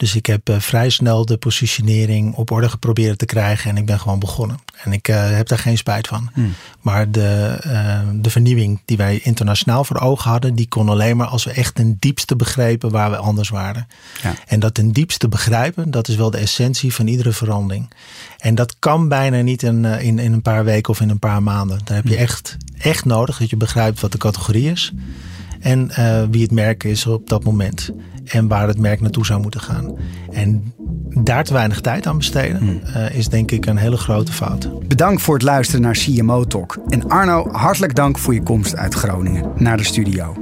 Dus 0.00 0.14
ik 0.14 0.26
heb 0.26 0.48
uh, 0.48 0.60
vrij 0.60 0.88
snel 0.88 1.26
de 1.26 1.36
positionering 1.36 2.34
op 2.34 2.50
orde 2.50 2.68
geprobeerd 2.68 3.18
te 3.18 3.24
krijgen 3.24 3.70
en 3.70 3.76
ik 3.76 3.86
ben 3.86 4.00
gewoon 4.00 4.18
begonnen. 4.18 4.58
En 4.84 4.92
ik 4.92 5.08
uh, 5.08 5.30
heb 5.30 5.48
daar 5.48 5.58
geen 5.58 5.78
spijt 5.78 6.06
van. 6.06 6.30
Hmm. 6.32 6.54
Maar 6.80 7.10
de, 7.10 7.60
uh, 7.66 8.00
de 8.14 8.30
vernieuwing 8.30 8.80
die 8.84 8.96
wij 8.96 9.20
internationaal 9.22 9.84
voor 9.84 10.00
ogen 10.00 10.30
hadden, 10.30 10.54
die 10.54 10.68
kon 10.68 10.88
alleen 10.88 11.16
maar 11.16 11.26
als 11.26 11.44
we 11.44 11.50
echt 11.50 11.74
ten 11.74 11.96
diepste 11.98 12.36
begrepen 12.36 12.90
waar 12.90 13.10
we 13.10 13.16
anders 13.16 13.48
waren. 13.48 13.86
Ja. 14.22 14.34
En 14.46 14.60
dat 14.60 14.74
ten 14.74 14.92
diepste 14.92 15.28
begrijpen, 15.28 15.90
dat 15.90 16.08
is 16.08 16.16
wel 16.16 16.30
de 16.30 16.38
essentie 16.38 16.94
van 16.94 17.06
iedere 17.06 17.32
verandering. 17.32 17.90
En 18.38 18.54
dat 18.54 18.76
kan 18.78 19.08
bijna 19.08 19.40
niet 19.40 19.62
in, 19.62 19.84
in, 19.84 20.18
in 20.18 20.32
een 20.32 20.42
paar 20.42 20.64
weken 20.64 20.92
of 20.92 21.00
in 21.00 21.10
een 21.10 21.18
paar 21.18 21.42
maanden. 21.42 21.80
Daar 21.84 21.96
heb 21.96 22.06
je 22.06 22.16
echt, 22.16 22.56
echt 22.78 23.04
nodig 23.04 23.38
dat 23.38 23.50
je 23.50 23.56
begrijpt 23.56 24.00
wat 24.00 24.12
de 24.12 24.18
categorie 24.18 24.70
is. 24.70 24.92
En 25.60 25.90
uh, 25.98 26.22
wie 26.30 26.42
het 26.42 26.50
merk 26.50 26.84
is 26.84 27.06
op 27.06 27.28
dat 27.28 27.44
moment. 27.44 27.90
En 28.24 28.48
waar 28.48 28.68
het 28.68 28.78
merk 28.78 29.00
naartoe 29.00 29.26
zou 29.26 29.40
moeten 29.40 29.60
gaan. 29.60 29.96
En 30.30 30.72
daar 31.14 31.44
te 31.44 31.52
weinig 31.52 31.80
tijd 31.80 32.06
aan 32.06 32.16
besteden 32.16 32.58
Hmm. 32.58 32.80
uh, 32.96 33.14
is 33.14 33.28
denk 33.28 33.50
ik 33.50 33.66
een 33.66 33.76
hele 33.76 33.96
grote 33.96 34.32
fout. 34.32 34.88
Bedankt 34.88 35.22
voor 35.22 35.34
het 35.34 35.42
luisteren 35.42 35.80
naar 35.80 35.96
CMO 35.96 36.44
Talk. 36.44 36.78
En 36.88 37.08
Arno, 37.08 37.48
hartelijk 37.52 37.94
dank 37.94 38.18
voor 38.18 38.34
je 38.34 38.42
komst 38.42 38.76
uit 38.76 38.94
Groningen 38.94 39.52
naar 39.56 39.76
de 39.76 39.84
studio. 39.84 40.36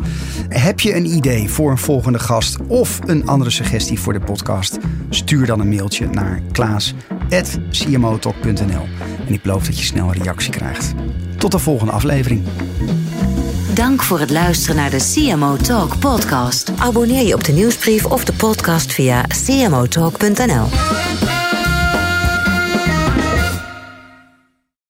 Heb 0.49 0.81
je 0.81 0.97
een 0.97 1.07
idee 1.07 1.49
voor 1.49 1.71
een 1.71 1.79
volgende 1.79 2.19
gast 2.19 2.57
of 2.67 2.99
een 3.07 3.27
andere 3.27 3.51
suggestie 3.51 4.01
voor 4.01 4.13
de 4.13 4.21
podcast? 4.21 4.79
Stuur 5.11 5.47
dan 5.47 5.61
een 5.61 5.69
mailtje 5.69 6.07
naar 6.07 6.41
klaas.cmotalk.nl 6.53 8.87
En 9.27 9.35
ik 9.35 9.43
beloof 9.43 9.65
dat 9.65 9.79
je 9.79 9.85
snel 9.85 10.09
een 10.09 10.23
reactie 10.23 10.51
krijgt. 10.51 10.95
Tot 11.37 11.53
de 11.53 11.59
volgende 11.59 11.93
aflevering. 11.93 12.43
Dank 13.79 14.03
voor 14.03 14.21
het 14.21 14.31
luisteren 14.31 14.77
naar 14.77 14.91
de 14.91 15.13
CMO 15.15 15.57
Talk 15.57 15.99
podcast. 15.99 16.71
Abonneer 16.79 17.27
je 17.27 17.35
op 17.35 17.45
de 17.45 17.53
nieuwsbrief 17.53 18.07
of 18.07 18.25
de 18.25 18.33
podcast 18.33 18.93
via 18.93 19.25
cmotalk.nl. 19.45 20.67